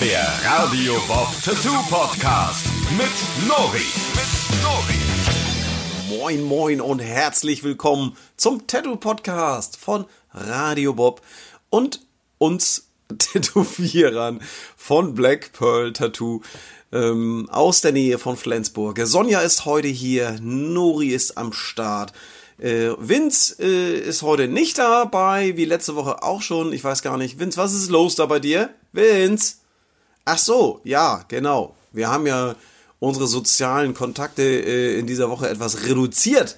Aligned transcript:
Der 0.00 0.28
Radio 0.44 0.94
Bob 1.08 1.26
Tattoo 1.44 1.74
Podcast 1.90 2.66
mit 2.96 3.48
Nori. 3.48 3.82
Mit 4.14 4.62
Nori. 4.62 6.16
Moin, 6.16 6.42
moin 6.44 6.80
und 6.80 7.00
herzlich 7.00 7.64
willkommen 7.64 8.16
zum 8.36 8.68
Tattoo 8.68 8.94
Podcast 8.94 9.76
von 9.76 10.04
Radio 10.32 10.94
Bob 10.94 11.20
und 11.68 12.00
uns 12.38 12.86
Tätowierern 13.18 14.40
von 14.76 15.14
Black 15.14 15.52
Pearl 15.52 15.92
Tattoo 15.92 16.42
ähm, 16.92 17.48
aus 17.50 17.80
der 17.80 17.90
Nähe 17.90 18.18
von 18.18 18.36
Flensburg. 18.36 19.00
Sonja 19.02 19.40
ist 19.40 19.64
heute 19.64 19.88
hier, 19.88 20.38
Nori 20.40 21.08
ist 21.08 21.36
am 21.36 21.52
Start. 21.52 22.12
Äh, 22.60 22.90
Vince 22.98 23.56
äh, 23.58 23.98
ist 23.98 24.22
heute 24.22 24.46
nicht 24.46 24.78
dabei, 24.78 25.56
wie 25.56 25.64
letzte 25.64 25.96
Woche 25.96 26.22
auch 26.22 26.42
schon. 26.42 26.72
Ich 26.72 26.84
weiß 26.84 27.02
gar 27.02 27.16
nicht. 27.16 27.40
Vince, 27.40 27.56
was 27.56 27.74
ist 27.74 27.90
los 27.90 28.14
da 28.14 28.26
bei 28.26 28.38
dir? 28.38 28.70
Vince? 28.92 29.57
Ach 30.30 30.36
so, 30.36 30.82
ja, 30.84 31.24
genau. 31.28 31.74
Wir 31.90 32.10
haben 32.10 32.26
ja 32.26 32.54
unsere 32.98 33.26
sozialen 33.26 33.94
Kontakte 33.94 34.42
äh, 34.42 34.98
in 34.98 35.06
dieser 35.06 35.30
Woche 35.30 35.48
etwas 35.48 35.86
reduziert 35.86 36.56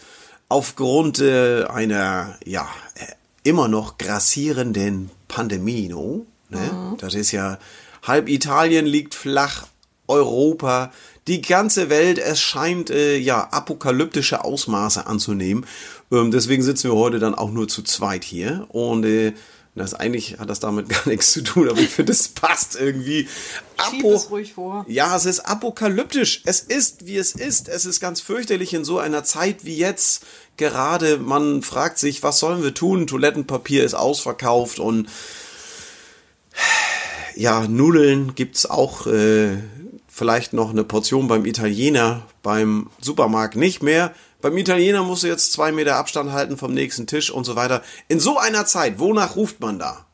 aufgrund 0.49 1.21
äh, 1.21 1.63
einer, 1.67 2.37
ja, 2.45 2.69
äh, 2.97 3.05
immer 3.45 3.69
noch 3.69 3.97
grassierenden 3.97 5.11
Pandemie, 5.29 5.89
no? 5.89 6.27
Ne? 6.49 6.59
Mhm. 6.59 6.97
Das 6.99 7.15
ist 7.15 7.31
ja, 7.31 7.61
halb 8.03 8.29
Italien 8.29 8.87
liegt 8.87 9.15
flach, 9.15 9.69
Europa, 10.09 10.93
die 11.29 11.41
ganze 11.41 11.89
Welt, 11.91 12.19
es 12.19 12.41
scheint 12.41 12.91
äh, 12.91 13.19
ja 13.19 13.51
apokalyptische 13.53 14.43
Ausmaße 14.43 15.07
anzunehmen. 15.07 15.65
Ähm, 16.11 16.33
deswegen 16.33 16.65
sitzen 16.65 16.91
wir 16.91 16.97
heute 16.97 17.21
dann 17.21 17.37
auch 17.37 17.53
nur 17.53 17.69
zu 17.69 17.85
zweit 17.85 18.25
hier 18.25 18.67
und 18.71 19.05
äh, 19.05 19.33
das 19.75 19.95
eigentlich 19.95 20.39
hat 20.39 20.51
das 20.51 20.61
damit 20.61 20.89
gar 20.91 21.07
nichts 21.09 21.33
zu 21.33 21.43
tun, 21.43 21.69
aber 21.69 21.81
ich 21.81 21.91
finde, 21.91 22.13
es 22.13 22.29
passt 22.29 22.77
irgendwie. 22.79 23.29
Apo 23.77 24.13
es 24.15 24.31
ruhig 24.31 24.53
vor. 24.55 24.85
Ja, 24.89 25.17
es 25.17 25.27
ist 25.27 25.41
apokalyptisch. 25.41 26.43
Es 26.45 26.61
ist, 26.61 27.07
wie 27.07 27.17
es 27.17 27.33
ist. 27.33 27.69
Es 27.69 27.87
ist 27.87 28.01
ganz 28.01 28.21
fürchterlich 28.21 28.75
in 28.75 28.85
so 28.85 28.99
einer 28.99 29.25
Zeit 29.25 29.65
wie 29.65 29.77
jetzt. 29.77 30.25
Gerade 30.57 31.19
man 31.19 31.63
fragt 31.63 31.99
sich, 31.99 32.23
was 32.23 32.39
sollen 32.39 32.63
wir 32.63 32.75
tun? 32.75 33.07
Toilettenpapier 33.07 33.85
ist 33.85 33.95
ausverkauft 33.95 34.79
und 34.79 35.09
ja, 37.37 37.67
Nudeln 37.67 38.35
gibt's 38.35 38.67
auch 38.67 39.07
äh, 39.07 39.57
vielleicht 40.09 40.53
noch 40.53 40.71
eine 40.71 40.85
Portion 40.85 41.29
beim 41.29 41.47
Italiener, 41.47 42.27
beim 42.43 42.91
Supermarkt 43.01 43.57
nicht 43.57 43.83
mehr. 43.83 44.13
Beim 44.41 44.57
Italiener 44.57 45.03
musst 45.03 45.23
du 45.23 45.27
jetzt 45.27 45.53
zwei 45.53 45.73
Meter 45.73 45.97
Abstand 45.97 46.33
halten 46.33 46.57
vom 46.57 46.73
nächsten 46.73 47.07
Tisch 47.07 47.31
und 47.31 47.45
so 47.45 47.57
weiter. 47.57 47.83
In 48.09 48.21
so 48.21 48.39
einer 48.39 48.67
Zeit, 48.67 48.99
wonach 48.99 49.37
ruft 49.37 49.61
man 49.61 49.79
da? 49.79 50.07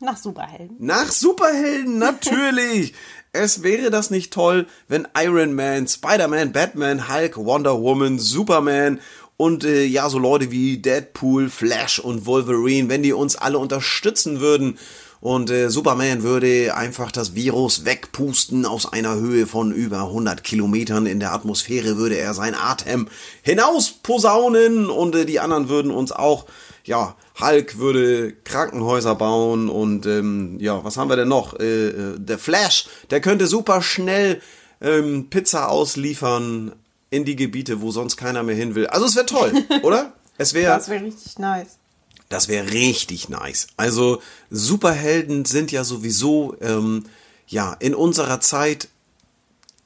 Nach 0.00 0.16
Superhelden. 0.16 0.76
Nach 0.78 1.10
Superhelden, 1.10 1.98
natürlich. 1.98 2.94
es 3.32 3.62
wäre 3.62 3.90
das 3.90 4.10
nicht 4.10 4.32
toll, 4.32 4.66
wenn 4.86 5.08
Iron 5.16 5.54
Man, 5.54 5.88
Spider-Man, 5.88 6.52
Batman, 6.52 7.08
Hulk, 7.08 7.36
Wonder 7.36 7.80
Woman, 7.80 8.18
Superman 8.18 9.00
und 9.36 9.64
äh, 9.64 9.84
ja, 9.84 10.08
so 10.08 10.18
Leute 10.18 10.50
wie 10.50 10.78
Deadpool, 10.78 11.48
Flash 11.48 11.98
und 11.98 12.26
Wolverine, 12.26 12.88
wenn 12.88 13.02
die 13.02 13.12
uns 13.12 13.36
alle 13.36 13.58
unterstützen 13.58 14.40
würden 14.40 14.78
und 15.20 15.50
äh, 15.50 15.68
Superman 15.68 16.22
würde 16.22 16.74
einfach 16.76 17.10
das 17.10 17.34
Virus 17.34 17.84
wegpusten 17.84 18.64
aus 18.66 18.92
einer 18.92 19.16
Höhe 19.16 19.46
von 19.46 19.72
über 19.72 20.02
100 20.02 20.44
Kilometern. 20.44 21.06
In 21.06 21.18
der 21.18 21.32
Atmosphäre 21.32 21.96
würde 21.96 22.16
er 22.16 22.34
sein 22.34 22.54
Atem 22.54 23.08
hinausposaunen 23.42 24.88
und 24.88 25.14
äh, 25.16 25.26
die 25.26 25.40
anderen 25.40 25.68
würden 25.68 25.90
uns 25.90 26.12
auch, 26.12 26.46
ja, 26.84 27.16
Hulk 27.40 27.78
würde 27.78 28.32
Krankenhäuser 28.44 29.14
bauen 29.14 29.68
und 29.68 30.06
ähm, 30.06 30.56
ja, 30.60 30.84
was 30.84 30.96
haben 30.96 31.08
wir 31.08 31.16
denn 31.16 31.28
noch? 31.28 31.58
Äh, 31.58 31.88
äh, 31.88 32.18
der 32.18 32.38
Flash, 32.38 32.88
der 33.10 33.20
könnte 33.20 33.46
super 33.46 33.82
schnell 33.82 34.40
ähm, 34.80 35.28
Pizza 35.30 35.68
ausliefern 35.68 36.72
in 37.10 37.24
die 37.24 37.36
Gebiete, 37.36 37.80
wo 37.80 37.90
sonst 37.90 38.16
keiner 38.16 38.42
mehr 38.42 38.54
hin 38.54 38.74
will. 38.74 38.86
Also 38.86 39.06
es 39.06 39.16
wäre 39.16 39.26
toll, 39.26 39.52
oder? 39.82 40.12
Es 40.36 40.54
wäre. 40.54 40.74
Das 40.74 40.88
wäre 40.88 41.04
richtig 41.04 41.38
nice. 41.38 41.78
Das 42.28 42.48
wäre 42.48 42.70
richtig 42.70 43.28
nice. 43.28 43.68
Also 43.76 44.20
Superhelden 44.50 45.44
sind 45.44 45.72
ja 45.72 45.84
sowieso 45.84 46.56
ähm, 46.60 47.04
ja 47.46 47.72
in 47.80 47.94
unserer 47.94 48.40
Zeit 48.40 48.88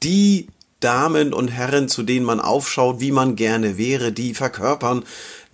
die 0.03 0.49
Damen 0.81 1.33
und 1.33 1.49
Herren, 1.49 1.89
zu 1.89 2.03
denen 2.03 2.27
man 2.27 2.41
aufschaut, 2.41 3.01
wie 3.01 3.13
man 3.13 3.37
gerne 3.37 3.79
wäre, 3.79 4.13
die 4.13 4.35
verkörpern 4.35 5.05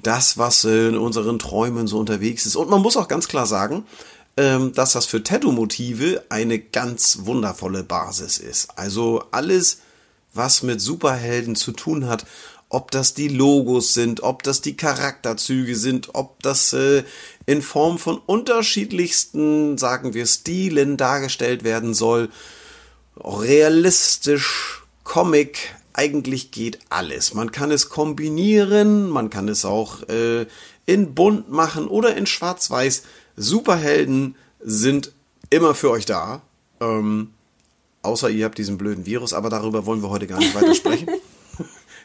das, 0.02 0.38
was 0.38 0.64
in 0.64 0.96
unseren 0.96 1.38
Träumen 1.38 1.86
so 1.86 1.98
unterwegs 1.98 2.46
ist. 2.46 2.56
Und 2.56 2.70
man 2.70 2.80
muss 2.80 2.96
auch 2.96 3.08
ganz 3.08 3.28
klar 3.28 3.46
sagen, 3.46 3.84
ähm, 4.38 4.72
dass 4.72 4.92
das 4.92 5.04
für 5.04 5.22
Tattoo-Motive 5.22 6.24
eine 6.30 6.58
ganz 6.58 7.20
wundervolle 7.22 7.82
Basis 7.82 8.38
ist. 8.38 8.68
Also 8.78 9.24
alles, 9.30 9.80
was 10.32 10.62
mit 10.62 10.80
Superhelden 10.80 11.56
zu 11.56 11.72
tun 11.72 12.06
hat, 12.06 12.24
ob 12.70 12.90
das 12.90 13.14
die 13.14 13.28
Logos 13.28 13.94
sind, 13.94 14.22
ob 14.22 14.42
das 14.42 14.60
die 14.60 14.76
Charakterzüge 14.76 15.74
sind, 15.74 16.10
ob 16.14 16.42
das 16.42 16.72
äh, 16.72 17.02
in 17.46 17.62
Form 17.62 17.98
von 17.98 18.18
unterschiedlichsten, 18.18 19.78
sagen 19.78 20.12
wir, 20.12 20.26
Stilen 20.26 20.96
dargestellt 20.96 21.64
werden 21.64 21.94
soll. 21.94 22.28
Realistisch, 23.16 24.82
Comic, 25.02 25.74
eigentlich 25.94 26.50
geht 26.50 26.78
alles. 26.90 27.34
Man 27.34 27.52
kann 27.52 27.70
es 27.70 27.88
kombinieren, 27.88 29.08
man 29.08 29.30
kann 29.30 29.48
es 29.48 29.64
auch 29.64 30.02
äh, 30.08 30.46
in 30.84 31.14
bunt 31.14 31.50
machen 31.50 31.88
oder 31.88 32.16
in 32.16 32.26
schwarz-weiß. 32.26 33.02
Superhelden 33.36 34.36
sind 34.60 35.12
immer 35.50 35.74
für 35.74 35.90
euch 35.90 36.04
da. 36.04 36.42
Ähm, 36.80 37.30
außer 38.02 38.28
ihr 38.28 38.44
habt 38.44 38.58
diesen 38.58 38.78
blöden 38.78 39.06
Virus, 39.06 39.32
aber 39.32 39.48
darüber 39.48 39.86
wollen 39.86 40.02
wir 40.02 40.10
heute 40.10 40.26
gar 40.26 40.38
nicht 40.38 40.54
weiter 40.54 40.74
sprechen. 40.74 41.08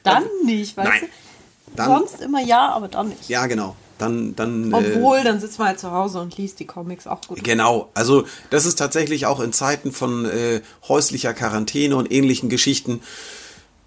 Dann 0.03 0.23
nicht, 0.45 0.77
weißt 0.77 0.89
Nein. 0.89 1.01
du? 1.01 1.75
Dann, 1.75 1.87
Sonst 1.89 2.21
immer 2.21 2.41
ja, 2.41 2.69
aber 2.69 2.87
dann 2.87 3.09
nicht. 3.09 3.29
ja, 3.29 3.47
genau. 3.47 3.75
Dann, 3.97 4.35
dann. 4.35 4.73
Obwohl, 4.73 5.19
Äh, 5.19 5.23
dann 5.23 5.39
sitzt 5.39 5.59
man 5.59 5.69
halt 5.69 5.79
zu 5.79 5.91
Hause 5.91 6.19
und 6.19 6.37
liest 6.37 6.59
die 6.59 6.65
Comics 6.65 7.07
auch 7.07 7.21
gut. 7.21 7.43
Genau, 7.43 7.89
also 7.93 8.25
das 8.49 8.65
ist 8.65 8.75
tatsächlich 8.75 9.25
auch 9.25 9.39
in 9.39 9.53
Zeiten 9.53 9.91
von 9.91 10.25
äh, 10.25 10.61
häuslicher 10.87 11.33
Quarantäne 11.33 11.95
und 11.95 12.11
ähnlichen 12.11 12.49
Geschichten 12.49 13.01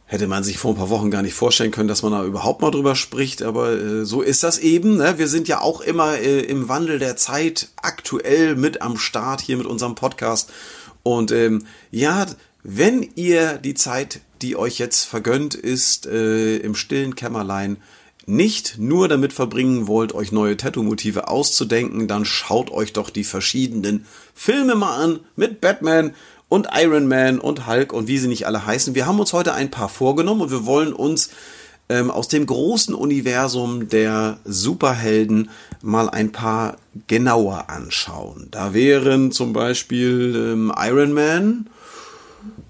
hätte 0.07 0.29
man 0.29 0.45
sich 0.45 0.59
vor 0.59 0.73
ein 0.73 0.77
paar 0.77 0.89
Wochen 0.89 1.11
gar 1.11 1.23
nicht 1.23 1.35
vorstellen 1.35 1.73
können, 1.73 1.89
dass 1.89 2.03
man 2.03 2.13
da 2.13 2.25
überhaupt 2.25 2.63
mal 2.63 2.71
drüber 2.71 2.95
spricht, 2.95 3.43
aber 3.43 3.73
äh, 3.73 4.05
so 4.05 4.23
ist 4.23 4.45
das 4.45 4.59
eben. 4.59 4.97
Ne? 4.97 5.19
Wir 5.19 5.27
sind 5.27 5.49
ja 5.49 5.61
auch 5.61 5.81
immer 5.81 6.19
äh, 6.19 6.41
im 6.41 6.69
Wandel 6.69 7.01
der 7.01 7.17
Zeit 7.17 7.69
aktuell 7.83 8.55
mit 8.55 8.83
am 8.83 8.99
Start 8.99 9.41
hier 9.41 9.57
mit 9.57 9.67
unserem 9.67 9.97
Podcast. 9.97 10.51
Und 11.03 11.33
ähm, 11.33 11.67
ja, 11.91 12.27
wenn 12.69 13.09
ihr 13.15 13.59
die 13.59 13.75
Zeit, 13.75 14.23
die 14.43 14.57
euch 14.57 14.79
jetzt 14.79 15.05
vergönnt 15.05 15.55
ist, 15.55 16.07
äh, 16.07 16.57
im 16.57 16.75
stillen 16.75 17.15
Kämmerlein 17.15 17.77
nicht 18.27 18.77
nur 18.77 19.07
damit 19.07 19.33
verbringen 19.33 19.87
wollt, 19.87 20.13
euch 20.13 20.33
neue 20.33 20.57
Tattoo-Motive 20.57 21.29
auszudenken, 21.29 22.09
dann 22.09 22.25
schaut 22.25 22.73
euch 22.73 22.93
doch 22.93 23.11
die 23.11 23.23
verschiedenen 23.23 24.05
Filme 24.35 24.75
mal 24.75 24.97
an 24.97 25.21
mit 25.37 25.61
Batman 25.61 26.13
und 26.49 26.67
Iron 26.75 27.07
Man 27.07 27.39
und 27.39 27.69
Hulk 27.69 27.93
und 27.93 28.09
wie 28.09 28.19
sie 28.19 28.27
nicht 28.27 28.49
alle 28.49 28.67
heißen. 28.67 28.97
Wir 28.97 29.07
haben 29.07 29.21
uns 29.21 29.33
heute 29.33 29.55
ein 29.55 29.71
paar 29.71 29.89
vorgenommen 29.89 30.41
und 30.41 30.51
wir 30.51 30.67
wollen 30.67 30.93
uns 30.93 31.31
ähm, 31.89 32.11
aus 32.11 32.27
dem 32.27 32.47
großen 32.47 32.97
Universum 32.97 33.89
der 33.89 34.39
Superhelden 34.45 35.51
mal 35.83 36.11
ein 36.11 36.33
paar 36.33 36.79
genauer 37.07 37.71
anschauen. 37.71 38.49
Da 38.51 38.75
wären 38.75 39.31
zum 39.31 39.53
Beispiel 39.53 40.35
ähm, 40.53 40.73
Iron 40.77 41.13
Man, 41.13 41.71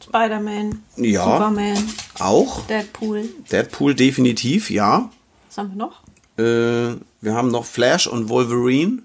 Spider-Man, 0.08 0.82
Ja. 0.96 1.24
Superman, 1.24 1.78
auch 2.18 2.66
Deadpool. 2.66 3.24
Deadpool 3.50 3.94
definitiv, 3.94 4.70
ja. 4.70 5.10
Was 5.48 5.58
haben 5.58 5.70
wir 5.70 5.76
noch? 5.76 6.02
Äh, 6.38 6.98
wir 7.20 7.34
haben 7.34 7.50
noch 7.50 7.64
Flash 7.64 8.06
und 8.06 8.28
Wolverine. 8.28 9.02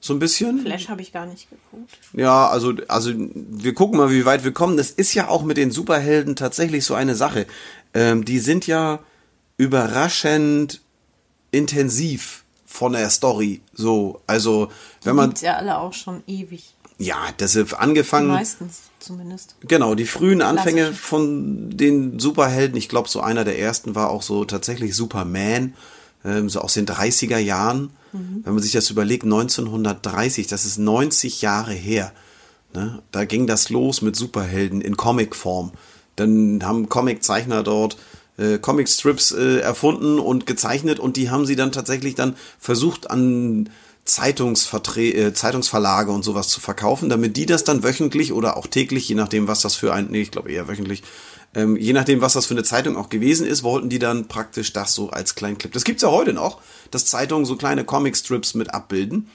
So 0.00 0.14
ein 0.14 0.18
bisschen. 0.18 0.60
Flash 0.62 0.88
habe 0.88 1.00
ich 1.00 1.12
gar 1.12 1.26
nicht 1.26 1.48
geguckt. 1.48 1.92
Ja, 2.12 2.48
also, 2.48 2.74
also 2.88 3.12
wir 3.14 3.72
gucken 3.74 3.98
mal, 3.98 4.10
wie 4.10 4.24
weit 4.24 4.42
wir 4.44 4.52
kommen. 4.52 4.76
Das 4.76 4.90
ist 4.90 5.14
ja 5.14 5.28
auch 5.28 5.42
mit 5.44 5.56
den 5.56 5.70
Superhelden 5.70 6.34
tatsächlich 6.36 6.84
so 6.84 6.94
eine 6.94 7.14
Sache. 7.14 7.46
Ähm, 7.94 8.24
die 8.24 8.38
sind 8.40 8.66
ja 8.66 8.98
überraschend 9.56 10.80
intensiv 11.50 12.44
von 12.66 12.92
der 12.92 13.10
Story. 13.10 13.60
So, 13.74 14.20
also 14.26 14.68
wenn 15.04 15.16
man, 15.16 15.30
Gibt's 15.30 15.42
ja 15.42 15.56
alle 15.56 15.78
auch 15.78 15.92
schon 15.92 16.22
ewig. 16.26 16.74
ja, 16.98 17.16
das 17.36 17.54
ist 17.56 17.72
angefangen. 17.74 18.28
Meistens 18.28 18.82
zumindest. 19.02 19.56
Genau, 19.60 19.94
die 19.94 20.06
frühen 20.06 20.42
Anfänge 20.42 20.92
von 20.92 21.76
den 21.76 22.18
Superhelden, 22.18 22.76
ich 22.76 22.88
glaube, 22.88 23.08
so 23.08 23.20
einer 23.20 23.44
der 23.44 23.58
ersten 23.58 23.94
war 23.94 24.10
auch 24.10 24.22
so 24.22 24.44
tatsächlich 24.44 24.94
Superman, 24.94 25.74
ähm, 26.24 26.48
so 26.48 26.60
aus 26.60 26.74
den 26.74 26.86
30er 26.86 27.38
Jahren. 27.38 27.90
Wenn 28.14 28.52
man 28.52 28.62
sich 28.62 28.72
das 28.72 28.90
überlegt, 28.90 29.24
1930, 29.24 30.46
das 30.46 30.66
ist 30.66 30.76
90 30.76 31.40
Jahre 31.40 31.72
her. 31.72 32.12
Ne? 32.74 33.02
Da 33.10 33.24
ging 33.24 33.46
das 33.46 33.70
los 33.70 34.02
mit 34.02 34.16
Superhelden 34.16 34.82
in 34.82 34.98
Comicform. 34.98 35.72
Dann 36.16 36.62
haben 36.62 36.90
Comiczeichner 36.90 37.62
dort 37.62 37.96
äh, 38.36 38.58
Comicstrips 38.58 39.32
äh, 39.32 39.60
erfunden 39.60 40.18
und 40.18 40.44
gezeichnet 40.46 40.98
und 40.98 41.16
die 41.16 41.30
haben 41.30 41.46
sie 41.46 41.56
dann 41.56 41.72
tatsächlich 41.72 42.14
dann 42.14 42.36
versucht 42.58 43.10
an 43.10 43.70
Zeitungsvertre 44.04 45.02
äh, 45.02 45.34
Zeitungsverlage 45.34 46.10
und 46.10 46.24
sowas 46.24 46.48
zu 46.48 46.60
verkaufen, 46.60 47.08
damit 47.08 47.36
die 47.36 47.46
das 47.46 47.64
dann 47.64 47.84
wöchentlich 47.84 48.32
oder 48.32 48.56
auch 48.56 48.66
täglich, 48.66 49.08
je 49.08 49.14
nachdem, 49.14 49.46
was 49.46 49.60
das 49.60 49.76
für 49.76 49.92
ein, 49.92 50.08
nee, 50.10 50.22
ich 50.22 50.30
glaube 50.30 50.50
eher 50.50 50.68
wöchentlich, 50.68 51.02
ähm, 51.54 51.76
je 51.76 51.92
nachdem, 51.92 52.20
was 52.20 52.32
das 52.32 52.46
für 52.46 52.54
eine 52.54 52.64
Zeitung 52.64 52.96
auch 52.96 53.10
gewesen 53.10 53.46
ist, 53.46 53.62
wollten 53.62 53.90
die 53.90 53.98
dann 53.98 54.26
praktisch 54.26 54.72
das 54.72 54.94
so 54.94 55.10
als 55.10 55.34
kleinen 55.34 55.58
Clip. 55.58 55.72
Das 55.72 55.84
gibt's 55.84 56.02
ja 56.02 56.10
heute 56.10 56.32
noch, 56.32 56.60
dass 56.90 57.06
Zeitungen 57.06 57.44
so 57.44 57.56
kleine 57.56 57.84
Comicstrips 57.84 58.54
mit 58.54 58.72
abbilden. 58.74 59.28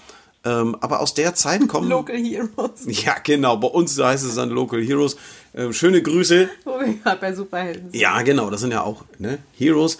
Ähm, 0.44 0.78
aber 0.82 1.00
aus 1.00 1.14
der 1.14 1.36
Zeit 1.36 1.68
kommen. 1.68 1.90
Local 1.90 2.18
Heroes. 2.18 2.86
Ja, 2.86 3.16
genau. 3.24 3.58
Bei 3.58 3.68
uns 3.68 4.00
heißt 4.00 4.26
es 4.26 4.36
dann 4.36 4.50
Local 4.50 4.82
Heroes. 4.82 5.18
Ähm, 5.56 5.74
schöne 5.74 6.02
Grüße. 6.02 6.50
Wo 6.64 6.80
wir 6.80 6.94
gerade 6.94 7.20
bei 7.20 7.34
Superhelden 7.34 7.92
sind. 7.92 8.00
Ja, 8.00 8.22
genau. 8.22 8.50
Das 8.50 8.62
sind 8.62 8.72
ja 8.72 8.84
auch 8.84 9.04
ne, 9.20 9.40
Heroes. 9.58 9.98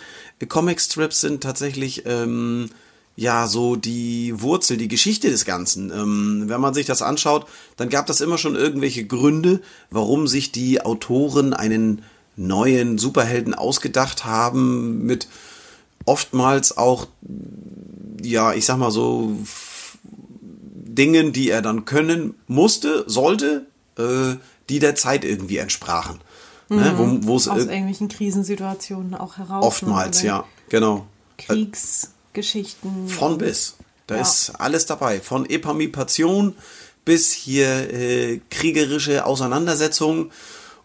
Comicstrips 0.48 1.22
sind 1.22 1.42
tatsächlich 1.42 2.04
ähm, 2.06 2.70
ja 3.18 3.48
so 3.48 3.76
die 3.76 4.40
Wurzel, 4.42 4.78
die 4.78 4.88
Geschichte 4.88 5.30
des 5.30 5.44
Ganzen. 5.44 5.92
Ähm, 5.92 6.44
wenn 6.48 6.62
man 6.62 6.74
sich 6.74 6.86
das 6.86 7.02
anschaut, 7.02 7.48
dann 7.76 7.90
gab 7.90 8.06
das 8.06 8.22
immer 8.22 8.38
schon 8.38 8.56
irgendwelche 8.56 9.06
Gründe, 9.06 9.60
warum 9.90 10.28
sich 10.28 10.54
die 10.54 10.80
Autoren 10.80 11.54
einen 11.54 12.04
neuen 12.38 12.98
Superhelden 12.98 13.54
ausgedacht 13.54 14.24
haben 14.24 15.06
mit 15.06 15.28
oftmals 16.06 16.78
auch 16.78 17.08
ja, 18.22 18.54
ich 18.54 18.66
sag 18.66 18.78
mal 18.78 18.92
so 18.92 19.36
Dingen, 20.04 21.34
die 21.34 21.50
er 21.50 21.62
dann 21.62 21.86
können 21.86 22.34
musste, 22.48 23.04
sollte, 23.08 23.68
äh, 23.98 24.36
die 24.70 24.80
der 24.80 24.96
Zeit 24.96 25.24
irgendwie 25.24 25.58
entsprachen. 25.58 26.20
Ne, 26.70 26.94
wo, 26.98 27.28
wo 27.28 27.38
es 27.38 27.48
Aus 27.48 27.60
äh, 27.66 27.72
irgendwelchen 27.72 28.10
Krisensituationen 28.10 29.14
auch 29.14 29.38
heraus. 29.38 29.64
oftmals, 29.64 30.22
ne? 30.24 30.30
Oder 30.30 30.38
ja, 30.40 30.46
genau. 30.68 31.06
Kriegsgeschichten. 32.42 33.08
Von 33.08 33.38
bis. 33.38 33.76
Da 34.06 34.16
Ja. 34.16 34.22
ist 34.22 34.52
alles 34.60 34.86
dabei. 34.86 35.20
Von 35.20 35.50
Epamipation 35.50 36.56
bis 37.04 37.32
hier 37.32 37.94
äh, 37.94 38.40
kriegerische 38.50 39.26
Auseinandersetzungen 39.26 40.32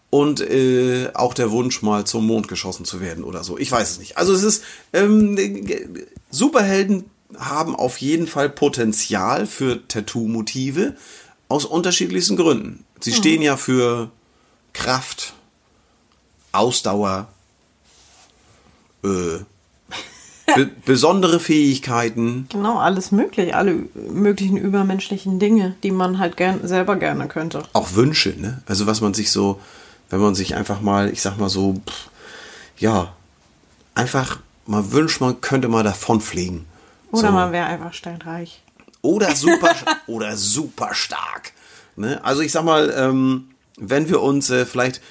und 0.09 0.41
äh, 0.41 1.09
auch 1.13 1.33
der 1.33 1.51
Wunsch, 1.51 1.81
mal 1.81 2.05
zum 2.05 2.25
Mond 2.27 2.47
geschossen 2.47 2.85
zu 2.85 3.01
werden 3.01 3.23
oder 3.23 3.43
so. 3.43 3.57
Ich 3.57 3.71
weiß 3.71 3.91
es 3.91 3.99
nicht. 3.99 4.17
Also 4.17 4.33
es 4.33 4.43
ist, 4.43 4.63
ähm, 4.93 5.37
äh, 5.37 5.87
Superhelden 6.31 7.05
haben 7.37 7.75
auf 7.75 7.97
jeden 7.97 8.27
Fall 8.27 8.49
Potenzial 8.49 9.47
für 9.47 9.85
Tattoo-Motive 9.87 10.95
aus 11.49 11.65
unterschiedlichsten 11.65 12.35
Gründen. 12.37 12.85
Sie 13.01 13.13
stehen 13.13 13.41
ja 13.41 13.57
für 13.57 14.11
Kraft, 14.71 15.33
Ausdauer, 16.51 17.27
äh, 19.03 19.39
be 20.55 20.69
besondere 20.85 21.39
Fähigkeiten. 21.39 22.47
Genau, 22.49 22.77
alles 22.77 23.11
möglich. 23.11 23.55
Alle 23.55 23.83
möglichen 23.93 24.57
übermenschlichen 24.57 25.39
Dinge, 25.39 25.75
die 25.83 25.91
man 25.91 26.19
halt 26.19 26.37
gern, 26.37 26.65
selber 26.67 26.95
gerne 26.95 27.27
könnte. 27.27 27.63
auch 27.73 27.93
Wünsche, 27.95 28.33
ne? 28.37 28.61
Also 28.65 28.87
was 28.87 29.01
man 29.01 29.13
sich 29.13 29.31
so, 29.31 29.59
wenn 30.09 30.19
man 30.19 30.35
sich 30.35 30.55
einfach 30.55 30.81
mal, 30.81 31.09
ich 31.09 31.21
sag 31.21 31.37
mal 31.37 31.49
so, 31.49 31.75
pff, 31.87 32.09
ja, 32.77 33.13
einfach 33.95 34.39
mal 34.65 34.91
wünscht, 34.91 35.21
man 35.21 35.41
könnte 35.41 35.67
mal 35.67 35.83
davon 35.83 36.21
fliegen. 36.21 36.65
Oder 37.11 37.27
so. 37.27 37.33
man 37.33 37.51
wäre 37.51 37.65
einfach 37.65 37.93
steinreich. 37.93 38.61
Oder 39.01 39.35
super, 39.35 39.75
oder 40.07 40.35
super 40.37 40.93
stark. 40.93 41.51
Ne? 41.95 42.23
Also 42.23 42.41
ich 42.41 42.51
sag 42.51 42.63
mal, 42.63 42.93
ähm, 42.95 43.49
wenn 43.77 44.09
wir 44.09 44.21
uns 44.21 44.49
äh, 44.49 44.65
vielleicht, 44.65 45.01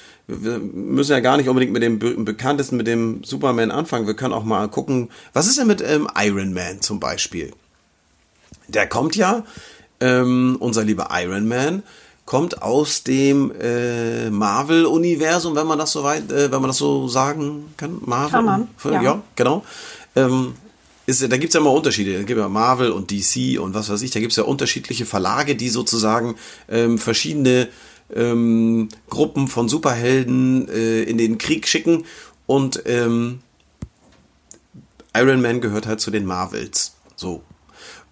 wir 0.41 0.59
müssen 0.59 1.13
ja 1.13 1.21
gar 1.21 1.37
nicht 1.37 1.49
unbedingt 1.49 1.73
mit 1.73 1.83
dem 1.83 1.99
be 1.99 2.15
bekanntesten, 2.15 2.77
mit 2.77 2.87
dem 2.87 3.25
Superman 3.25 3.71
anfangen. 3.71 4.07
Wir 4.07 4.15
können 4.15 4.35
auch 4.35 4.45
mal 4.45 4.69
gucken, 4.69 5.11
was 5.33 5.47
ist 5.47 5.59
denn 5.59 5.67
mit 5.67 5.81
ähm, 5.81 6.09
Iron 6.17 6.53
Man 6.53 6.81
zum 6.81 7.01
Beispiel? 7.01 7.53
Der 8.69 8.89
kommt 8.89 9.17
ja, 9.17 9.45
ähm, 10.01 10.57
unser 10.61 10.85
lieber 10.85 11.09
Iron 11.13 11.49
Man, 11.49 11.83
kommt 12.25 12.63
aus 12.63 13.03
dem 13.03 13.53
äh, 13.61 14.31
Marvel-Universum, 14.31 15.57
wenn 15.57 15.67
man 15.67 15.79
das 15.79 15.93
so 15.93 16.05
weit, 16.05 16.31
äh, 16.31 16.51
wenn 16.53 16.61
man 16.61 16.69
das 16.69 16.79
so 16.79 17.09
sagen 17.09 17.75
kann. 17.77 17.99
Marvel? 18.01 18.31
Kann 18.31 18.45
man, 18.45 18.69
ja. 18.85 19.03
ja. 19.03 19.23
genau. 19.35 19.65
Ähm, 20.15 20.55
ist, 21.05 21.21
da 21.21 21.37
gibt's 21.37 21.55
ja 21.55 21.61
immer 21.61 21.73
Unterschiede. 21.73 22.17
Da 22.17 22.23
gibt 22.23 22.39
ja 22.39 22.49
Marvel 22.49 22.93
und 22.93 23.11
DC 23.11 23.61
und 23.61 23.75
was 23.75 23.91
weiß 23.91 24.03
ich. 24.03 24.13
Da 24.13 24.21
gibt's 24.21 24.37
ja 24.37 24.45
unterschiedliche 24.45 25.05
Verlage, 25.05 25.57
die 25.57 25.69
sozusagen 25.69 26.37
ähm, 26.69 26.99
verschiedene 26.99 27.69
ähm, 28.15 28.89
Gruppen 29.09 29.49
von 29.49 29.69
Superhelden 29.69 30.69
äh, 30.69 31.03
in 31.03 31.19
den 31.19 31.39
Krieg 31.39 31.67
schicken. 31.67 32.05
Und 32.47 32.83
ähm, 32.87 33.41
Iron 35.15 35.43
Man 35.43 35.61
gehört 35.61 35.87
halt 35.87 36.01
zu 36.01 36.11
den 36.11 36.25
Marvels. 36.25 36.95
So. 37.17 37.43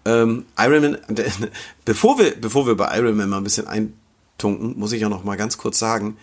Ähm, 0.05 0.47
Iron 0.59 0.83
Man, 0.83 0.99
bevor 1.85 2.19
wir, 2.19 2.35
bevor 2.41 2.67
wir 2.67 2.77
bei 2.77 2.97
Iron 2.99 3.17
Man 3.17 3.29
mal 3.29 3.39
ein 3.39 3.45
bisschen 3.45 3.67
eintunken, 3.67 4.79
muss 4.79 4.93
ich 4.93 5.03
ja 5.03 5.09
noch 5.09 5.25
mal 5.25 5.37
ganz 5.37 5.59
kurz 5.59 5.79
sagen, 5.79 6.17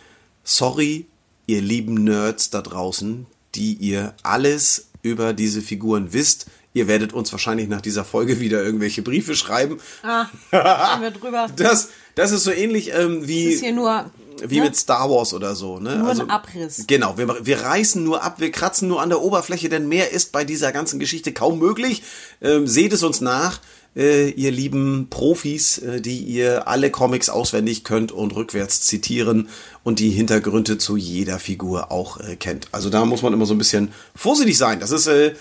sorry, 0.43 1.05
ihr 1.45 1.61
lieben 1.61 2.03
Nerds 2.03 2.49
da 2.49 2.61
draußen, 2.61 3.25
die 3.55 3.73
ihr 3.73 4.13
alles 4.23 4.89
über 5.01 5.33
diese 5.33 5.61
Figuren 5.61 6.13
wisst. 6.13 6.47
Ihr 6.77 6.87
werdet 6.87 7.11
uns 7.11 7.31
wahrscheinlich 7.31 7.67
nach 7.67 7.81
dieser 7.81 8.05
Folge 8.05 8.39
wieder 8.39 8.63
irgendwelche 8.63 9.01
Briefe 9.01 9.35
schreiben. 9.35 9.79
Ah, 10.03 10.27
wir 10.51 11.09
drüber. 11.09 11.47
Das, 11.55 11.89
das 12.13 12.31
ist 12.31 12.43
so 12.43 12.51
ähnlich 12.51 12.93
ähm, 12.93 13.27
wie 13.27 13.45
Das 13.45 13.53
ist 13.55 13.63
hier 13.63 13.73
nur, 13.73 14.11
wie 14.45 14.59
ne? 14.59 14.65
mit 14.65 14.75
Star 14.75 15.09
Wars 15.09 15.33
oder 15.33 15.55
so. 15.55 15.79
Ne? 15.79 15.97
Nur 15.97 16.11
ein 16.11 16.29
Abriss. 16.29 16.83
Genau, 16.85 17.17
wir, 17.17 17.45
wir 17.45 17.61
reißen 17.61 18.03
nur 18.03 18.23
ab, 18.23 18.39
wir 18.39 18.51
kratzen 18.51 18.87
nur 18.87 19.01
an 19.01 19.09
der 19.09 19.21
Oberfläche, 19.21 19.69
denn 19.69 19.87
mehr 19.87 20.11
ist 20.11 20.31
bei 20.31 20.45
dieser 20.45 20.71
ganzen 20.71 20.99
Geschichte 20.99 21.33
kaum 21.33 21.57
möglich. 21.57 22.03
Ähm, 22.41 22.67
seht 22.67 22.93
es 22.93 23.01
uns 23.01 23.21
nach, 23.21 23.59
äh, 23.95 24.29
ihr 24.29 24.51
lieben 24.51 25.07
Profis, 25.09 25.79
äh, 25.79 25.99
die 25.99 26.19
ihr 26.19 26.67
alle 26.67 26.91
Comics 26.91 27.29
auswendig 27.29 27.85
könnt 27.85 28.11
und 28.11 28.35
rückwärts 28.35 28.81
zitieren 28.81 29.49
und 29.83 29.97
die 29.97 30.11
Hintergründe 30.11 30.77
zu 30.77 30.95
jeder 30.95 31.39
Figur 31.39 31.91
auch 31.91 32.19
äh, 32.19 32.35
kennt. 32.35 32.67
Also 32.71 32.91
da 32.91 33.03
muss 33.05 33.23
man 33.23 33.33
immer 33.33 33.47
so 33.47 33.55
ein 33.55 33.57
bisschen 33.57 33.91
vorsichtig 34.15 34.59
sein. 34.59 34.79
Das 34.79 34.91
ist... 34.91 35.07
Äh, 35.07 35.33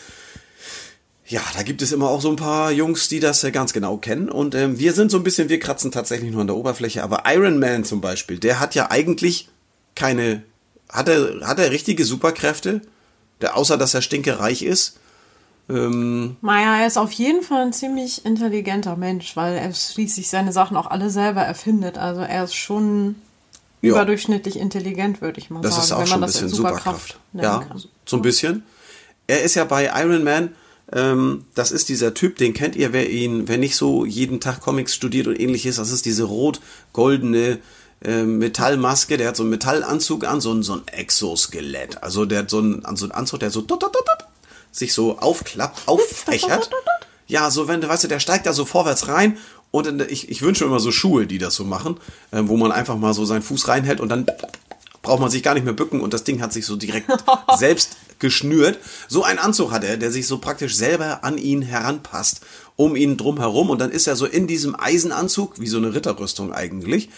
ja, 1.28 1.40
da 1.56 1.62
gibt 1.62 1.82
es 1.82 1.92
immer 1.92 2.08
auch 2.08 2.20
so 2.20 2.30
ein 2.30 2.36
paar 2.36 2.70
Jungs, 2.70 3.08
die 3.08 3.20
das 3.20 3.42
äh, 3.44 3.50
ganz 3.50 3.72
genau 3.72 3.96
kennen. 3.96 4.28
Und 4.28 4.54
ähm, 4.54 4.78
wir 4.78 4.92
sind 4.92 5.10
so 5.10 5.16
ein 5.16 5.24
bisschen, 5.24 5.48
wir 5.48 5.58
kratzen 5.58 5.90
tatsächlich 5.90 6.30
nur 6.30 6.40
an 6.42 6.46
der 6.46 6.56
Oberfläche. 6.56 7.02
Aber 7.02 7.24
Iron 7.26 7.58
Man 7.58 7.84
zum 7.84 8.00
Beispiel, 8.00 8.38
der 8.38 8.60
hat 8.60 8.74
ja 8.74 8.90
eigentlich 8.90 9.48
keine, 9.94 10.42
hat 10.88 11.08
er, 11.08 11.40
hat 11.46 11.58
er 11.58 11.70
richtige 11.70 12.04
Superkräfte? 12.04 12.82
Der, 13.40 13.56
außer 13.56 13.76
dass 13.76 13.92
er 13.92 14.00
stinkereich 14.02 14.62
ist. 14.62 14.98
Ähm, 15.68 16.36
Naja, 16.42 16.80
er 16.80 16.86
ist 16.86 16.96
auf 16.96 17.12
jeden 17.12 17.42
Fall 17.42 17.62
ein 17.66 17.72
ziemlich 17.72 18.24
intelligenter 18.24 18.96
Mensch, 18.96 19.36
weil 19.36 19.56
er 19.56 19.74
schließlich 19.74 20.30
seine 20.30 20.52
Sachen 20.52 20.76
auch 20.76 20.86
alle 20.86 21.10
selber 21.10 21.42
erfindet. 21.42 21.98
Also 21.98 22.20
er 22.22 22.44
ist 22.44 22.54
schon 22.54 23.16
Ja. 23.82 23.90
überdurchschnittlich 23.90 24.56
intelligent, 24.58 25.20
würde 25.20 25.38
ich 25.40 25.50
mal 25.50 25.60
das 25.60 25.72
sagen. 25.74 25.84
ist 25.84 25.92
auch 25.92 25.98
wenn 26.00 26.06
schon 26.06 26.20
man 26.20 26.28
ein 26.28 26.32
das 26.32 26.40
bisschen 26.40 26.48
Superkraft. 26.56 27.18
nennen 27.32 27.44
Ja, 27.44 27.58
kann. 27.68 27.82
so 28.06 28.16
ein 28.16 28.22
bisschen. 28.22 28.62
Er 29.26 29.42
ist 29.42 29.54
ja 29.56 29.64
bei 29.64 29.90
Iron 30.02 30.22
Man, 30.24 30.54
das 30.88 31.72
ist 31.72 31.88
dieser 31.88 32.14
Typ, 32.14 32.36
den 32.36 32.54
kennt 32.54 32.76
ihr, 32.76 32.92
wer 32.92 33.10
ihn, 33.10 33.48
wer 33.48 33.58
nicht 33.58 33.74
so 33.74 34.04
jeden 34.04 34.38
Tag 34.38 34.60
Comics 34.60 34.94
studiert 34.94 35.26
und 35.26 35.38
ähnliches, 35.38 35.76
das 35.76 35.90
ist 35.90 36.06
diese 36.06 36.24
rot-goldene 36.24 37.58
äh, 38.04 38.22
Metallmaske, 38.22 39.16
der 39.16 39.28
hat 39.28 39.36
so 39.36 39.42
einen 39.42 39.50
Metallanzug 39.50 40.24
an, 40.24 40.40
so 40.40 40.52
ein, 40.52 40.62
so 40.62 40.74
ein 40.74 40.82
Exoskelett. 40.86 42.02
Also 42.02 42.24
der 42.24 42.40
hat 42.40 42.50
so 42.50 42.58
einen, 42.58 42.82
so 42.96 43.06
einen 43.06 43.12
Anzug, 43.12 43.40
der 43.40 43.50
so 43.50 43.62
tut, 43.62 43.80
tut, 43.80 43.92
tut, 43.92 44.04
sich 44.70 44.92
so 44.92 45.18
aufklappt, 45.18 45.82
auffächert. 45.86 46.70
Ja, 47.26 47.50
so 47.50 47.66
wenn 47.66 47.80
du, 47.80 47.88
weißt 47.88 48.04
du, 48.04 48.08
der 48.08 48.20
steigt 48.20 48.46
da 48.46 48.52
so 48.52 48.64
vorwärts 48.64 49.08
rein 49.08 49.38
und 49.72 49.86
in, 49.88 50.00
ich, 50.08 50.28
ich 50.28 50.42
wünsche 50.42 50.64
mir 50.64 50.70
immer 50.70 50.80
so 50.80 50.92
Schuhe, 50.92 51.26
die 51.26 51.38
das 51.38 51.56
so 51.56 51.64
machen, 51.64 51.96
äh, 52.30 52.42
wo 52.44 52.56
man 52.56 52.70
einfach 52.70 52.96
mal 52.96 53.14
so 53.14 53.24
seinen 53.24 53.42
Fuß 53.42 53.66
reinhält 53.66 54.00
und 54.00 54.08
dann 54.08 54.26
braucht 55.02 55.20
man 55.20 55.30
sich 55.30 55.42
gar 55.42 55.54
nicht 55.54 55.64
mehr 55.64 55.72
bücken 55.72 56.00
und 56.00 56.14
das 56.14 56.24
Ding 56.24 56.40
hat 56.40 56.52
sich 56.52 56.66
so 56.66 56.76
direkt 56.76 57.10
selbst 57.56 57.96
geschnürt. 58.18 58.78
So 59.08 59.22
einen 59.22 59.38
Anzug 59.38 59.70
hat 59.70 59.84
er, 59.84 59.96
der 59.96 60.10
sich 60.10 60.26
so 60.26 60.38
praktisch 60.38 60.74
selber 60.74 61.24
an 61.24 61.38
ihn 61.38 61.62
heranpasst, 61.62 62.40
um 62.76 62.96
ihn 62.96 63.16
drum 63.16 63.38
herum 63.38 63.70
und 63.70 63.80
dann 63.80 63.90
ist 63.90 64.06
er 64.06 64.16
so 64.16 64.26
in 64.26 64.46
diesem 64.46 64.78
Eisenanzug, 64.78 65.60
wie 65.60 65.66
so 65.66 65.78
eine 65.78 65.94
Ritterrüstung 65.94 66.52
eigentlich. 66.52 67.08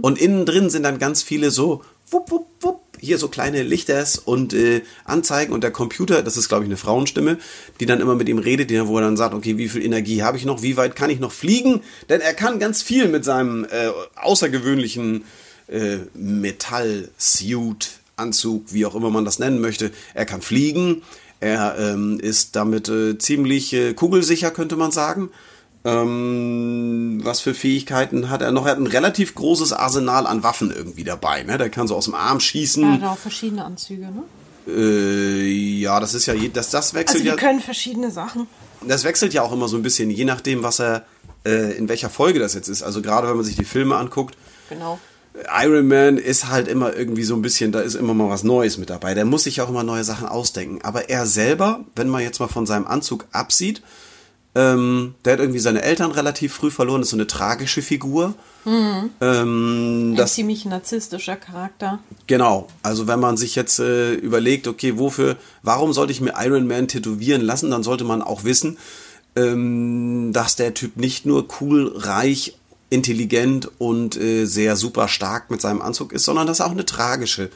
Und 0.00 0.18
innen 0.18 0.46
drin 0.46 0.70
sind 0.70 0.84
dann 0.84 0.98
ganz 0.98 1.22
viele 1.22 1.50
so 1.50 1.82
wupp, 2.10 2.30
wupp, 2.30 2.46
wupp, 2.60 2.80
hier 3.00 3.18
so 3.18 3.28
kleine 3.28 3.62
Lichters 3.62 4.18
und 4.18 4.52
äh, 4.54 4.82
Anzeigen 5.04 5.52
und 5.52 5.62
der 5.62 5.70
Computer, 5.70 6.22
das 6.22 6.36
ist 6.36 6.48
glaube 6.48 6.64
ich 6.64 6.68
eine 6.68 6.76
Frauenstimme, 6.76 7.38
die 7.80 7.86
dann 7.86 8.00
immer 8.00 8.14
mit 8.14 8.28
ihm 8.28 8.38
redet, 8.38 8.70
die, 8.70 8.86
wo 8.86 8.98
er 8.98 9.02
dann 9.02 9.16
sagt, 9.16 9.34
okay, 9.34 9.56
wie 9.56 9.68
viel 9.68 9.84
Energie 9.84 10.22
habe 10.22 10.36
ich 10.36 10.44
noch, 10.44 10.62
wie 10.62 10.76
weit 10.76 10.96
kann 10.96 11.10
ich 11.10 11.20
noch 11.20 11.32
fliegen? 11.32 11.82
Denn 12.08 12.20
er 12.20 12.34
kann 12.34 12.58
ganz 12.58 12.82
viel 12.82 13.08
mit 13.08 13.24
seinem 13.24 13.64
äh, 13.64 13.90
außergewöhnlichen 14.16 15.24
äh, 15.68 15.98
Metall-Suit, 16.14 17.97
Anzug, 18.18 18.72
wie 18.72 18.84
auch 18.86 18.94
immer 18.94 19.10
man 19.10 19.24
das 19.24 19.38
nennen 19.38 19.60
möchte. 19.60 19.90
Er 20.14 20.26
kann 20.26 20.42
fliegen, 20.42 21.02
er 21.40 21.76
ähm, 21.78 22.18
ist 22.20 22.56
damit 22.56 22.88
äh, 22.88 23.16
ziemlich 23.18 23.72
äh, 23.72 23.94
kugelsicher, 23.94 24.50
könnte 24.50 24.76
man 24.76 24.90
sagen. 24.90 25.30
Ähm, 25.84 27.20
was 27.22 27.40
für 27.40 27.54
Fähigkeiten 27.54 28.30
hat 28.30 28.42
er 28.42 28.52
noch? 28.52 28.66
Er 28.66 28.72
hat 28.72 28.78
ein 28.78 28.86
relativ 28.86 29.34
großes 29.34 29.72
Arsenal 29.72 30.26
an 30.26 30.42
Waffen 30.42 30.70
irgendwie 30.74 31.04
dabei. 31.04 31.42
Ne? 31.44 31.58
Der 31.58 31.70
kann 31.70 31.86
so 31.86 31.94
aus 31.96 32.06
dem 32.06 32.14
Arm 32.14 32.40
schießen. 32.40 32.82
Er 32.82 32.92
hat 32.92 33.04
auch 33.04 33.18
verschiedene 33.18 33.64
Anzüge, 33.64 34.06
ne? 34.06 34.22
Äh, 34.66 35.46
ja, 35.80 35.98
das 36.00 36.14
ist 36.14 36.26
ja, 36.26 36.34
je- 36.34 36.50
das, 36.52 36.70
das 36.70 36.86
Also 36.86 36.96
wechselt 36.98 37.22
die 37.24 37.28
ja. 37.28 37.36
können 37.36 37.60
verschiedene 37.60 38.10
Sachen. 38.10 38.46
Das 38.86 39.04
wechselt 39.04 39.32
ja 39.32 39.42
auch 39.42 39.52
immer 39.52 39.66
so 39.68 39.76
ein 39.76 39.82
bisschen, 39.82 40.10
je 40.10 40.24
nachdem, 40.24 40.62
was 40.62 40.78
er 40.80 41.04
äh, 41.46 41.76
in 41.76 41.88
welcher 41.88 42.10
Folge 42.10 42.38
das 42.38 42.54
jetzt 42.54 42.68
ist. 42.68 42.82
Also 42.82 43.00
gerade 43.00 43.28
wenn 43.28 43.36
man 43.36 43.44
sich 43.44 43.56
die 43.56 43.64
Filme 43.64 43.96
anguckt, 43.96 44.36
Genau. 44.68 44.98
Iron 45.62 45.88
Man 45.88 46.18
ist 46.18 46.48
halt 46.48 46.68
immer 46.68 46.94
irgendwie 46.96 47.24
so 47.24 47.34
ein 47.34 47.42
bisschen, 47.42 47.72
da 47.72 47.80
ist 47.80 47.94
immer 47.94 48.14
mal 48.14 48.28
was 48.28 48.44
Neues 48.44 48.78
mit 48.78 48.90
dabei. 48.90 49.14
Der 49.14 49.24
muss 49.24 49.44
sich 49.44 49.60
auch 49.60 49.68
immer 49.68 49.82
neue 49.84 50.04
Sachen 50.04 50.28
ausdenken. 50.28 50.80
Aber 50.82 51.08
er 51.08 51.26
selber, 51.26 51.84
wenn 51.96 52.08
man 52.08 52.22
jetzt 52.22 52.40
mal 52.40 52.48
von 52.48 52.66
seinem 52.66 52.86
Anzug 52.86 53.26
absieht, 53.32 53.82
ähm, 54.54 55.14
der 55.24 55.34
hat 55.34 55.40
irgendwie 55.40 55.60
seine 55.60 55.82
Eltern 55.82 56.10
relativ 56.10 56.54
früh 56.54 56.70
verloren, 56.70 57.02
ist 57.02 57.10
so 57.10 57.16
eine 57.16 57.26
tragische 57.26 57.82
Figur. 57.82 58.34
Ähm, 58.66 59.10
Ein 59.20 60.26
ziemlich 60.26 60.64
narzisstischer 60.64 61.36
Charakter. 61.36 62.00
genau, 62.26 62.68
also 62.82 63.06
wenn 63.06 63.20
man 63.20 63.36
sich 63.36 63.54
jetzt 63.54 63.78
äh, 63.78 64.14
überlegt, 64.14 64.66
okay, 64.66 64.98
wofür, 64.98 65.36
warum 65.62 65.92
sollte 65.92 66.12
ich 66.12 66.20
mir 66.20 66.34
Iron 66.38 66.66
Man 66.66 66.88
tätowieren 66.88 67.42
lassen, 67.42 67.70
dann 67.70 67.82
sollte 67.82 68.04
man 68.04 68.20
auch 68.20 68.44
wissen, 68.44 68.78
ähm, 69.36 70.32
dass 70.32 70.56
der 70.56 70.74
Typ 70.74 70.96
nicht 70.96 71.24
nur 71.24 71.46
cool, 71.60 71.92
reich, 71.94 72.57
intelligent 72.90 73.70
und 73.78 74.16
äh, 74.16 74.44
sehr 74.46 74.76
super 74.76 75.08
stark 75.08 75.50
mit 75.50 75.60
seinem 75.60 75.82
Anzug 75.82 76.12
ist, 76.12 76.24
sondern 76.24 76.46
dass 76.46 76.60
er 76.60 76.66
auch 76.66 76.72
eine 76.72 76.86
tragische 76.86 77.50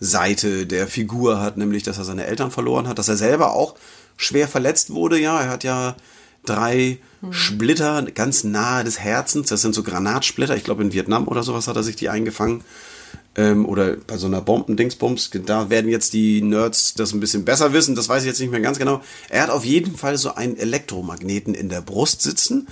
Seite 0.00 0.66
der 0.66 0.88
Figur 0.88 1.40
hat, 1.40 1.56
nämlich 1.56 1.82
dass 1.82 1.98
er 1.98 2.04
seine 2.04 2.26
Eltern 2.26 2.50
verloren 2.50 2.88
hat, 2.88 2.98
dass 2.98 3.08
er 3.08 3.16
selber 3.16 3.52
auch 3.54 3.76
schwer 4.16 4.48
verletzt 4.48 4.90
wurde. 4.90 5.18
Ja, 5.18 5.40
er 5.40 5.50
hat 5.50 5.64
ja 5.64 5.96
drei 6.44 6.98
Splitter 7.30 8.02
ganz 8.02 8.42
nahe 8.42 8.84
des 8.84 8.98
Herzens. 8.98 9.48
Das 9.48 9.62
sind 9.62 9.74
so 9.74 9.82
Granatsplitter. 9.82 10.56
Ich 10.56 10.64
glaube 10.64 10.82
in 10.82 10.92
Vietnam 10.92 11.28
oder 11.28 11.42
sowas 11.42 11.68
hat 11.68 11.76
er 11.76 11.84
sich 11.84 11.96
die 11.96 12.08
eingefangen. 12.08 12.64
Ähm, 13.36 13.64
oder 13.64 13.96
bei 13.96 14.16
so 14.16 14.26
einer 14.26 14.40
Bombendingsbums. 14.40 15.30
Da 15.46 15.70
werden 15.70 15.90
jetzt 15.90 16.12
die 16.12 16.42
Nerds 16.42 16.94
das 16.94 17.12
ein 17.12 17.20
bisschen 17.20 17.44
besser 17.44 17.72
wissen. 17.72 17.94
Das 17.94 18.08
weiß 18.08 18.22
ich 18.22 18.28
jetzt 18.28 18.40
nicht 18.40 18.50
mehr 18.50 18.60
ganz 18.60 18.78
genau. 18.78 19.02
Er 19.28 19.42
hat 19.42 19.50
auf 19.50 19.64
jeden 19.64 19.96
Fall 19.96 20.18
so 20.18 20.34
einen 20.34 20.56
Elektromagneten 20.56 21.54
in 21.54 21.68
der 21.68 21.80
Brust 21.80 22.22
sitzen. 22.22 22.66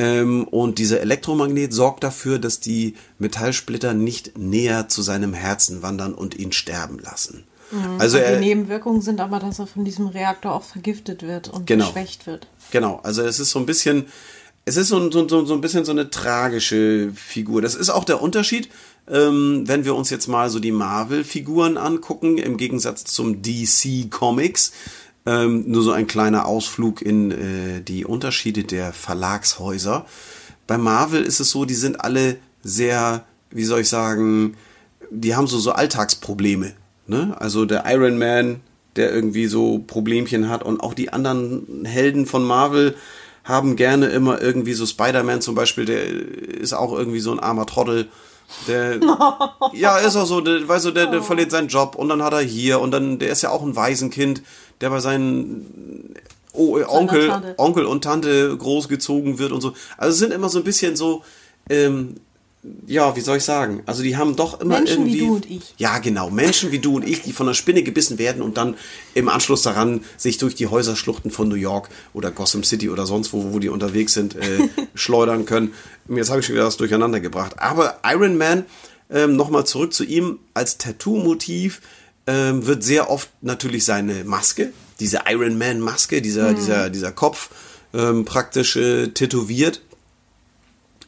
Ähm, 0.00 0.44
und 0.44 0.78
dieser 0.78 1.00
Elektromagnet 1.00 1.72
sorgt 1.72 2.04
dafür, 2.04 2.38
dass 2.38 2.60
die 2.60 2.94
Metallsplitter 3.18 3.92
nicht 3.92 4.38
näher 4.38 4.88
zu 4.88 5.02
seinem 5.02 5.34
Herzen 5.34 5.82
wandern 5.82 6.14
und 6.14 6.36
ihn 6.38 6.52
sterben 6.52 6.98
lassen. 6.98 7.44
Also 7.98 8.16
Und 8.18 8.24
die 8.24 8.30
er, 8.32 8.40
Nebenwirkungen 8.40 9.00
sind 9.00 9.20
aber, 9.20 9.38
dass 9.38 9.58
er 9.60 9.66
von 9.66 9.84
diesem 9.84 10.08
Reaktor 10.08 10.52
auch 10.54 10.64
vergiftet 10.64 11.22
wird 11.22 11.48
und 11.48 11.66
Genau. 11.66 11.86
geschwächt 11.86 12.26
wird. 12.26 12.48
Genau, 12.72 12.98
also 13.04 13.22
es 13.22 13.38
ist 13.38 13.50
so 13.50 13.60
ein 13.60 13.66
bisschen, 13.66 14.06
es 14.64 14.76
ist 14.76 14.88
so, 14.88 14.98
ein- 14.98 15.12
so, 15.12 15.28
so, 15.28 15.44
so 15.44 15.54
ein 15.54 15.60
bisschen 15.60 15.84
so 15.84 15.92
eine 15.92 16.10
tragische 16.10 17.12
Figur. 17.14 17.62
Das 17.62 17.76
ist 17.76 17.90
auch 17.90 18.02
der 18.04 18.20
Unterschied, 18.22 18.68
ähm, 19.08 19.64
wenn 19.66 19.84
wir 19.84 19.94
uns 19.94 20.10
jetzt 20.10 20.26
mal 20.26 20.50
so 20.50 20.58
die 20.58 20.72
Marvel-Figuren 20.72 21.76
angucken, 21.76 22.38
im 22.38 22.56
Gegensatz 22.56 23.04
zum 23.04 23.40
DC 23.42 24.08
Comics. 24.10 24.72
Ähm, 25.26 25.64
nur 25.66 25.82
so 25.82 25.92
ein 25.92 26.06
kleiner 26.06 26.46
Ausflug 26.46 27.02
in 27.02 27.30
äh, 27.30 27.82
die 27.82 28.04
Unterschiede 28.04 28.64
der 28.64 28.92
Verlagshäuser. 28.92 30.06
Bei 30.66 30.78
Marvel 30.78 31.22
ist 31.22 31.40
es 31.40 31.50
so, 31.50 31.64
die 31.64 31.74
sind 31.74 32.00
alle 32.00 32.36
sehr, 32.62 33.24
wie 33.50 33.64
soll 33.64 33.80
ich 33.80 33.88
sagen, 33.88 34.56
die 35.10 35.34
haben 35.34 35.46
so, 35.46 35.58
so 35.58 35.72
Alltagsprobleme. 35.72 36.72
Ne? 37.06 37.36
Also 37.38 37.64
der 37.66 37.84
Iron 37.86 38.18
Man, 38.18 38.60
der 38.96 39.12
irgendwie 39.12 39.46
so 39.46 39.78
Problemchen 39.86 40.48
hat 40.48 40.62
und 40.62 40.80
auch 40.80 40.94
die 40.94 41.12
anderen 41.12 41.84
Helden 41.84 42.26
von 42.26 42.44
Marvel 42.44 42.96
haben 43.44 43.76
gerne 43.76 44.06
immer 44.06 44.40
irgendwie 44.40 44.74
so 44.74 44.86
Spider-Man 44.86 45.40
zum 45.40 45.54
Beispiel, 45.54 45.84
der 45.84 46.04
ist 46.04 46.72
auch 46.72 46.92
irgendwie 46.92 47.20
so 47.20 47.32
ein 47.32 47.40
armer 47.40 47.66
Trottel. 47.66 48.08
Der, 48.68 49.00
ja, 49.72 49.98
ist 49.98 50.16
auch 50.16 50.26
so, 50.26 50.40
der, 50.40 50.68
weißt 50.68 50.86
du, 50.86 50.90
der, 50.90 51.06
der 51.06 51.22
verliert 51.22 51.50
seinen 51.50 51.68
Job 51.68 51.94
und 51.94 52.08
dann 52.08 52.22
hat 52.22 52.32
er 52.32 52.40
hier 52.40 52.80
und 52.80 52.90
dann, 52.90 53.18
der 53.18 53.30
ist 53.30 53.42
ja 53.42 53.50
auch 53.50 53.62
ein 53.62 53.76
Waisenkind, 53.76 54.42
der 54.80 54.90
bei 54.90 55.00
seinen 55.00 56.14
oh, 56.52 56.78
äh, 56.78 56.84
Onkel. 56.84 57.54
Onkel 57.56 57.84
und 57.84 58.04
Tante 58.04 58.56
großgezogen 58.56 59.38
wird 59.38 59.52
und 59.52 59.60
so. 59.60 59.74
Also 59.96 60.12
es 60.12 60.18
sind 60.18 60.32
immer 60.32 60.48
so 60.48 60.58
ein 60.58 60.64
bisschen 60.64 60.96
so, 60.96 61.22
ähm, 61.68 62.16
ja, 62.86 63.16
wie 63.16 63.20
soll 63.20 63.38
ich 63.38 63.44
sagen? 63.44 63.82
Also 63.86 64.02
die 64.02 64.18
haben 64.18 64.36
doch 64.36 64.60
immer 64.60 64.76
Menschen 64.78 65.06
wie 65.06 65.18
irgendwie. 65.18 65.26
du 65.26 65.34
und 65.34 65.50
ich. 65.50 65.74
Ja, 65.78 65.98
genau. 65.98 66.28
Menschen 66.28 66.72
wie 66.72 66.78
du 66.78 66.96
und 66.96 67.08
ich, 67.08 67.22
die 67.22 67.32
von 67.32 67.46
einer 67.46 67.54
Spinne 67.54 67.82
gebissen 67.82 68.18
werden 68.18 68.42
und 68.42 68.58
dann 68.58 68.76
im 69.14 69.30
Anschluss 69.30 69.62
daran 69.62 70.04
sich 70.18 70.36
durch 70.36 70.54
die 70.54 70.66
Häuserschluchten 70.66 71.30
von 71.30 71.48
New 71.48 71.54
York 71.54 71.88
oder 72.12 72.30
Gotham 72.30 72.62
City 72.62 72.90
oder 72.90 73.06
sonst 73.06 73.32
wo, 73.32 73.54
wo 73.54 73.58
die 73.60 73.70
unterwegs 73.70 74.12
sind, 74.12 74.36
äh, 74.36 74.68
schleudern 74.94 75.46
können. 75.46 75.72
Jetzt 76.08 76.28
habe 76.28 76.40
ich 76.40 76.46
schon 76.46 76.54
wieder 76.54 76.66
was 76.66 76.76
durcheinander 76.76 77.20
gebracht. 77.20 77.54
Aber 77.58 78.00
Iron 78.04 78.36
Man, 78.36 78.66
ähm, 79.08 79.36
nochmal 79.36 79.64
zurück 79.64 79.94
zu 79.94 80.04
ihm, 80.04 80.38
als 80.52 80.76
Tattoo-Motiv 80.76 81.80
ähm, 82.30 82.64
wird 82.66 82.84
sehr 82.84 83.10
oft 83.10 83.28
natürlich 83.40 83.84
seine 83.84 84.22
Maske, 84.22 84.72
diese 85.00 85.22
Iron 85.28 85.58
Man-Maske, 85.58 86.22
dieser, 86.22 86.54
dieser, 86.54 86.88
dieser 86.88 87.10
Kopf 87.10 87.50
ähm, 87.92 88.24
praktisch 88.24 88.76
äh, 88.76 89.08
tätowiert. 89.08 89.82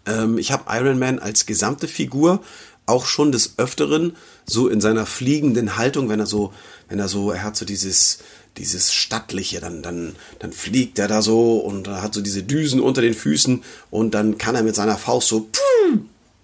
Ähm, 0.05 0.37
ich 0.37 0.50
habe 0.50 0.64
Iron 0.69 0.99
Man 0.99 1.21
als 1.21 1.47
gesamte 1.47 1.87
Figur 1.87 2.43
auch 2.87 3.07
schon 3.07 3.31
des 3.31 3.57
Öfteren 3.59 4.17
so 4.47 4.67
in 4.67 4.81
seiner 4.81 5.07
fliegenden 5.07 5.76
Haltung, 5.76 6.09
wenn 6.09 6.19
er 6.19 6.26
so, 6.26 6.52
wenn 6.88 6.99
er 6.99 7.07
so, 7.07 7.31
er 7.31 7.45
hat 7.45 7.57
so 7.57 7.64
dieses, 7.64 8.19
dieses 8.57 8.93
stattliche, 8.93 9.61
dann, 9.61 9.81
dann, 9.81 10.17
dann 10.41 10.52
fliegt 10.52 10.99
er 10.99 11.07
da 11.07 11.23
so 11.23 11.59
und 11.59 11.87
hat 11.87 12.14
so 12.14 12.21
diese 12.21 12.43
Düsen 12.43 12.81
unter 12.81 13.00
den 13.00 13.14
Füßen 13.14 13.62
und 13.93 14.14
dann 14.14 14.38
kann 14.38 14.57
er 14.57 14.64
mit 14.64 14.75
seiner 14.75 14.99
Faust 14.99 15.29
so, 15.29 15.49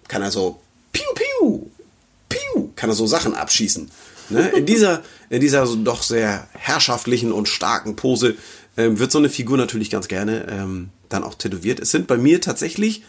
kann 0.07 0.21
er 0.21 0.31
so, 0.31 0.61
piu, 0.93 1.03
piu, 1.13 1.67
piu, 2.29 2.69
kann 2.77 2.89
er 2.89 2.95
so 2.95 3.07
Sachen 3.07 3.35
abschießen. 3.35 3.91
Ne? 4.29 4.49
In 4.49 4.65
dieser, 4.65 5.01
in 5.29 5.41
dieser 5.41 5.65
so 5.65 5.75
doch 5.75 6.03
sehr 6.03 6.47
herrschaftlichen 6.53 7.31
und 7.31 7.47
starken 7.47 7.95
Pose 7.95 8.35
ähm, 8.77 8.99
wird 8.99 9.11
so 9.11 9.17
eine 9.17 9.29
Figur 9.29 9.57
natürlich 9.57 9.89
ganz 9.89 10.07
gerne 10.07 10.47
ähm, 10.49 10.89
dann 11.09 11.23
auch 11.23 11.35
tätowiert. 11.35 11.79
Es 11.79 11.91
sind 11.91 12.07
bei 12.07 12.17
mir 12.17 12.41
tatsächlich 12.41 13.03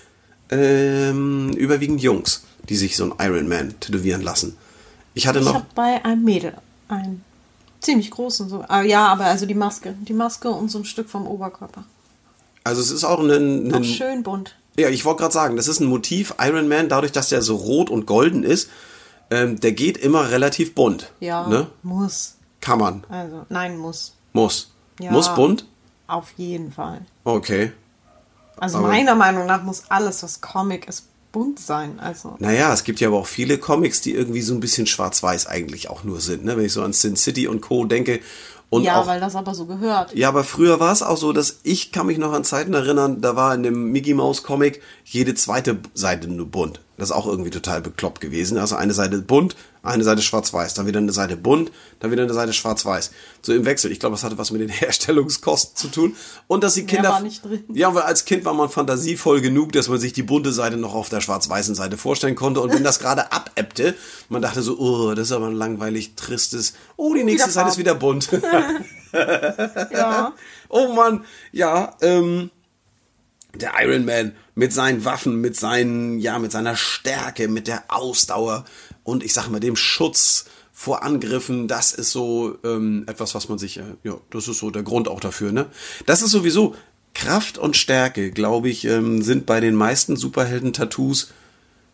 ähm, 0.50 1.50
überwiegend 1.56 2.02
Jungs, 2.02 2.44
die 2.68 2.76
sich 2.76 2.96
so 2.96 3.04
einen 3.04 3.14
Iron 3.20 3.48
Man 3.48 3.78
tätowieren 3.80 4.22
lassen. 4.22 4.56
Ich 5.14 5.26
hatte 5.26 5.40
Ich 5.40 5.44
noch, 5.44 5.54
habe 5.54 5.66
bei 5.74 6.04
einem 6.04 6.24
Mädel 6.24 6.54
einen 6.88 7.24
ziemlich 7.80 8.10
großen 8.10 8.48
so. 8.48 8.64
Ah, 8.68 8.82
ja, 8.82 9.06
aber 9.06 9.24
also 9.24 9.46
die 9.46 9.54
Maske. 9.54 9.94
Die 10.02 10.12
Maske 10.12 10.50
und 10.50 10.70
so 10.70 10.78
ein 10.78 10.84
Stück 10.84 11.08
vom 11.08 11.26
Oberkörper. 11.26 11.84
also 12.64 12.80
es 12.80 12.90
ist 12.90 13.04
auch 13.04 13.20
ein, 13.20 13.72
Auch 13.72 13.76
ein 13.76 13.84
schön 13.84 14.22
bunt. 14.22 14.56
Ja, 14.78 14.88
ich 14.88 15.04
wollte 15.04 15.20
gerade 15.20 15.34
sagen, 15.34 15.56
das 15.56 15.68
ist 15.68 15.80
ein 15.80 15.86
Motiv. 15.86 16.34
Iron 16.40 16.68
Man, 16.68 16.88
dadurch, 16.88 17.12
dass 17.12 17.28
der 17.28 17.42
so 17.42 17.56
rot 17.56 17.90
und 17.90 18.06
golden 18.06 18.44
ist, 18.44 18.70
ähm, 19.30 19.60
der 19.60 19.72
geht 19.72 19.96
immer 19.98 20.30
relativ 20.30 20.74
bunt. 20.74 21.12
Ja, 21.20 21.46
Ne? 21.46 21.68
muss. 21.82 22.36
Kann 22.60 22.78
man. 22.78 23.04
Also, 23.08 23.46
nein, 23.48 23.78
muss. 23.78 24.14
Muss. 24.32 24.72
Ja. 25.00 25.10
Muss 25.12 25.34
bunt? 25.34 25.64
Auf 26.06 26.32
jeden 26.36 26.72
Fall. 26.72 27.02
Okay. 27.24 27.72
Also 28.58 28.78
Aber- 28.78 28.88
meiner 28.88 29.14
Meinung 29.14 29.46
nach 29.46 29.62
muss 29.62 29.84
alles, 29.88 30.22
was 30.22 30.40
Comic 30.40 30.88
ist, 30.88 31.06
bunt 31.32 31.58
sein. 31.60 31.98
Also 32.00 32.34
Naja, 32.40 32.72
es 32.74 32.84
gibt 32.84 33.00
ja 33.00 33.08
aber 33.08 33.18
auch 33.18 33.26
viele 33.26 33.56
Comics, 33.58 34.00
die 34.02 34.12
irgendwie 34.12 34.42
so 34.42 34.52
ein 34.52 34.60
bisschen 34.60 34.86
schwarz-weiß 34.86 35.46
eigentlich 35.46 35.88
auch 35.88 36.02
nur 36.04 36.20
sind. 36.20 36.44
Ne? 36.44 36.56
Wenn 36.56 36.64
ich 36.66 36.72
so 36.72 36.82
an 36.82 36.92
Sin 36.92 37.16
City 37.16 37.46
und 37.46 37.60
Co. 37.62 37.84
denke. 37.86 38.20
Und 38.68 38.82
ja, 38.84 39.00
auch, 39.00 39.06
weil 39.06 39.20
das 39.20 39.34
aber 39.36 39.54
so 39.54 39.66
gehört. 39.66 40.14
Ja, 40.14 40.28
aber 40.28 40.44
früher 40.44 40.78
war 40.80 40.92
es 40.92 41.02
auch 41.02 41.16
so, 41.16 41.32
dass 41.32 41.60
ich 41.62 41.90
kann 41.92 42.06
mich 42.06 42.18
noch 42.18 42.32
an 42.32 42.44
Zeiten 42.44 42.74
erinnern, 42.74 43.20
da 43.20 43.34
war 43.34 43.54
in 43.54 43.62
dem 43.62 43.90
Mickey 43.90 44.14
Mouse 44.14 44.42
Comic 44.42 44.80
jede 45.04 45.34
zweite 45.34 45.78
Seite 45.94 46.28
nur 46.28 46.46
bunt. 46.46 46.80
Das 47.00 47.08
ist 47.08 47.16
auch 47.16 47.26
irgendwie 47.26 47.48
total 47.48 47.80
bekloppt 47.80 48.20
gewesen. 48.20 48.58
Also 48.58 48.76
eine 48.76 48.92
Seite 48.92 49.18
bunt, 49.22 49.56
eine 49.82 50.04
Seite 50.04 50.20
schwarz-weiß, 50.20 50.74
dann 50.74 50.86
wieder 50.86 50.98
eine 50.98 51.12
Seite 51.12 51.36
bunt, 51.36 51.72
dann 51.98 52.10
wieder 52.10 52.24
eine 52.24 52.34
Seite 52.34 52.52
schwarz-weiß. 52.52 53.10
So 53.40 53.54
im 53.54 53.64
Wechsel. 53.64 53.90
Ich 53.90 54.00
glaube, 54.00 54.14
das 54.16 54.22
hatte 54.22 54.36
was 54.36 54.50
mit 54.50 54.60
den 54.60 54.68
Herstellungskosten 54.68 55.76
zu 55.76 55.88
tun. 55.88 56.16
Und 56.46 56.62
dass 56.62 56.74
die 56.74 56.82
Mehr 56.82 56.94
Kinder. 56.94 57.08
war 57.08 57.20
nicht 57.20 57.42
drin. 57.42 57.64
Ja, 57.72 57.94
weil 57.94 58.02
als 58.02 58.26
Kind 58.26 58.44
war 58.44 58.52
man 58.52 58.68
fantasievoll 58.68 59.40
genug, 59.40 59.72
dass 59.72 59.88
man 59.88 59.98
sich 59.98 60.12
die 60.12 60.22
bunte 60.22 60.52
Seite 60.52 60.76
noch 60.76 60.94
auf 60.94 61.08
der 61.08 61.22
schwarz-weißen 61.22 61.74
Seite 61.74 61.96
vorstellen 61.96 62.34
konnte. 62.34 62.60
Und 62.60 62.72
wenn 62.74 62.84
das 62.84 62.98
gerade 62.98 63.32
abebbte, 63.32 63.94
man 64.28 64.42
dachte 64.42 64.60
so, 64.60 64.78
oh, 64.78 65.14
das 65.14 65.28
ist 65.28 65.32
aber 65.32 65.46
ein 65.46 65.56
langweilig, 65.56 66.16
tristes. 66.16 66.74
Oh, 66.96 67.14
die 67.14 67.24
nächste 67.24 67.46
Wieder 67.48 67.52
Seite 67.54 67.68
ist 67.70 67.78
wieder 67.78 67.94
bunt. 67.94 68.28
Ja. 69.92 70.34
Oh 70.68 70.92
Mann, 70.92 71.24
ja, 71.52 71.96
ähm, 72.00 72.50
der 73.54 73.72
Iron 73.82 74.04
Man 74.04 74.36
mit 74.60 74.74
seinen 74.74 75.06
Waffen, 75.06 75.40
mit 75.40 75.56
seinen, 75.56 76.18
ja, 76.18 76.38
mit 76.38 76.52
seiner 76.52 76.76
Stärke, 76.76 77.48
mit 77.48 77.66
der 77.66 77.84
Ausdauer 77.88 78.66
und 79.04 79.24
ich 79.24 79.32
sag 79.32 79.48
mal 79.48 79.58
dem 79.58 79.74
Schutz 79.74 80.44
vor 80.70 81.02
Angriffen, 81.02 81.66
das 81.66 81.92
ist 81.94 82.10
so 82.10 82.58
ähm, 82.62 83.04
etwas, 83.06 83.34
was 83.34 83.48
man 83.48 83.56
sich, 83.56 83.78
äh, 83.78 83.94
ja, 84.04 84.18
das 84.28 84.48
ist 84.48 84.58
so 84.58 84.70
der 84.70 84.82
Grund 84.82 85.08
auch 85.08 85.20
dafür, 85.20 85.50
ne? 85.50 85.70
Das 86.04 86.20
ist 86.20 86.32
sowieso 86.32 86.74
Kraft 87.14 87.56
und 87.56 87.74
Stärke, 87.74 88.32
glaube 88.32 88.68
ich, 88.68 88.84
ähm, 88.84 89.22
sind 89.22 89.46
bei 89.46 89.60
den 89.60 89.74
meisten 89.74 90.16
Superhelden-Tattoos 90.16 91.32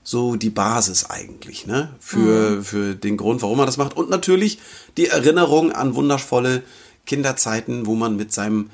so 0.02 0.34
die 0.34 0.50
Basis 0.50 1.04
eigentlich, 1.04 1.68
ne? 1.68 1.94
Für, 2.00 2.64
für 2.64 2.96
den 2.96 3.16
Grund, 3.16 3.42
warum 3.42 3.58
man 3.58 3.66
das 3.66 3.76
macht. 3.76 3.96
Und 3.96 4.10
natürlich 4.10 4.58
die 4.96 5.06
Erinnerung 5.06 5.70
an 5.70 5.94
wundervolle 5.94 6.64
Kinderzeiten, 7.06 7.86
wo 7.86 7.94
man 7.94 8.16
mit 8.16 8.32
seinem, 8.32 8.70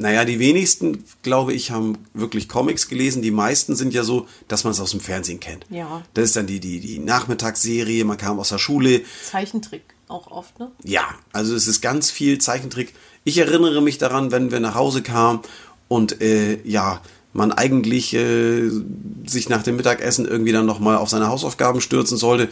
naja, 0.00 0.24
die 0.24 0.38
wenigsten, 0.38 1.04
glaube 1.22 1.52
ich, 1.52 1.70
haben 1.70 1.98
wirklich 2.14 2.48
Comics 2.48 2.88
gelesen. 2.88 3.20
Die 3.20 3.30
meisten 3.30 3.76
sind 3.76 3.92
ja 3.92 4.02
so, 4.02 4.26
dass 4.48 4.64
man 4.64 4.72
es 4.72 4.80
aus 4.80 4.92
dem 4.92 5.00
Fernsehen 5.00 5.40
kennt. 5.40 5.66
Ja. 5.68 6.02
Das 6.14 6.24
ist 6.24 6.36
dann 6.36 6.46
die, 6.46 6.58
die, 6.58 6.80
die 6.80 6.98
Nachmittagsserie, 6.98 8.04
man 8.06 8.16
kam 8.16 8.40
aus 8.40 8.48
der 8.48 8.56
Schule. 8.56 9.02
Zeichentrick 9.22 9.82
auch 10.08 10.30
oft, 10.30 10.58
ne? 10.58 10.70
Ja, 10.82 11.04
also 11.32 11.54
es 11.54 11.66
ist 11.66 11.82
ganz 11.82 12.10
viel 12.10 12.38
Zeichentrick. 12.38 12.94
Ich 13.24 13.36
erinnere 13.36 13.82
mich 13.82 13.98
daran, 13.98 14.32
wenn 14.32 14.50
wir 14.50 14.58
nach 14.58 14.74
Hause 14.74 15.02
kamen 15.02 15.40
und 15.88 16.22
äh, 16.22 16.66
ja, 16.66 17.02
man 17.34 17.52
eigentlich 17.52 18.14
äh, 18.14 18.70
sich 19.26 19.50
nach 19.50 19.62
dem 19.62 19.76
Mittagessen 19.76 20.26
irgendwie 20.26 20.52
dann 20.52 20.66
nochmal 20.66 20.96
auf 20.96 21.10
seine 21.10 21.28
Hausaufgaben 21.28 21.82
stürzen 21.82 22.16
sollte, 22.16 22.48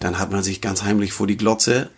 dann 0.00 0.18
hat 0.18 0.32
man 0.32 0.42
sich 0.42 0.62
ganz 0.62 0.82
heimlich 0.82 1.12
vor 1.12 1.26
die 1.26 1.36
Glotze, 1.36 1.90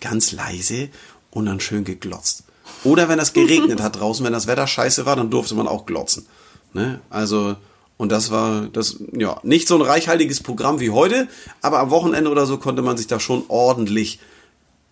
ganz 0.00 0.32
leise 0.32 0.88
und 1.30 1.44
dann 1.44 1.60
schön 1.60 1.84
geglotzt. 1.84 2.44
Oder 2.84 3.08
wenn 3.08 3.18
es 3.18 3.32
geregnet 3.32 3.80
hat 3.80 3.98
draußen, 3.98 4.24
wenn 4.24 4.32
das 4.32 4.46
Wetter 4.46 4.66
scheiße 4.66 5.06
war, 5.06 5.16
dann 5.16 5.30
durfte 5.30 5.54
man 5.54 5.68
auch 5.68 5.86
glotzen. 5.86 6.26
Ne? 6.72 7.00
Also, 7.10 7.56
und 7.96 8.12
das 8.12 8.30
war 8.30 8.68
das, 8.72 8.98
ja, 9.12 9.40
nicht 9.42 9.68
so 9.68 9.74
ein 9.74 9.82
reichhaltiges 9.82 10.42
Programm 10.42 10.80
wie 10.80 10.90
heute, 10.90 11.28
aber 11.62 11.80
am 11.80 11.90
Wochenende 11.90 12.30
oder 12.30 12.46
so 12.46 12.58
konnte 12.58 12.82
man 12.82 12.96
sich 12.96 13.06
da 13.06 13.18
schon 13.18 13.44
ordentlich 13.48 14.20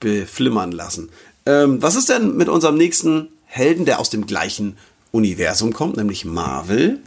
beflimmern 0.00 0.72
lassen. 0.72 1.10
Ähm, 1.46 1.80
was 1.80 1.94
ist 1.94 2.08
denn 2.08 2.36
mit 2.36 2.48
unserem 2.48 2.76
nächsten 2.76 3.28
Helden, 3.44 3.84
der 3.84 4.00
aus 4.00 4.10
dem 4.10 4.26
gleichen 4.26 4.76
Universum 5.12 5.72
kommt, 5.72 5.96
nämlich 5.96 6.24
Marvel? 6.24 6.98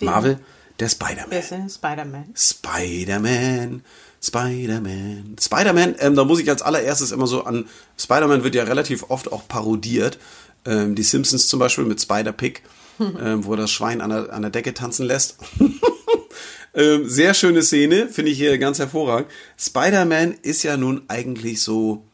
Marvel, 0.00 0.38
der 0.80 0.88
Spider-Man. 0.88 1.68
Spider-Man? 1.68 2.24
Spider-Man, 2.34 3.82
Spider-Man. 4.22 5.36
Spider-Man, 5.38 5.94
ähm, 5.98 6.16
da 6.16 6.24
muss 6.24 6.40
ich 6.40 6.48
als 6.48 6.62
allererstes 6.62 7.12
immer 7.12 7.26
so 7.26 7.44
an, 7.44 7.68
Spider-Man 7.98 8.44
wird 8.44 8.54
ja 8.54 8.64
relativ 8.64 9.04
oft 9.08 9.30
auch 9.30 9.46
parodiert. 9.46 10.18
Ähm, 10.64 10.94
die 10.94 11.02
Simpsons 11.02 11.48
zum 11.48 11.60
Beispiel 11.60 11.84
mit 11.84 12.00
Spider-Pig, 12.00 12.62
ähm, 13.00 13.44
wo 13.44 13.52
er 13.52 13.58
das 13.58 13.70
Schwein 13.70 14.00
an 14.00 14.10
der, 14.10 14.32
an 14.32 14.42
der 14.42 14.50
Decke 14.50 14.74
tanzen 14.74 15.06
lässt. 15.06 15.36
ähm, 16.74 17.08
sehr 17.08 17.34
schöne 17.34 17.62
Szene, 17.62 18.08
finde 18.08 18.30
ich 18.30 18.38
hier 18.38 18.56
ganz 18.58 18.78
hervorragend. 18.78 19.30
Spider-Man 19.58 20.34
ist 20.42 20.62
ja 20.62 20.76
nun 20.76 21.02
eigentlich 21.08 21.62
so, 21.62 22.04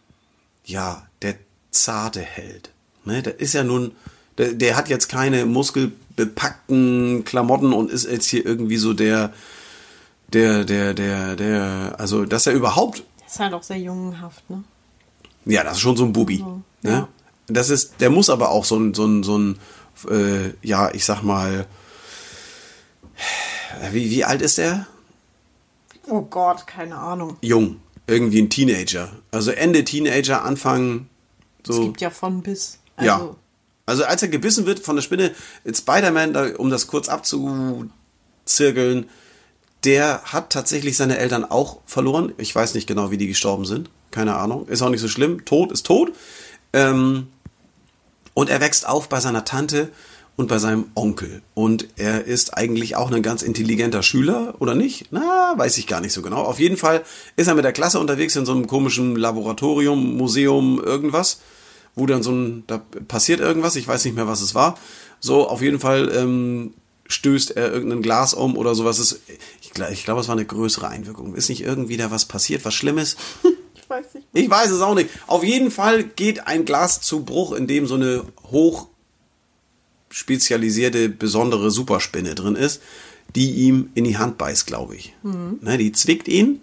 ja, 0.64 1.06
der 1.22 1.36
zarte 1.70 2.20
Held. 2.20 2.70
Ne? 3.04 3.22
Der 3.22 3.38
ist 3.38 3.54
ja 3.54 3.62
nun, 3.62 3.92
der, 4.38 4.54
der 4.54 4.76
hat 4.76 4.88
jetzt 4.88 5.08
keine 5.08 5.46
muskelbepackten 6.16 7.24
Klamotten 7.24 7.72
und 7.72 7.90
ist 7.90 8.08
jetzt 8.10 8.26
hier 8.26 8.44
irgendwie 8.44 8.76
so 8.76 8.92
der, 8.94 9.32
der, 10.32 10.64
der, 10.64 10.94
der, 10.94 11.36
der, 11.36 11.94
also, 11.98 12.24
dass 12.24 12.46
er 12.46 12.54
überhaupt, 12.54 13.04
Der 13.20 13.26
ist 13.26 13.38
halt 13.40 13.54
auch 13.54 13.62
sehr 13.62 13.78
jungenhaft, 13.78 14.48
ne? 14.50 14.64
ja, 15.44 15.62
das 15.62 15.74
ist 15.74 15.80
schon 15.80 15.96
so 15.96 16.04
ein 16.04 16.12
Bubi. 16.12 16.38
So, 16.38 16.62
ne? 16.82 16.90
ja. 16.90 17.08
Das 17.48 17.70
ist, 17.70 18.00
der 18.00 18.10
muss 18.10 18.28
aber 18.28 18.50
auch 18.50 18.64
so 18.64 18.76
ein, 18.76 18.92
so 18.94 19.06
ein, 19.06 19.22
so 19.22 19.38
ein, 19.38 19.58
äh, 20.10 20.52
ja, 20.62 20.90
ich 20.92 21.04
sag 21.04 21.22
mal, 21.22 21.66
wie, 23.92 24.10
wie 24.10 24.24
alt 24.24 24.42
ist 24.42 24.58
der? 24.58 24.86
Oh 26.08 26.22
Gott, 26.22 26.66
keine 26.66 26.96
Ahnung. 26.96 27.36
Jung. 27.40 27.80
Irgendwie 28.08 28.40
ein 28.42 28.50
Teenager. 28.50 29.10
Also 29.32 29.50
Ende 29.50 29.84
Teenager, 29.84 30.44
Anfang, 30.44 31.08
Es 31.68 31.74
so. 31.76 31.82
gibt 31.82 32.00
ja 32.00 32.10
von 32.10 32.42
bis. 32.42 32.78
Also, 32.96 33.06
Ja. 33.08 33.36
Also 33.86 34.04
als 34.04 34.22
er 34.22 34.28
gebissen 34.28 34.66
wird 34.66 34.80
von 34.80 34.96
der 34.96 35.02
Spinne, 35.02 35.32
in 35.64 35.74
Spider-Man, 35.74 36.56
um 36.56 36.70
das 36.70 36.88
kurz 36.88 37.08
abzuzirkeln, 37.08 39.08
der 39.84 40.22
hat 40.24 40.50
tatsächlich 40.50 40.96
seine 40.96 41.18
Eltern 41.18 41.44
auch 41.44 41.78
verloren. 41.86 42.32
Ich 42.38 42.54
weiß 42.54 42.74
nicht 42.74 42.88
genau, 42.88 43.12
wie 43.12 43.18
die 43.18 43.28
gestorben 43.28 43.64
sind. 43.64 43.88
Keine 44.10 44.36
Ahnung. 44.36 44.66
Ist 44.66 44.82
auch 44.82 44.90
nicht 44.90 45.00
so 45.00 45.08
schlimm. 45.08 45.44
Tod 45.44 45.70
ist 45.70 45.86
tot. 45.86 46.12
Ähm, 46.72 47.28
und 48.34 48.50
er 48.50 48.60
wächst 48.60 48.88
auf 48.88 49.08
bei 49.08 49.20
seiner 49.20 49.44
Tante 49.44 49.90
und 50.36 50.48
bei 50.48 50.58
seinem 50.58 50.90
Onkel. 50.94 51.42
Und 51.54 51.88
er 51.96 52.24
ist 52.24 52.56
eigentlich 52.56 52.96
auch 52.96 53.10
ein 53.10 53.22
ganz 53.22 53.42
intelligenter 53.42 54.02
Schüler, 54.02 54.54
oder 54.58 54.74
nicht? 54.74 55.06
Na, 55.10 55.54
weiß 55.56 55.78
ich 55.78 55.86
gar 55.86 56.00
nicht 56.00 56.12
so 56.12 56.22
genau. 56.22 56.42
Auf 56.42 56.58
jeden 56.58 56.76
Fall 56.76 57.04
ist 57.36 57.46
er 57.46 57.54
mit 57.54 57.64
der 57.64 57.72
Klasse 57.72 57.98
unterwegs 57.98 58.36
in 58.36 58.44
so 58.44 58.52
einem 58.52 58.66
komischen 58.66 59.16
Laboratorium, 59.16 60.16
Museum, 60.16 60.80
irgendwas, 60.82 61.40
wo 61.96 62.06
dann 62.06 62.22
so 62.22 62.30
ein, 62.30 62.64
da 62.66 62.78
passiert 62.78 63.40
irgendwas, 63.40 63.74
ich 63.74 63.88
weiß 63.88 64.04
nicht 64.04 64.14
mehr, 64.14 64.28
was 64.28 64.42
es 64.42 64.54
war. 64.54 64.78
So, 65.18 65.48
auf 65.48 65.62
jeden 65.62 65.80
Fall 65.80 66.12
ähm, 66.14 66.74
stößt 67.08 67.56
er 67.56 67.72
irgendein 67.72 68.02
Glas 68.02 68.34
um 68.34 68.56
oder 68.56 68.74
sowas. 68.74 68.98
Ist, 68.98 69.20
ich 69.62 69.70
glaube, 69.70 69.92
ich 69.92 70.04
glaub, 70.04 70.18
es 70.18 70.28
war 70.28 70.36
eine 70.36 70.44
größere 70.44 70.88
Einwirkung. 70.88 71.34
Ist 71.34 71.48
nicht 71.48 71.62
irgendwie 71.62 71.96
da 71.96 72.10
was 72.10 72.26
passiert, 72.26 72.64
was 72.64 72.74
Schlimmes? 72.74 73.16
ich 73.74 73.88
weiß 73.88 74.14
nicht. 74.14 74.26
Ich 74.32 74.50
weiß 74.50 74.70
es 74.70 74.82
auch 74.82 74.94
nicht. 74.94 75.10
Auf 75.26 75.42
jeden 75.42 75.70
Fall 75.70 76.04
geht 76.04 76.46
ein 76.46 76.64
Glas 76.64 77.00
zu 77.00 77.24
Bruch, 77.24 77.52
in 77.52 77.66
dem 77.66 77.86
so 77.86 77.94
eine 77.94 78.24
hoch 78.50 78.88
spezialisierte, 80.10 81.08
besondere 81.08 81.70
Superspinne 81.70 82.34
drin 82.34 82.56
ist, 82.56 82.80
die 83.34 83.50
ihm 83.50 83.90
in 83.94 84.04
die 84.04 84.18
Hand 84.18 84.38
beißt, 84.38 84.66
glaube 84.66 84.96
ich. 84.96 85.14
Ne, 85.60 85.78
die 85.78 85.92
zwickt 85.92 86.28
ihn 86.28 86.60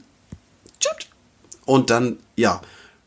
und 1.65 1.89
dann, 1.89 2.17
ja, 2.36 2.62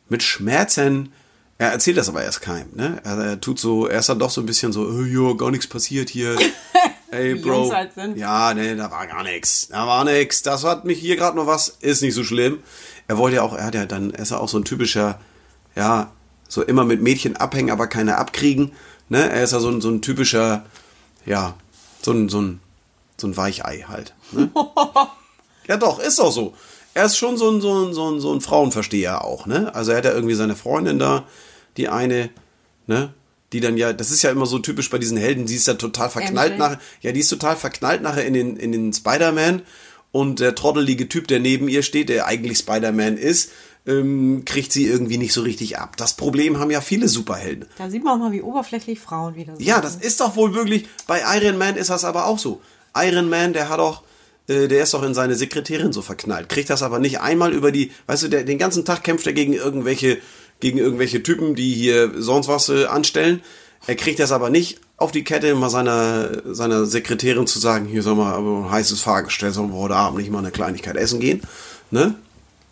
mit 0.09 0.23
Schmerzen, 0.23 1.13
er 1.59 1.73
erzählt 1.73 1.97
das 1.97 2.09
aber 2.09 2.23
erst 2.23 2.43
keinem. 2.43 2.69
Ne? 2.75 3.01
Er, 3.05 3.19
er 3.19 3.41
tut 3.41 3.59
so, 3.59 3.87
er 3.87 4.01
ist 4.01 4.09
dann 4.09 4.19
doch 4.19 4.31
so 4.31 4.43
ein 4.43 4.47
bisschen 4.47 4.73
so, 4.73 4.83
oh, 4.83 5.05
ja, 5.05 5.33
gar 5.35 5.51
nichts 5.51 5.67
passiert 5.67 6.11
hier. 6.11 6.37
Ey, 7.11 7.35
Bro. 7.35 7.73
Halt 7.73 7.95
sind. 7.95 8.17
Ja, 8.19 8.53
ne, 8.53 8.77
da 8.77 8.91
war 8.91 9.07
gar 9.07 9.23
nichts. 9.23 9.69
Da 9.69 9.87
war 9.87 10.05
nichts. 10.05 10.43
Das 10.43 10.65
hat 10.65 10.85
mich 10.85 10.99
hier 10.99 11.17
gerade 11.17 11.37
noch 11.37 11.47
was. 11.47 11.69
Ist 11.81 12.03
nicht 12.03 12.15
so 12.15 12.25
schlimm. 12.25 12.59
Er 13.09 13.17
wollte 13.17 13.37
ja 13.37 13.43
auch, 13.43 13.55
er 13.55 13.65
hat 13.65 13.75
ja 13.75 13.87
dann, 13.87 14.13
er 14.13 14.23
ist 14.23 14.33
ja 14.33 14.39
auch 14.39 14.49
so 14.49 14.59
ein 14.59 14.65
typischer, 14.65 15.21
ja, 15.75 16.11
so 16.49 16.63
immer 16.63 16.85
mit 16.85 17.01
Mädchen 17.01 17.37
abhängen, 17.37 17.71
aber 17.71 17.87
keine 17.87 18.17
abkriegen. 18.17 18.73
Ne? 19.09 19.31
Er 19.31 19.45
ist 19.45 19.53
ja 19.53 19.61
so 19.61 19.69
ein, 19.69 19.81
so 19.81 19.89
ein 19.89 20.03
typischer, 20.03 20.65
ja, 21.25 21.55
so 22.03 22.13
ein, 22.13 22.29
so 22.29 22.41
ein, 22.43 22.61
so 23.17 23.29
ein 23.29 23.37
Weichei 23.37 23.85
halt. 23.89 24.15
Ne? 24.33 24.51
ja, 25.69 25.77
doch, 25.77 26.01
ist 26.01 26.19
doch 26.19 26.33
so. 26.33 26.55
Er 26.95 27.05
ist 27.05 27.17
schon 27.17 27.37
so 27.37 27.51
ein, 27.51 27.61
so 27.61 27.75
ein, 27.75 27.95
so 27.95 28.11
ein, 28.11 28.21
so 28.21 28.33
ein 28.33 28.41
Frauenversteher 28.41 29.25
auch, 29.25 29.47
ne? 29.47 29.75
Also 29.75 29.93
er 29.93 29.99
hat 29.99 30.07
ja 30.07 30.13
irgendwie 30.13 30.35
seine 30.35 30.57
Freundin 30.57 30.99
da, 30.99 31.25
die 31.77 31.89
eine, 31.89 32.31
ne? 32.87 33.13
Die 33.53 33.61
dann 33.61 33.77
ja, 33.77 33.93
das 33.93 34.11
ist 34.11 34.23
ja 34.23 34.31
immer 34.31 34.47
so 34.47 34.59
typisch 34.59 34.91
bei 34.91 34.99
diesen 34.99 35.17
Helden, 35.17 35.47
die 35.47 35.55
ist 35.55 35.69
ja 35.69 35.75
total 35.75 36.11
verknallt 36.11 36.55
MJ. 36.55 36.59
nachher. 36.59 36.81
Ja, 37.01 37.13
die 37.13 37.21
ist 37.21 37.29
total 37.29 37.57
verknallt 37.57 38.03
nachher 38.03 38.27
in 38.27 38.35
den, 38.35 38.57
in 38.57 38.73
den 38.73 38.93
Spider-Man 38.93 39.63
und 40.11 40.41
der 40.41 40.55
trottelige 40.55 41.09
Typ, 41.09 41.29
der 41.29 41.41
neben 41.41 41.69
ihr 41.69 41.83
steht, 41.83 42.09
der 42.09 42.27
eigentlich 42.27 42.59
Spider-Man 42.59 43.17
ist, 43.17 43.51
ähm, 43.87 44.43
kriegt 44.45 44.73
sie 44.73 44.87
irgendwie 44.87 45.19
nicht 45.19 45.33
so 45.33 45.43
richtig 45.43 45.79
ab. 45.79 45.97
Das 45.97 46.15
Problem 46.15 46.59
haben 46.59 46.71
ja 46.71 46.81
viele 46.81 47.09
Superhelden. 47.09 47.67
Da 47.79 47.89
sieht 47.89 48.03
man 48.03 48.15
auch 48.15 48.25
mal, 48.25 48.33
wie 48.33 48.43
oberflächlich 48.43 48.99
Frauen 48.99 49.37
wieder 49.37 49.55
sind. 49.57 49.65
Ja, 49.65 49.81
das 49.81 49.97
ist 49.97 50.21
doch 50.21 50.37
wohl 50.37 50.55
wirklich, 50.55 50.89
bei 51.07 51.23
Iron 51.39 51.57
Man 51.57 51.77
ist 51.77 51.91
das 51.91 52.05
aber 52.05 52.27
auch 52.27 52.39
so. 52.39 52.61
Iron 52.97 53.29
Man, 53.29 53.53
der 53.53 53.69
hat 53.69 53.79
doch, 53.79 54.03
äh, 54.49 54.67
der 54.67 54.83
ist 54.83 54.95
doch 54.95 55.03
in 55.03 55.15
seine 55.15 55.37
Sekretärin 55.37 55.93
so 55.93 56.03
verknallt, 56.03 56.49
kriegt 56.49 56.71
das 56.71 56.83
aber 56.83 56.99
nicht 56.99 57.21
einmal 57.21 57.53
über 57.53 57.71
die, 57.71 57.93
weißt 58.07 58.25
du, 58.25 58.29
der, 58.29 58.45
den 58.45 58.59
ganzen 58.59 58.85
Tag 58.85 59.05
kämpft 59.05 59.27
er 59.27 59.33
gegen 59.33 59.53
irgendwelche, 59.53 60.19
gegen 60.61 60.79
irgendwelche 60.79 61.23
Typen, 61.23 61.55
die 61.55 61.73
hier 61.75 62.13
sonst 62.17 62.49
was 62.49 62.69
äh, 62.69 62.87
anstellen. 62.87 63.41
Er 63.87 63.95
kriegt 63.97 64.19
das 64.19 64.33
aber 64.33 64.51
nicht 64.51 64.81
auf 64.97 65.13
die 65.13 65.25
Kette, 65.25 65.55
mal 65.55 65.69
seiner, 65.71 66.55
seiner 66.55 66.87
Sekretärin 66.87 67.47
zu 67.47 67.59
sagen, 67.59 67.85
hier 67.87 68.03
soll 68.03 68.15
mal 68.17 68.33
aber 68.35 68.65
ein 68.65 68.71
heißes 68.71 69.01
Fahrgestell, 69.01 69.53
sollen 69.53 69.71
wir 69.71 69.79
heute 69.79 69.95
Abend 69.97 70.19
nicht 70.19 70.31
mal 70.31 70.39
eine 70.39 70.51
Kleinigkeit 70.51 70.97
essen 70.97 71.21
gehen, 71.21 71.43
ne? 71.91 72.15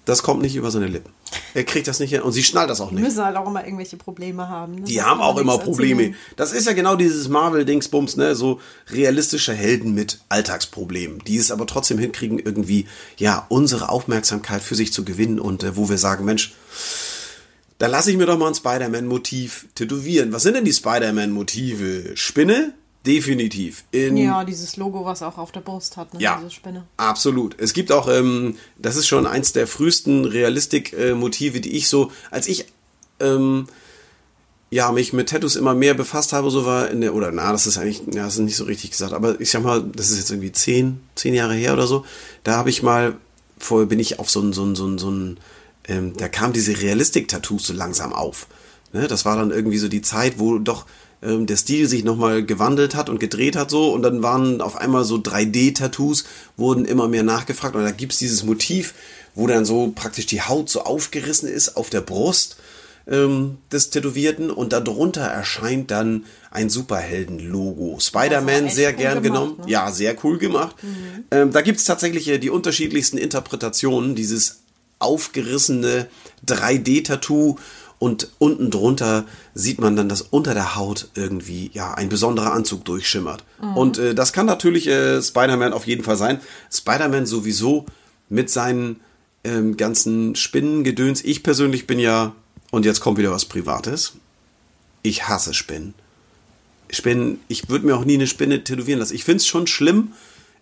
Das 0.06 0.22
kommt 0.22 0.42
nicht 0.42 0.54
über 0.54 0.70
seine 0.70 0.86
Lippen. 0.86 1.10
Er 1.54 1.64
kriegt 1.64 1.88
das 1.88 1.98
nicht 1.98 2.10
hin 2.10 2.20
und 2.20 2.32
sie 2.32 2.42
schnallt 2.44 2.68
das 2.68 2.80
auch 2.82 2.90
Die 2.90 2.96
nicht. 2.96 3.04
müssen 3.04 3.24
halt 3.24 3.36
auch 3.38 3.46
immer 3.48 3.64
irgendwelche 3.64 3.96
Probleme 3.96 4.48
haben. 4.50 4.74
ne? 4.74 4.82
Die 4.82 5.00
haben 5.00 5.20
auch 5.22 5.38
immer 5.38 5.56
Probleme. 5.56 6.02
erzählen. 6.02 6.18
Das 6.36 6.52
ist 6.52 6.66
ja 6.66 6.74
genau 6.74 6.94
dieses 6.96 7.28
Marvel-Dingsbums, 7.28 8.16
ne? 8.16 8.34
So 8.34 8.60
realistische 8.90 9.54
Helden 9.54 9.94
mit 9.94 10.20
Alltagsproblemen, 10.28 11.20
die 11.26 11.36
es 11.38 11.50
aber 11.50 11.66
trotzdem 11.66 11.98
hinkriegen, 11.98 12.38
irgendwie, 12.38 12.86
ja, 13.16 13.46
unsere 13.48 13.88
Aufmerksamkeit 13.88 14.62
für 14.62 14.74
sich 14.74 14.92
zu 14.92 15.04
gewinnen 15.04 15.40
und 15.40 15.62
äh, 15.62 15.74
wo 15.76 15.88
wir 15.88 15.98
sagen, 15.98 16.24
Mensch, 16.26 16.54
da 17.78 17.86
lasse 17.86 18.10
ich 18.10 18.16
mir 18.16 18.26
doch 18.26 18.38
mal 18.38 18.48
ein 18.48 18.54
Spider-Man-Motiv 18.54 19.66
tätowieren. 19.74 20.32
Was 20.32 20.42
sind 20.42 20.54
denn 20.54 20.64
die 20.64 20.72
Spider-Man-Motive? 20.72 22.16
Spinne? 22.16 22.74
Definitiv. 23.06 23.84
In 23.90 24.16
Ja, 24.16 24.44
dieses 24.44 24.76
Logo, 24.76 25.04
was 25.04 25.22
auch 25.22 25.36
auf 25.36 25.52
der 25.52 25.60
Brust 25.60 25.98
hat, 25.98 26.14
ne? 26.14 26.20
ja, 26.20 26.38
diese 26.38 26.50
Spinne. 26.50 26.86
absolut. 26.96 27.54
Es 27.58 27.74
gibt 27.74 27.92
auch, 27.92 28.08
ähm, 28.08 28.56
das 28.78 28.96
ist 28.96 29.06
schon 29.06 29.26
eins 29.26 29.52
der 29.52 29.66
frühesten 29.66 30.24
Realistik-Motive, 30.24 31.60
die 31.60 31.76
ich 31.76 31.88
so, 31.88 32.10
als 32.30 32.48
ich 32.48 32.66
ähm, 33.20 33.66
ja, 34.70 34.90
mich 34.90 35.12
mit 35.12 35.28
Tattoos 35.28 35.54
immer 35.56 35.74
mehr 35.74 35.94
befasst 35.94 36.32
habe, 36.32 36.50
so 36.50 36.64
war 36.64 36.90
in 36.90 37.02
der, 37.02 37.14
oder 37.14 37.30
na, 37.30 37.52
das 37.52 37.66
ist 37.66 37.76
eigentlich, 37.76 38.02
ja, 38.12 38.24
das 38.24 38.34
ist 38.34 38.40
nicht 38.40 38.56
so 38.56 38.64
richtig 38.64 38.90
gesagt, 38.90 39.12
aber 39.12 39.40
ich 39.40 39.50
sag 39.50 39.62
mal, 39.62 39.82
das 39.82 40.10
ist 40.10 40.18
jetzt 40.18 40.30
irgendwie 40.30 40.52
zehn, 40.52 41.00
zehn 41.14 41.34
Jahre 41.34 41.54
her 41.54 41.74
oder 41.74 41.86
so, 41.86 42.04
da 42.42 42.56
habe 42.56 42.70
ich 42.70 42.82
mal, 42.82 43.16
vorher 43.58 43.86
bin 43.86 44.00
ich 44.00 44.18
auf 44.18 44.30
so 44.30 44.40
ein, 44.40 44.52
so 44.52 44.64
ein, 44.64 44.74
so 44.74 44.86
ein, 44.86 44.98
so 44.98 45.10
ein 45.10 45.38
ähm, 45.88 46.14
da 46.16 46.28
kam 46.28 46.52
diese 46.52 46.80
Realistik-Tattoos 46.80 47.66
so 47.66 47.72
langsam 47.72 48.12
auf. 48.12 48.46
Ne? 48.92 49.06
Das 49.06 49.24
war 49.24 49.36
dann 49.36 49.50
irgendwie 49.50 49.78
so 49.78 49.88
die 49.88 50.02
Zeit, 50.02 50.38
wo 50.38 50.58
doch 50.58 50.86
ähm, 51.22 51.46
der 51.46 51.56
Stil 51.56 51.88
sich 51.88 52.04
nochmal 52.04 52.44
gewandelt 52.44 52.94
hat 52.94 53.08
und 53.08 53.20
gedreht 53.20 53.56
hat 53.56 53.70
so 53.70 53.92
und 53.92 54.02
dann 54.02 54.22
waren 54.22 54.60
auf 54.60 54.76
einmal 54.76 55.04
so 55.04 55.16
3D-Tattoos, 55.16 56.24
wurden 56.56 56.84
immer 56.84 57.08
mehr 57.08 57.22
nachgefragt 57.22 57.74
und 57.74 57.82
da 57.82 57.90
gibt's 57.90 58.18
dieses 58.18 58.44
Motiv, 58.44 58.94
wo 59.34 59.46
dann 59.46 59.64
so 59.64 59.92
praktisch 59.94 60.26
die 60.26 60.42
Haut 60.42 60.68
so 60.70 60.82
aufgerissen 60.82 61.48
ist 61.48 61.76
auf 61.76 61.90
der 61.90 62.02
Brust 62.02 62.56
ähm, 63.06 63.58
des 63.72 63.90
Tätowierten 63.90 64.50
und 64.50 64.72
darunter 64.72 65.22
erscheint 65.22 65.90
dann 65.90 66.24
ein 66.50 66.70
Superhelden-Logo. 66.70 67.98
Spider-Man 68.00 68.70
sehr 68.70 68.90
cool 68.90 68.96
gern 68.96 69.22
gemacht, 69.22 69.22
genommen. 69.22 69.60
ne? 69.60 69.70
Ja, 69.70 69.90
sehr 69.90 70.16
cool 70.24 70.38
gemacht. 70.38 70.76
Ähm, 71.30 71.52
da 71.52 71.60
gibt's 71.60 71.84
tatsächlich 71.84 72.28
äh, 72.28 72.38
die 72.38 72.50
unterschiedlichsten 72.50 73.18
Interpretationen 73.18 74.14
dieses 74.14 74.63
aufgerissene 75.04 76.08
3D-Tattoo 76.46 77.56
und 77.98 78.32
unten 78.38 78.70
drunter 78.70 79.24
sieht 79.54 79.80
man 79.80 79.96
dann, 79.96 80.08
dass 80.08 80.22
unter 80.22 80.52
der 80.52 80.76
Haut 80.76 81.08
irgendwie 81.14 81.70
ja 81.72 81.94
ein 81.94 82.08
besonderer 82.08 82.52
Anzug 82.52 82.84
durchschimmert. 82.84 83.44
Und 83.74 83.98
äh, 83.98 84.14
das 84.14 84.32
kann 84.32 84.46
natürlich 84.46 84.88
äh, 84.88 85.22
Spider-Man 85.22 85.72
auf 85.72 85.86
jeden 85.86 86.04
Fall 86.04 86.16
sein. 86.16 86.40
Spider-Man 86.70 87.24
sowieso 87.24 87.86
mit 88.28 88.50
seinen 88.50 89.00
ähm, 89.44 89.76
ganzen 89.76 90.34
Spinnengedöns. 90.34 91.24
Ich 91.24 91.42
persönlich 91.42 91.86
bin 91.86 91.98
ja, 91.98 92.34
und 92.70 92.84
jetzt 92.84 93.00
kommt 93.00 93.18
wieder 93.18 93.30
was 93.30 93.44
Privates, 93.44 94.14
ich 95.02 95.28
hasse 95.28 95.54
Spinnen. 95.54 95.94
Spinnen, 96.90 97.40
ich 97.48 97.68
würde 97.68 97.86
mir 97.86 97.96
auch 97.96 98.04
nie 98.04 98.14
eine 98.14 98.26
Spinne 98.26 98.64
tätowieren 98.64 99.00
lassen. 99.00 99.14
Ich 99.14 99.24
finde 99.24 99.38
es 99.38 99.46
schon 99.46 99.66
schlimm. 99.66 100.12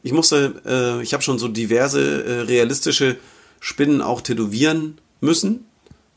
Ich 0.02 0.12
musste, 0.12 0.62
äh, 0.64 1.02
ich 1.02 1.12
habe 1.12 1.22
schon 1.22 1.38
so 1.38 1.48
diverse 1.48 2.24
äh, 2.24 2.40
realistische 2.42 3.16
Spinnen 3.62 4.02
auch 4.02 4.20
tätowieren 4.20 4.98
müssen. 5.20 5.66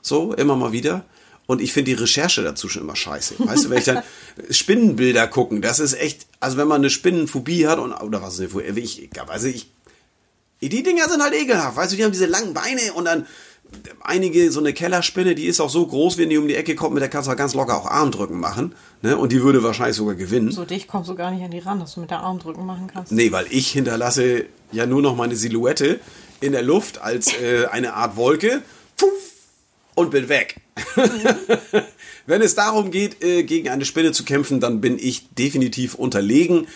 So, 0.01 0.33
immer 0.33 0.55
mal 0.55 0.71
wieder. 0.71 1.05
Und 1.45 1.61
ich 1.61 1.73
finde 1.73 1.91
die 1.91 2.01
Recherche 2.01 2.41
dazu 2.41 2.67
schon 2.67 2.81
immer 2.81 2.95
scheiße. 2.95 3.35
Weißt 3.37 3.65
du, 3.65 3.69
wenn 3.69 3.77
ich 3.77 3.83
dann 3.83 4.01
Spinnenbilder 4.49 5.27
gucken, 5.27 5.61
das 5.61 5.79
ist 5.79 5.93
echt, 5.93 6.25
also 6.39 6.57
wenn 6.57 6.67
man 6.67 6.81
eine 6.81 6.89
Spinnenphobie 6.89 7.67
hat 7.67 7.77
und, 7.77 7.93
oder 7.93 8.23
was 8.23 8.39
ist 8.39 8.55
eine 8.55 8.79
ich, 8.79 9.09
also 9.27 9.47
ich, 9.47 9.71
die 10.59 10.81
Dinger 10.81 11.07
sind 11.07 11.21
halt 11.21 11.35
ekelhaft, 11.35 11.77
weißt 11.77 11.91
du, 11.93 11.97
die 11.97 12.03
haben 12.03 12.11
diese 12.11 12.25
langen 12.25 12.55
Beine 12.55 12.93
und 12.95 13.05
dann 13.05 13.27
einige, 14.01 14.51
so 14.51 14.59
eine 14.59 14.73
Kellerspinne, 14.73 15.35
die 15.35 15.45
ist 15.45 15.59
auch 15.59 15.69
so 15.69 15.85
groß, 15.85 16.17
wenn 16.17 16.29
die 16.29 16.39
um 16.39 16.47
die 16.47 16.55
Ecke 16.55 16.73
kommt, 16.73 16.95
mit 16.95 17.01
der 17.01 17.09
kannst 17.09 17.27
du 17.27 17.29
halt 17.29 17.37
ganz 17.37 17.53
locker 17.53 17.77
auch 17.77 17.85
Armdrücken 17.85 18.39
machen, 18.39 18.73
ne, 19.03 19.17
und 19.17 19.31
die 19.31 19.43
würde 19.43 19.61
wahrscheinlich 19.61 19.97
sogar 19.97 20.15
gewinnen. 20.15 20.51
So 20.51 20.65
dicht 20.65 20.87
kommst 20.87 21.09
du 21.11 21.15
gar 21.15 21.29
nicht 21.29 21.43
an 21.43 21.51
die 21.51 21.59
ran, 21.59 21.79
dass 21.79 21.93
du 21.93 22.01
mit 22.01 22.09
der 22.09 22.21
Armdrücken 22.21 22.65
machen 22.65 22.89
kannst. 22.91 23.11
Nee, 23.11 23.31
weil 23.31 23.45
ich 23.51 23.69
hinterlasse 23.69 24.45
ja 24.71 24.87
nur 24.87 25.03
noch 25.03 25.15
meine 25.15 25.35
Silhouette 25.35 25.99
in 26.41 26.51
der 26.51 26.63
Luft 26.63 26.99
als 27.01 27.33
äh, 27.33 27.65
eine 27.71 27.93
Art 27.93 28.15
Wolke 28.15 28.61
und 29.95 30.11
bin 30.11 30.29
weg. 30.29 30.57
Wenn 32.27 32.41
es 32.41 32.55
darum 32.55 32.91
geht, 32.91 33.23
äh, 33.23 33.43
gegen 33.43 33.69
eine 33.69 33.85
Spinne 33.85 34.11
zu 34.11 34.23
kämpfen, 34.25 34.59
dann 34.59 34.81
bin 34.81 34.99
ich 34.99 35.29
definitiv 35.29 35.95
unterlegen. 35.95 36.67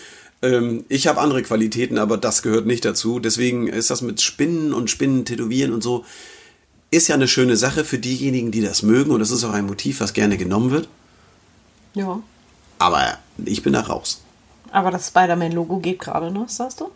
Ähm, 0.42 0.84
ich 0.88 1.06
habe 1.06 1.20
andere 1.20 1.42
Qualitäten, 1.42 1.98
aber 1.98 2.16
das 2.16 2.42
gehört 2.42 2.66
nicht 2.66 2.84
dazu. 2.84 3.20
Deswegen 3.20 3.66
ist 3.66 3.90
das 3.90 4.02
mit 4.02 4.20
Spinnen 4.20 4.72
und 4.72 4.90
Spinnen 4.90 5.24
tätowieren 5.24 5.72
und 5.72 5.82
so, 5.82 6.04
ist 6.90 7.08
ja 7.08 7.14
eine 7.14 7.28
schöne 7.28 7.56
Sache 7.56 7.84
für 7.84 7.98
diejenigen, 7.98 8.50
die 8.50 8.62
das 8.62 8.82
mögen. 8.82 9.10
Und 9.10 9.20
das 9.20 9.30
ist 9.30 9.44
auch 9.44 9.52
ein 9.52 9.66
Motiv, 9.66 10.00
was 10.00 10.12
gerne 10.12 10.36
genommen 10.36 10.70
wird. 10.70 10.88
Ja. 11.94 12.20
Aber 12.78 13.18
ich 13.44 13.62
bin 13.62 13.74
da 13.74 13.80
raus. 13.80 14.22
Aber 14.72 14.90
das 14.90 15.08
Spider-Man-Logo 15.08 15.78
geht 15.78 15.98
gerade 15.98 16.30
noch, 16.30 16.48
sagst 16.48 16.80
du? 16.80 16.90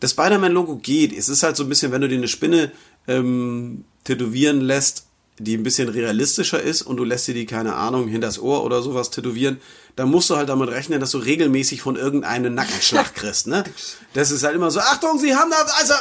Das 0.00 0.12
Spider-Man-Logo 0.12 0.76
geht. 0.76 1.16
Es 1.16 1.28
ist 1.28 1.42
halt 1.42 1.56
so 1.56 1.64
ein 1.64 1.68
bisschen, 1.68 1.92
wenn 1.92 2.00
du 2.00 2.08
dir 2.08 2.18
eine 2.18 2.28
Spinne 2.28 2.72
ähm, 3.06 3.84
tätowieren 4.04 4.60
lässt, 4.60 5.06
die 5.38 5.56
ein 5.56 5.62
bisschen 5.62 5.88
realistischer 5.88 6.60
ist 6.60 6.82
und 6.82 6.96
du 6.96 7.04
lässt 7.04 7.28
dir 7.28 7.34
die, 7.34 7.46
keine 7.46 7.74
Ahnung, 7.74 8.08
hinters 8.08 8.40
Ohr 8.40 8.64
oder 8.64 8.82
sowas 8.82 9.10
tätowieren, 9.10 9.60
dann 9.96 10.10
musst 10.10 10.30
du 10.30 10.36
halt 10.36 10.48
damit 10.48 10.68
rechnen, 10.70 11.00
dass 11.00 11.12
du 11.12 11.18
regelmäßig 11.18 11.80
von 11.80 11.96
irgendeinem 11.96 12.54
Nackenschlag 12.54 13.14
kriegst, 13.14 13.46
ne? 13.46 13.64
Das 14.14 14.30
ist 14.30 14.42
halt 14.42 14.56
immer 14.56 14.70
so, 14.70 14.80
Achtung, 14.80 15.18
sie 15.18 15.34
haben 15.34 15.50
da, 15.50 15.56
also, 15.78 15.94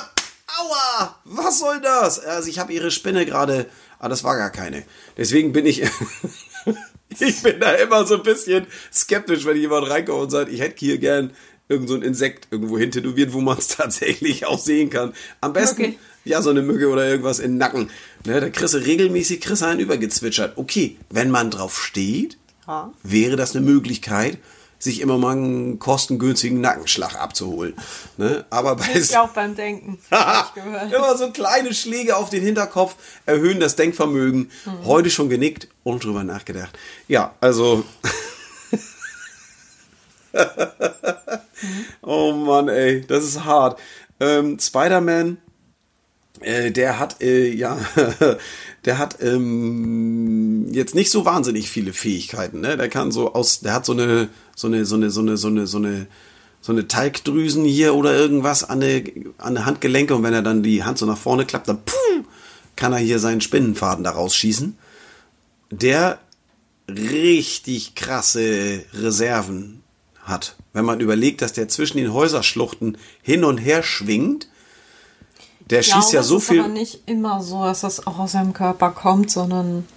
aua, 0.47 1.15
was 1.25 1.59
soll 1.59 1.81
das? 1.81 2.19
Also 2.19 2.49
ich 2.49 2.59
habe 2.59 2.73
ihre 2.73 2.91
Spinne 2.91 3.25
gerade, 3.25 3.67
ah, 3.99 4.09
das 4.09 4.23
war 4.23 4.37
gar 4.37 4.49
keine. 4.49 4.83
Deswegen 5.17 5.51
bin 5.51 5.65
ich, 5.65 5.83
ich 7.19 7.41
bin 7.41 7.59
da 7.59 7.73
immer 7.73 8.05
so 8.05 8.15
ein 8.15 8.23
bisschen 8.23 8.67
skeptisch, 8.93 9.45
wenn 9.45 9.57
jemand 9.57 9.89
reinkommt 9.89 10.23
und 10.23 10.29
sagt, 10.29 10.51
ich 10.51 10.61
hätte 10.61 10.77
hier 10.77 10.97
gern 10.97 11.31
irgend 11.69 11.89
so 11.89 11.95
ein 11.95 12.01
Insekt 12.01 12.47
irgendwo 12.51 12.77
hin 12.77 12.91
tätowiert, 12.91 13.33
wo 13.33 13.41
man 13.41 13.57
es 13.57 13.67
tatsächlich 13.77 14.45
auch 14.45 14.59
sehen 14.59 14.89
kann. 14.89 15.13
Am 15.41 15.53
besten, 15.53 15.81
Okay. 15.83 15.99
ja, 16.25 16.41
so 16.41 16.49
eine 16.49 16.61
Mücke 16.61 16.89
oder 16.89 17.07
irgendwas 17.07 17.39
in 17.39 17.51
den 17.51 17.57
Nacken. 17.57 17.89
Ne, 18.25 18.39
da 18.41 18.49
kriegst 18.49 18.73
du 18.73 18.77
regelmäßig 18.79 19.41
kriegst 19.41 19.61
du 19.61 19.65
einen 19.67 19.79
übergezwitschert. 19.79 20.57
Okay, 20.57 20.97
wenn 21.09 21.29
man 21.31 21.51
drauf 21.51 21.77
steht, 21.77 22.37
Ja. 22.67 22.91
wäre 23.03 23.35
das 23.35 23.55
eine 23.55 23.65
Möglichkeit, 23.65 24.37
sich 24.79 25.01
immer 25.01 25.17
mal 25.17 25.31
einen 25.31 25.79
kostengünstigen 25.79 26.61
Nackenschlag 26.61 27.15
abzuholen. 27.19 27.73
Ne? 28.17 28.45
Aber 28.51 28.75
bei 28.75 28.83
Hilft 28.83 29.09
ja 29.11 29.23
auch 29.23 29.29
beim 29.29 29.55
Denken. 29.55 29.97
ich 30.11 30.93
immer 30.93 31.17
so 31.17 31.31
kleine 31.31 31.73
Schläge 31.73 32.15
auf 32.15 32.29
den 32.29 32.43
Hinterkopf 32.43 32.95
erhöhen 33.25 33.59
das 33.59 33.75
Denkvermögen. 33.75 34.51
Heute 34.83 35.09
schon 35.09 35.29
genickt 35.29 35.67
und 35.83 36.03
drüber 36.03 36.23
nachgedacht. 36.23 36.77
Ja, 37.07 37.33
also. 37.41 37.83
oh 42.01 42.33
Mann, 42.33 42.69
ey, 42.69 43.01
das 43.07 43.23
ist 43.23 43.45
hart. 43.45 43.79
Ähm, 44.19 44.57
Spider-Man, 44.59 45.37
äh, 46.41 46.71
der 46.71 46.99
hat, 46.99 47.21
äh, 47.21 47.49
ja, 47.49 47.77
der 48.85 48.97
hat 48.97 49.21
ähm, 49.21 50.71
jetzt 50.71 50.95
nicht 50.95 51.11
so 51.11 51.25
wahnsinnig 51.25 51.69
viele 51.69 51.93
Fähigkeiten. 51.93 52.61
Ne? 52.61 52.77
Der 52.77 52.89
kann 52.89 53.11
so 53.11 53.33
aus, 53.33 53.61
der 53.61 53.73
hat 53.73 53.85
so 53.85 53.93
eine, 53.93 54.29
so 54.55 54.67
eine, 54.67 54.85
so 54.85 54.95
eine, 54.95 55.09
so 55.09 55.21
eine, 55.21 55.37
so 55.37 55.47
eine, 55.47 55.67
so 55.67 55.77
eine, 55.77 56.07
so 56.61 56.71
eine 56.71 56.87
Talgdrüsen 56.87 57.63
hier 57.65 57.95
oder 57.95 58.15
irgendwas 58.15 58.63
an 58.63 58.81
der, 58.81 59.03
an 59.37 59.55
der 59.55 59.65
Handgelenke 59.65 60.15
und 60.15 60.23
wenn 60.23 60.33
er 60.33 60.41
dann 60.41 60.63
die 60.63 60.83
Hand 60.83 60.97
so 60.97 61.05
nach 61.05 61.17
vorne 61.17 61.45
klappt, 61.45 61.69
dann 61.69 61.81
puh, 61.83 62.23
kann 62.75 62.93
er 62.93 62.99
hier 62.99 63.19
seinen 63.19 63.41
Spinnenfaden 63.41 64.03
da 64.03 64.11
rausschießen. 64.11 64.77
Der 65.71 66.19
richtig 66.89 67.95
krasse 67.95 68.83
Reserven 68.93 69.83
hat. 70.23 70.55
Wenn 70.77 70.85
man 70.85 70.99
überlegt, 70.99 71.41
dass 71.41 71.53
der 71.53 71.67
zwischen 71.69 71.97
den 71.97 72.13
Häuserschluchten 72.13 72.99
hin 73.23 73.43
und 73.43 73.57
her 73.57 73.81
schwingt, 73.81 74.47
der 75.71 75.79
Ich 75.79 75.87
schießt 75.87 76.13
ja 76.13 76.21
glaube, 76.21 76.25
so 76.27 76.37
es 76.37 76.43
ist 76.43 76.49
viel. 76.49 76.59
aber 76.59 76.69
nicht 76.69 77.01
immer 77.07 77.41
so, 77.41 77.63
dass 77.63 77.81
das 77.81 78.05
auch 78.05 78.19
aus 78.19 78.33
seinem 78.33 78.53
Körper 78.53 78.91
kommt, 78.91 79.31
sondern 79.31 79.87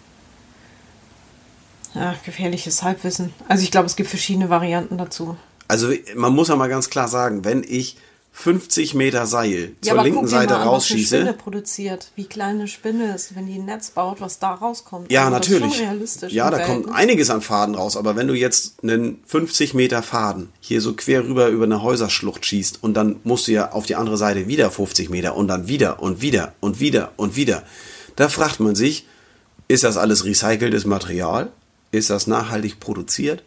ja, 1.95 2.15
gefährliches 2.25 2.83
Halbwissen. 2.83 3.35
Also 3.47 3.63
ich 3.63 3.71
glaube, 3.71 3.89
es 3.89 3.97
gibt 3.97 4.09
verschiedene 4.09 4.49
Varianten 4.49 4.97
dazu. 4.97 5.37
Also 5.69 5.93
man 6.15 6.33
muss 6.33 6.49
ja 6.49 6.57
mal 6.57 6.71
ganz 6.71 6.89
klar 6.89 7.09
sagen, 7.09 7.45
wenn 7.45 7.63
ich 7.63 7.99
50 8.33 8.95
Meter 8.95 9.27
Seil 9.27 9.73
zur 9.83 10.03
linken 10.03 10.27
Seite 10.27 10.57
an, 10.57 10.69
was 10.69 10.91
eine 10.91 11.01
Spinne 11.01 11.21
rausschieße. 11.27 11.33
produziert, 11.35 12.11
wie 12.15 12.25
klein 12.25 12.57
eine 12.57 12.69
Spinne 12.69 13.15
ist, 13.15 13.35
wenn 13.37 13.47
die 13.47 13.59
ein 13.59 13.65
Netz 13.67 13.91
baut, 13.91 14.21
was 14.21 14.39
da 14.39 14.55
rauskommt. 14.55 15.11
Ja, 15.13 15.25
Also 15.25 15.33
natürlich. 15.35 15.75
schon 15.75 15.85
realistisch 15.87 16.33
Ja, 16.33 16.51
da 16.51 16.59
kommt 16.59 16.85
Verhältnis. 16.85 16.95
einiges 16.97 17.31
an 17.31 17.43
Faden 17.43 17.75
raus. 17.75 17.97
Aber 17.97 18.17
wenn 18.17 18.29
du 18.29 18.35
jetzt 18.35 18.83
einen 18.83 19.21
50 19.27 19.75
Meter 19.75 20.03
Faden 20.03 20.49
hier 20.61 20.81
so 20.81 20.95
quer 20.95 21.25
rüber 21.25 21.49
über 21.49 21.65
eine 21.65 21.83
Häuserschlucht 21.83 22.47
schießt 22.47 22.83
und 22.83 22.95
dann 22.95 23.17
musst 23.25 23.49
du 23.49 23.53
ja 23.53 23.73
auf 23.73 23.85
die 23.87 23.97
andere 23.97 24.17
Seite 24.17 24.47
wieder 24.47 24.71
50 24.71 25.11
Meter 25.11 25.37
und 25.37 25.49
dann 25.49 25.69
wieder 25.69 26.01
und 26.01 26.23
wieder 26.23 26.55
und 26.61 26.81
wieder 26.81 27.13
und 27.17 27.37
wieder. 27.37 27.63
Da 28.17 28.29
fragt 28.29 28.61
man 28.61 28.75
sich, 28.75 29.07
ist 29.69 29.85
das 29.85 29.97
alles 29.97 30.25
recyceltes 30.25 30.85
Material? 30.87 31.53
Ist 31.93 32.09
das 32.11 32.27
nachhaltig 32.27 32.81
produziert? 32.81 33.43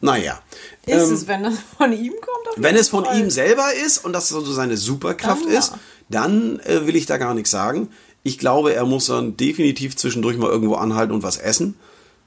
Naja. 0.00 0.40
Ist 0.86 1.08
ähm, 1.08 1.14
es, 1.14 1.26
wenn 1.28 1.42
das 1.42 1.54
von 1.78 1.92
ihm 1.92 2.12
kommt? 2.12 2.34
wenn 2.56 2.76
es 2.76 2.88
von 2.88 3.04
Fall. 3.04 3.18
ihm 3.18 3.30
selber 3.30 3.72
ist 3.84 4.04
und 4.04 4.12
das 4.12 4.28
so 4.28 4.40
seine 4.44 4.76
Superkraft 4.76 5.44
Dann 5.44 5.52
ja. 5.52 5.58
ist, 5.58 5.72
dann 6.08 6.60
äh, 6.60 6.86
will 6.86 6.94
ich 6.96 7.06
da 7.06 7.16
gar 7.16 7.34
nichts 7.34 7.50
sagen. 7.50 7.88
Ich 8.22 8.38
glaube, 8.38 8.74
er 8.74 8.84
muss 8.84 9.06
dann 9.06 9.36
definitiv 9.36 9.96
zwischendurch 9.96 10.36
mal 10.36 10.50
irgendwo 10.50 10.76
anhalten 10.76 11.12
und 11.12 11.22
was 11.22 11.36
essen, 11.36 11.74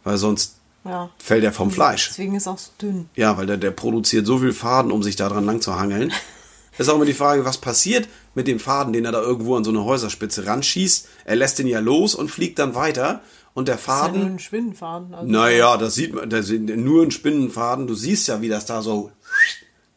weil 0.03 0.17
sonst 0.17 0.55
Ja. 0.85 1.09
fällt 1.17 1.43
er 1.43 1.53
vom 1.53 1.71
Fleisch. 1.71 2.09
Deswegen 2.09 2.35
ist 2.35 2.47
er 2.47 2.53
auch 2.53 2.57
so 2.57 2.71
dünn. 2.81 3.09
Ja, 3.15 3.37
weil 3.37 3.45
der, 3.45 3.57
der 3.57 3.71
produziert 3.71 4.25
so 4.25 4.39
viel 4.39 4.53
Faden, 4.53 4.91
um 4.91 5.01
sich 5.03 5.15
da 5.15 5.29
dran 5.29 5.45
lang 5.45 5.61
zu 5.61 5.79
hangeln. 5.79 6.11
ist 6.77 6.89
auch 6.89 6.95
immer 6.95 7.05
die 7.05 7.13
Frage, 7.13 7.45
was 7.45 7.57
passiert 7.57 8.07
mit 8.35 8.47
dem 8.47 8.59
Faden, 8.59 8.93
den 8.93 9.05
er 9.05 9.11
da 9.11 9.21
irgendwo 9.21 9.55
an 9.55 9.63
so 9.63 9.71
eine 9.71 9.83
Häuserspitze 9.83 10.45
ranschießt. 10.45 11.07
Er 11.25 11.35
lässt 11.35 11.57
den 11.59 11.67
ja 11.67 11.79
los 11.79 12.13
und 12.15 12.29
fliegt 12.29 12.59
dann 12.59 12.75
weiter 12.75 13.21
und 13.57 13.67
der 13.67 13.75
Das 13.75 13.81
ist 13.81 13.87
ja 13.87 13.93
Faden 13.95 14.19
nur 14.21 14.29
ein 14.29 14.39
Spinnenfaden. 14.39 15.13
Also 15.15 15.31
naja, 15.31 15.77
das 15.77 15.95
sieht 15.95 16.13
man, 16.13 16.29
das 16.29 16.45
sind 16.45 16.67
nur 16.77 17.01
ein 17.03 17.09
Spinnenfaden. 17.11 17.87
Du 17.87 17.95
siehst 17.95 18.27
ja, 18.27 18.39
wie 18.41 18.49
das 18.49 18.65
da 18.67 18.83
so 18.83 19.11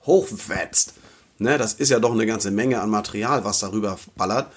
hochfetzt. 0.07 0.95
Ne, 1.39 1.57
das 1.59 1.75
ist 1.75 1.91
ja 1.91 1.99
doch 1.99 2.13
eine 2.13 2.27
ganze 2.27 2.51
Menge 2.51 2.81
an 2.81 2.91
Material, 2.91 3.45
was 3.45 3.61
darüber 3.61 3.99
ballert. 4.17 4.51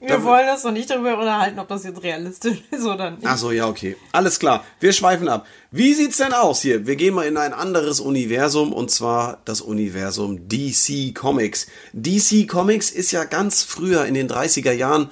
Wir 0.00 0.08
Da- 0.10 0.22
wollen 0.22 0.48
uns 0.48 0.62
doch 0.62 0.70
nicht 0.70 0.88
darüber 0.88 1.14
unterhalten, 1.18 1.58
ob 1.58 1.66
das 1.66 1.82
jetzt 1.82 2.02
realistisch 2.04 2.58
ist 2.70 2.84
oder 2.84 3.10
nicht. 3.12 3.26
Ach 3.26 3.36
so, 3.36 3.50
ja, 3.50 3.66
okay. 3.66 3.96
Alles 4.12 4.38
klar. 4.38 4.64
Wir 4.78 4.92
schweifen 4.92 5.28
ab. 5.28 5.46
Wie 5.72 5.94
sieht's 5.94 6.18
denn 6.18 6.32
aus 6.32 6.60
hier? 6.62 6.86
Wir 6.86 6.94
gehen 6.94 7.14
mal 7.14 7.26
in 7.26 7.36
ein 7.36 7.52
anderes 7.52 7.98
Universum 7.98 8.72
und 8.72 8.90
zwar 8.92 9.38
das 9.44 9.60
Universum 9.60 10.48
DC 10.48 11.12
Comics. 11.14 11.66
DC 11.92 12.46
Comics 12.48 12.90
ist 12.90 13.10
ja 13.10 13.24
ganz 13.24 13.62
früher 13.64 14.04
in 14.04 14.14
den 14.14 14.28
30er 14.28 14.72
Jahren, 14.72 15.10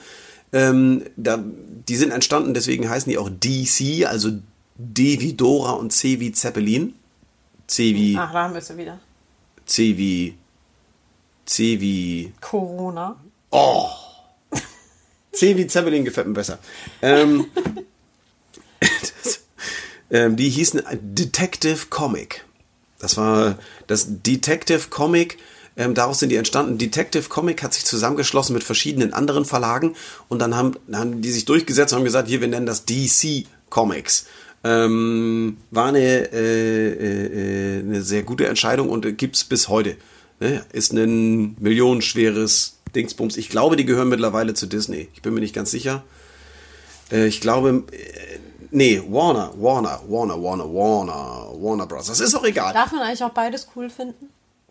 ähm, 0.53 1.05
da, 1.17 1.43
die 1.43 1.97
sind 1.97 2.13
entstanden, 2.13 2.55
deswegen 2.55 2.89
heißen 2.89 3.11
die 3.11 3.19
auch 3.19 3.31
DC, 3.31 4.07
also 4.07 4.31
D 4.77 5.21
wie 5.21 5.35
Dora 5.35 5.73
und 5.73 5.93
C 5.93 6.21
wie 6.21 6.33
Zeppelin. 6.33 6.95
C 7.67 7.95
wie, 7.95 8.17
Ach, 8.17 8.33
da 8.33 8.43
haben 8.45 8.55
wir 8.55 8.59
es 8.59 8.69
ja 8.69 8.77
wieder. 8.77 9.01
C 9.65 9.97
wie, 9.97 10.37
C 11.45 11.81
wie, 11.81 12.33
Corona. 12.41 13.17
C 15.33 15.57
wie 15.57 15.67
Zeppelin 15.67 16.05
gefällt 16.05 16.27
mir 16.29 16.35
besser. 16.35 16.59
Ähm, 17.03 17.47
das, 18.81 19.41
ähm, 20.11 20.37
die 20.37 20.49
hießen 20.49 20.83
Detective 21.03 21.87
Comic. 21.91 22.45
Das 22.99 23.17
war 23.17 23.59
das 23.87 24.07
Detective 24.09 24.89
Comic. 24.89 25.39
Ähm, 25.77 25.95
daraus 25.95 26.19
sind 26.19 26.31
die 26.31 26.37
entstanden. 26.37 26.79
Detective 26.79 27.29
Comic 27.29 27.62
hat 27.62 27.75
sich 27.75 27.85
zusammengeschlossen 27.85 28.55
mit 28.55 28.65
verschiedenen 28.65 29.12
anderen 29.12 29.45
Verlagen 29.45 29.95
und 30.29 30.41
dann 30.41 30.57
haben, 30.57 30.77
haben 30.93 31.21
die 31.21 31.31
sich 31.31 31.45
durchgesetzt 31.45 31.93
und 31.93 31.99
haben 31.99 32.05
gesagt, 32.05 32.29
hier, 32.29 32.41
wir 32.41 32.49
nennen 32.49 32.67
das 32.67 32.85
DC 32.87 33.47
Comics. 33.69 34.27
Ähm, 34.65 35.59
war 35.71 35.89
eine, 35.89 36.33
äh, 36.33 36.93
äh, 36.93 37.79
eine 37.81 38.03
sehr 38.03 38.23
gute 38.23 38.47
Entscheidung 38.47 38.89
und 38.89 39.05
äh, 39.05 39.12
gibt's 39.12 39.45
bis 39.45 39.69
heute. 39.69 39.97
Ne? 40.41 40.65
Ist 40.73 40.93
ein 40.93 41.57
millionenschweres 41.61 42.79
Dingsbums. 42.95 43.37
Ich 43.37 43.51
glaube, 43.51 43.77
die 43.77 43.85
gehören 43.85 44.09
mittlerweile 44.09 44.55
zu 44.55 44.67
Disney. 44.67 45.09
Ich 45.15 45.23
bin 45.23 45.35
mir 45.35 45.41
nicht 45.41 45.55
ganz 45.55 45.71
sicher. 45.71 46.05
Äh, 47.12 47.27
ich 47.27 47.41
glaube, 47.41 47.85
äh, 47.93 48.39
nee, 48.71 49.03
Warner, 49.09 49.53
Warner, 49.57 50.01
Warner, 50.09 50.43
Warner, 50.43 50.65
Warner, 50.65 51.49
Warner 51.61 51.87
Bros. 51.87 52.07
Das 52.07 52.21
ist 52.21 52.35
auch 52.35 52.45
egal. 52.45 52.73
Darf 52.73 52.93
man 52.93 53.03
eigentlich 53.03 53.23
auch 53.23 53.31
beides 53.31 53.69
cool 53.77 53.91
finden? 53.91 54.31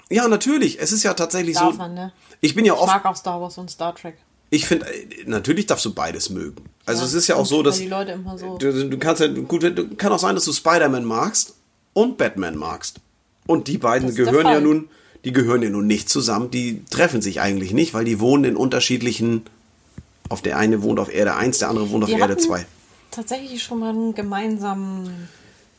Ja, 0.09 0.27
natürlich. 0.27 0.79
Es 0.81 0.91
ist 0.91 1.03
ja 1.03 1.13
tatsächlich 1.13 1.55
Darf 1.55 1.73
so. 1.73 1.77
man, 1.77 1.93
ne? 1.93 2.11
Ich 2.41 2.53
bin 2.55 2.65
ja 2.65 2.73
Ich 2.75 2.79
oft. 2.79 2.87
mag 2.93 3.05
auch 3.05 3.15
Star 3.15 3.41
Wars 3.41 3.57
und 3.57 3.71
Star 3.71 3.95
Trek. 3.95 4.17
Ich 4.51 4.67
finde, 4.67 4.85
äh, 4.87 5.23
natürlich 5.25 5.65
darfst 5.65 5.85
du 5.85 5.93
beides 5.93 6.29
mögen. 6.29 6.63
Also 6.85 7.01
Ja, 7.01 7.07
es 7.07 7.13
ist 7.15 7.27
ja 7.27 7.35
auch 7.35 7.45
so, 7.45 7.63
dass 7.63 7.77
die 7.79 7.87
Leute 7.87 8.11
immer 8.11 8.37
so- 8.37 8.57
du, 8.57 8.87
du 8.89 8.97
kannst 8.99 9.21
ja 9.21 9.27
gut, 9.27 9.63
du, 9.63 9.95
kann 9.95 10.11
auch 10.11 10.19
sein, 10.19 10.35
dass 10.35 10.45
du 10.45 10.53
Spider-Man 10.53 11.03
magst 11.05 11.55
und 11.93 12.17
Batman 12.17 12.55
magst. 12.55 12.99
Und 13.47 13.67
die 13.67 13.77
beiden 13.79 14.13
gehören 14.13 14.45
ja 14.47 14.59
nun, 14.59 14.89
die 15.23 15.31
gehören 15.31 15.63
ja 15.63 15.69
nun 15.69 15.87
nicht 15.87 16.09
zusammen. 16.09 16.51
Die 16.51 16.83
treffen 16.91 17.21
sich 17.21 17.41
eigentlich 17.41 17.73
nicht, 17.73 17.93
weil 17.95 18.05
die 18.05 18.19
wohnen 18.19 18.43
in 18.43 18.55
unterschiedlichen. 18.55 19.43
Auf 20.29 20.41
der 20.41 20.57
eine 20.57 20.81
wohnt 20.83 20.99
auf 20.99 21.11
Erde 21.13 21.35
1, 21.35 21.59
der 21.59 21.69
andere 21.69 21.89
wohnt 21.89 22.03
auf 22.03 22.09
Die 22.09 22.15
Erde 22.15 22.33
hatten 22.33 22.41
2. 22.41 22.65
tatsächlich 23.11 23.61
schon 23.63 23.79
mal 23.79 23.89
einen 23.89 24.13
gemeinsamen. 24.15 25.27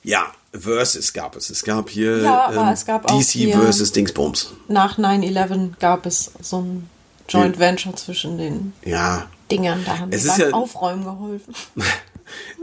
Ja, 0.04 0.32
Versus 0.60 1.12
gab 1.12 1.36
es. 1.36 1.50
Es 1.50 1.62
gab 1.64 1.88
hier 1.90 2.18
Ja, 2.22 2.46
aber 2.46 2.72
es 2.72 2.84
gab 2.86 3.06
DC 3.06 3.22
hier- 3.32 3.58
versus 3.60 3.92
Dingsbums. 3.92 4.50
Nach 4.68 4.98
9-11 4.98 5.78
gab 5.78 6.06
es 6.06 6.30
so 6.40 6.60
ein 6.62 6.88
Joint. 7.28 7.58
Venture 7.58 7.94
zwischen 7.96 8.38
den 8.38 8.72
Ja, 8.84 9.26
Dingern. 9.50 9.82
Da 9.84 9.98
haben 9.98 10.12
Es 10.12 10.24
wir 10.24 10.30
ist 10.32 10.38
beim 10.38 10.48
ja- 10.50 10.54
Aufräumen 10.56 11.04
geholfen. 11.04 11.54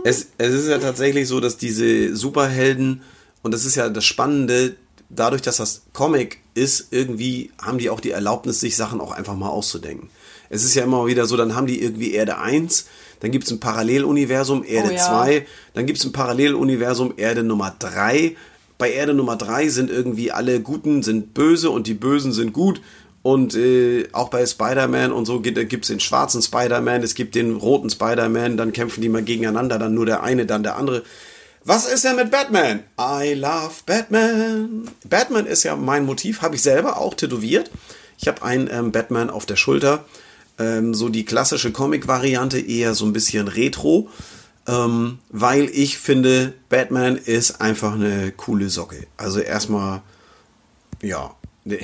es, 0.03 0.27
es 0.38 0.53
ist 0.53 0.67
ja 0.67 0.77
tatsächlich 0.77 1.27
so, 1.27 1.39
dass 1.39 1.58
diese 1.58 2.15
Superhelden, 2.15 3.01
und 3.41 3.53
das 3.53 3.65
ist 3.65 3.75
ja 3.75 3.89
das 3.89 4.06
Spannende, 4.06 4.75
dadurch, 5.10 5.41
dass 5.41 5.58
das 5.58 5.84
Comic 5.93 6.39
ist, 6.53 6.88
irgendwie 6.91 7.51
haben 7.62 7.77
die 7.77 7.89
auch 7.89 7.99
die 7.99 8.12
Erlaubnis, 8.12 8.60
sich 8.60 8.75
Sachen 8.75 9.01
auch 9.01 9.12
einfach 9.12 9.36
mal 9.36 9.49
auszudenken. 9.49 10.10
Es 10.49 10.63
ist 10.63 10.75
ja 10.75 10.84
immer 10.84 11.06
wieder 11.08 11.25
so, 11.25 11.36
dann 11.38 11.56
haben 11.56 11.67
die 11.67 11.82
irgendwie 11.82 12.13
Erde 12.13 12.38
1, 12.38 12.86
dann 13.23 13.31
gibt 13.31 13.45
es 13.45 13.51
ein 13.51 13.62
Paralleluniversum 13.62 14.65
Erde 14.65 14.89
Oh 14.89 14.95
ja. 14.95 15.01
2, 15.01 15.45
dann 15.73 15.86
gibt 15.86 15.97
es 15.97 16.03
ein 16.03 16.12
Paralleluniversum 16.12 17.13
Erde 17.15 17.41
Nummer 17.41 17.73
3. 17.79 18.36
Bei 18.77 18.91
Erde 18.91 19.13
Nummer 19.13 19.38
3 19.38 19.69
sind 19.69 19.89
irgendwie 19.89 20.33
alle 20.33 20.59
Guten 20.59 21.03
sind 21.03 21.33
böse 21.33 21.69
und 21.69 21.88
die 21.88 21.93
Bösen 21.93 22.33
sind 22.33 22.51
gut. 22.51 22.81
Und 23.21 23.55
äh, 23.55 24.09
auch 24.12 24.27
bei 24.27 24.45
Spider-Man 24.45 25.13
und 25.13 25.23
so 25.23 25.39
gibt 25.39 25.57
es 25.57 25.88
den 25.88 26.01
schwarzen 26.01 26.41
Spider-Man, 26.41 27.01
es 27.01 27.15
gibt 27.15 27.36
den 27.36 27.55
roten 27.55 27.89
Spider-Man, 27.89 28.57
dann 28.57 28.73
kämpfen 28.73 28.99
die 28.99 29.07
mal 29.07 29.23
gegeneinander, 29.23 29.79
dann 29.79 29.93
nur 29.93 30.05
der 30.05 30.21
eine, 30.21 30.45
dann 30.45 30.63
der 30.63 30.75
andere. 30.75 31.03
Was 31.63 31.86
ist 31.86 32.03
denn 32.03 32.17
mit 32.17 32.29
Batman? 32.29 32.83
I 32.99 33.36
love 33.36 33.75
Batman. 33.86 34.89
Batman 35.09 35.45
ist 35.45 35.63
ja 35.63 35.77
mein 35.77 36.05
Motiv, 36.05 36.41
habe 36.41 36.55
ich 36.55 36.62
selber 36.62 36.97
auch 36.97 37.13
tätowiert. 37.13 37.71
Ich 38.19 38.27
habe 38.27 38.43
einen 38.43 38.69
ähm, 38.69 38.91
Batman 38.91 39.29
auf 39.29 39.45
der 39.45 39.55
Schulter. 39.55 40.03
Ähm, 40.59 40.93
so 40.93 41.09
die 41.09 41.25
klassische 41.25 41.71
Comic-Variante, 41.71 42.59
eher 42.59 42.93
so 42.93 43.05
ein 43.05 43.13
bisschen 43.13 43.47
retro. 43.47 44.09
Ähm, 44.65 45.19
weil 45.29 45.69
ich 45.69 45.97
finde, 45.97 46.53
Batman 46.69 47.17
ist 47.17 47.59
einfach 47.59 47.95
eine 47.95 48.31
coole 48.31 48.69
Socke. 48.69 49.07
Also 49.17 49.39
erstmal, 49.39 50.01
ja, 51.01 51.35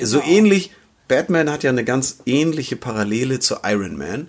so 0.01 0.21
ähnlich. 0.21 0.71
Batman 1.07 1.49
hat 1.49 1.63
ja 1.63 1.71
eine 1.71 1.83
ganz 1.83 2.19
ähnliche 2.25 2.75
Parallele 2.75 3.39
zu 3.39 3.57
Iron 3.63 3.97
Man. 3.97 4.27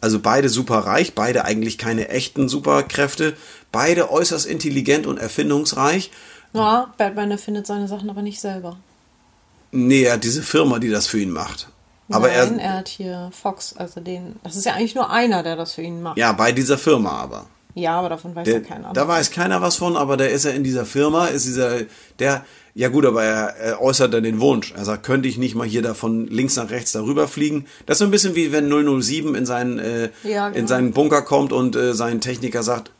Also 0.00 0.18
beide 0.20 0.48
super 0.48 0.78
reich, 0.78 1.14
beide 1.14 1.44
eigentlich 1.44 1.76
keine 1.76 2.08
echten 2.08 2.48
Superkräfte, 2.48 3.34
beide 3.70 4.10
äußerst 4.10 4.46
intelligent 4.46 5.06
und 5.06 5.18
erfindungsreich. 5.18 6.10
Ja, 6.54 6.94
Batman 6.96 7.30
erfindet 7.30 7.66
seine 7.66 7.86
Sachen 7.86 8.08
aber 8.08 8.22
nicht 8.22 8.40
selber. 8.40 8.78
Nee, 9.72 10.04
er 10.04 10.14
hat 10.14 10.24
diese 10.24 10.42
Firma, 10.42 10.78
die 10.78 10.88
das 10.88 11.06
für 11.06 11.20
ihn 11.20 11.30
macht. 11.30 11.68
Aber 12.10 12.28
Nein, 12.28 12.58
er, 12.58 12.64
er 12.64 12.76
hat 12.78 12.88
hier 12.88 13.30
Fox, 13.32 13.74
also 13.76 14.00
den. 14.00 14.36
Das 14.42 14.56
ist 14.56 14.66
ja 14.66 14.74
eigentlich 14.74 14.94
nur 14.94 15.10
einer, 15.10 15.42
der 15.42 15.56
das 15.56 15.74
für 15.74 15.82
ihn 15.82 16.02
macht. 16.02 16.18
ja, 16.18 16.32
bei 16.32 16.52
dieser 16.52 16.78
Firma 16.78 17.10
aber. 17.10 17.46
Ja, 17.74 17.98
aber 18.00 18.08
davon 18.08 18.34
weiß 18.34 18.44
Der, 18.46 18.54
ja 18.54 18.60
keiner. 18.60 18.92
da 18.92 19.06
weiß 19.06 19.30
keiner 19.30 19.62
was 19.62 19.76
von, 19.76 19.96
aber 19.96 20.16
der 20.16 20.30
ist 20.30 20.44
ja 20.44 20.50
in 20.50 20.64
dieser 20.64 20.84
Firma, 20.84 21.26
ist 21.26 21.46
dieser, 21.46 21.82
der, 22.18 22.44
ja 22.74 22.88
gut, 22.88 23.06
aber 23.06 23.22
er, 23.22 23.56
er 23.56 23.80
äußert 23.80 24.12
dann 24.12 24.24
den 24.24 24.40
Wunsch. 24.40 24.72
Er 24.76 24.84
sagt, 24.84 25.04
könnte 25.04 25.28
ich 25.28 25.38
nicht 25.38 25.54
mal 25.54 25.66
hier 25.68 25.80
da 25.80 25.94
von 25.94 26.26
links 26.26 26.56
nach 26.56 26.70
rechts 26.70 26.90
darüber 26.92 27.28
fliegen? 27.28 27.66
Das 27.86 27.94
ist 27.94 27.98
so 28.00 28.04
ein 28.06 28.10
bisschen 28.10 28.34
wie 28.34 28.50
wenn 28.50 28.68
007 28.68 29.36
in 29.36 29.46
seinen, 29.46 29.78
äh, 29.78 30.10
Ja, 30.24 30.48
genau. 30.48 30.58
in 30.58 30.66
seinen 30.66 30.92
Bunker 30.92 31.22
kommt 31.22 31.52
und 31.52 31.76
äh, 31.76 31.94
sein 31.94 32.20
Techniker 32.20 32.64
sagt, 32.64 32.90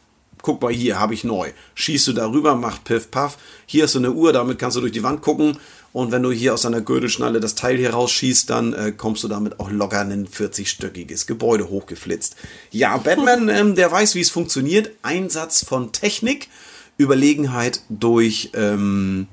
guck 0.41 0.63
mal 0.63 0.73
hier, 0.73 1.01
habe 1.01 1.15
ich 1.15 1.25
neu. 1.25 1.51
Schießt 1.75 2.07
du 2.07 2.13
darüber, 2.13 2.55
macht 2.55 2.85
Piff 2.85 3.11
Puff. 3.11 3.39
Hier 3.67 3.83
hast 3.85 3.97
du 3.97 3.99
eine 3.99 4.13
Uhr, 4.13 4.33
damit 4.33 4.61
kannst 4.61 4.77
du 4.77 4.81
durch 4.81 4.93
die 4.93 5.03
Wand 5.03 5.21
gucken. 5.21 5.59
Und 5.93 6.13
wenn 6.13 6.23
du 6.23 6.31
hier 6.31 6.55
aus 6.55 6.63
deiner 6.63 6.81
Gürtelschnalle 6.81 7.41
das 7.41 7.57
Teil 7.57 7.77
hier 7.77 7.91
rausschießt, 7.91 8.49
dann 8.49 8.73
äh, 8.75 8.93
kommst 8.93 9.25
du 9.25 9.29
damit 9.29 9.59
auch 9.59 9.71
locker 9.71 10.03
in 10.03 10.13
ein 10.13 10.29
40-stöckiges 10.29 11.27
Gebäude 11.27 11.69
hochgeflitzt. 11.69 12.37
Ja, 12.71 12.97
Batman, 13.05 13.49
ähm, 13.49 13.75
der 13.75 13.91
weiß, 13.91 14.15
wie 14.15 14.21
es 14.21 14.31
funktioniert. 14.31 14.91
Einsatz 15.03 15.65
von 15.65 15.93
Technik, 15.93 16.49
Überlegenheit 16.97 17.81
durch 17.89 18.51
ähm, 18.55 19.27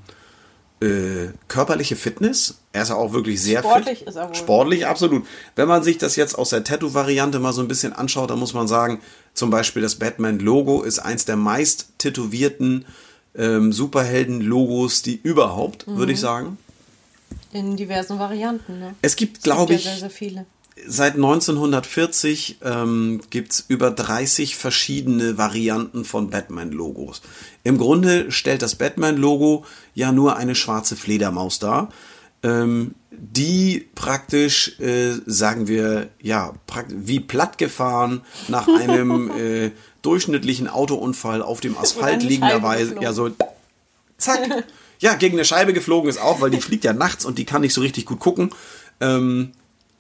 äh, 0.80 1.30
körperliche 1.48 1.96
Fitness. 1.96 2.60
Er 2.72 2.84
ist 2.84 2.90
ja 2.90 2.96
auch 2.96 3.14
wirklich 3.14 3.42
sehr 3.42 3.60
Sportlich 3.60 4.00
fit. 4.00 4.08
ist 4.08 4.16
er 4.16 4.30
wohl. 4.30 4.36
Sportlich, 4.36 4.88
absolut. 4.88 5.26
Wenn 5.56 5.68
man 5.68 5.84
sich 5.84 5.98
das 5.98 6.16
jetzt 6.16 6.38
aus 6.38 6.50
der 6.50 6.64
Tattoo-Variante 6.64 7.40
mal 7.40 7.54
so 7.54 7.62
ein 7.62 7.68
bisschen 7.68 7.94
anschaut, 7.94 8.32
dann 8.32 8.40
muss 8.40 8.54
man 8.54 8.68
sagen, 8.68 9.00
zum 9.34 9.50
Beispiel 9.50 9.82
das 9.82 9.96
Batman-Logo 9.96 10.82
ist 10.82 11.00
eins 11.00 11.26
der 11.26 11.36
meist 11.36 11.98
tätowierten 12.00 12.86
ähm, 13.38 13.72
Superhelden-Logos, 13.72 15.02
die 15.04 15.20
überhaupt, 15.22 15.88
würde 15.88 16.06
Mhm. 16.06 16.10
ich 16.10 16.20
sagen. 16.20 16.58
In 17.54 17.78
diversen 17.78 18.20
Varianten, 18.20 18.80
ne? 18.80 18.96
Es 19.02 19.16
gibt, 19.16 19.44
glaube 19.44 19.74
ich, 19.74 19.86
ja 19.86 19.92
sehr, 19.92 20.00
sehr 20.02 20.10
viele. 20.10 20.46
seit 20.88 21.16
1940 21.16 22.58
ähm, 22.64 23.22
gibt 23.30 23.54
es 23.54 23.66
über 23.68 23.90
30 23.92 24.56
verschiedene 24.56 25.38
Varianten 25.38 26.06
von 26.06 26.30
Batman-Logos. 26.30 27.22
Im 27.64 27.78
Grunde 27.78 28.32
stellt 28.32 28.62
das 28.62 28.76
Batman-Logo 28.76 29.66
ja 29.96 30.12
nur 30.12 30.36
eine 30.38 30.56
schwarze 30.56 30.96
Fledermaus 30.96 31.60
dar, 31.60 31.90
ähm, 32.44 32.96
die 33.12 33.88
praktisch, 33.96 34.80
äh, 34.80 35.14
sagen 35.26 35.68
wir, 35.68 36.10
ja, 36.22 36.54
wie 36.90 37.20
plattgefahren 37.20 38.22
nach 38.48 38.68
einem 38.80 39.32
äh, 39.32 39.72
durchschnittlichen 40.02 40.68
Autounfall 40.68 41.42
auf 41.42 41.60
dem 41.60 41.78
Asphalt 41.78 42.24
liegenderweise, 42.24 42.98
ja 43.02 43.14
so, 43.14 43.32
zack, 44.18 44.40
ja, 45.00 45.16
gegen 45.16 45.36
eine 45.36 45.46
Scheibe 45.46 45.74
geflogen 45.74 46.10
ist 46.10 46.22
auch, 46.22 46.42
weil 46.42 46.52
die 46.52 46.62
fliegt 46.62 46.84
ja 46.84 46.94
nachts 46.94 47.26
und 47.26 47.38
die 47.38 47.46
kann 47.46 47.62
nicht 47.62 47.74
so 47.74 47.82
richtig 47.82 48.06
gut 48.06 48.20
gucken. 48.20 48.52
Ähm, 49.00 49.52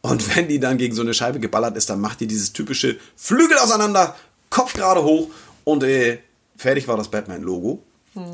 und 0.01 0.35
wenn 0.35 0.47
die 0.47 0.59
dann 0.59 0.77
gegen 0.77 0.95
so 0.95 1.01
eine 1.01 1.13
Scheibe 1.13 1.39
geballert 1.39 1.75
ist, 1.75 1.89
dann 1.89 1.99
macht 1.99 2.19
die 2.19 2.27
dieses 2.27 2.53
typische 2.53 2.97
Flügel 3.15 3.57
auseinander, 3.57 4.15
Kopf 4.49 4.73
gerade 4.73 5.03
hoch 5.03 5.29
und 5.63 5.83
äh, 5.83 6.19
fertig 6.55 6.87
war 6.87 6.97
das 6.97 7.09
Batman-Logo. 7.09 7.83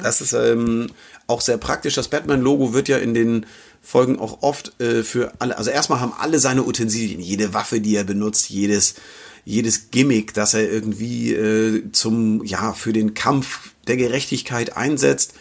Das 0.01 0.21
ist 0.21 0.33
ähm, 0.33 0.87
auch 1.27 1.41
sehr 1.41 1.57
praktisch. 1.57 1.95
Das 1.95 2.07
Batman-Logo 2.07 2.73
wird 2.73 2.87
ja 2.87 2.97
in 2.97 3.13
den 3.13 3.45
Folgen 3.85 4.17
auch 4.17 4.41
oft 4.41 4.79
äh, 4.81 5.03
für 5.03 5.33
alle, 5.39 5.57
also 5.57 5.69
erstmal 5.69 5.99
haben 5.99 6.13
alle 6.17 6.39
seine 6.39 6.63
Utensilien, 6.63 7.19
jede 7.19 7.53
Waffe, 7.53 7.81
die 7.81 7.95
er 7.95 8.05
benutzt, 8.05 8.49
jedes, 8.49 8.95
jedes 9.43 9.91
Gimmick, 9.91 10.33
das 10.33 10.53
er 10.53 10.71
irgendwie 10.71 11.33
äh, 11.33 11.91
zum, 11.91 12.43
ja, 12.45 12.71
für 12.71 12.93
den 12.93 13.13
Kampf 13.13 13.73
der 13.87 13.97
Gerechtigkeit 13.97 14.77
einsetzt, 14.77 15.33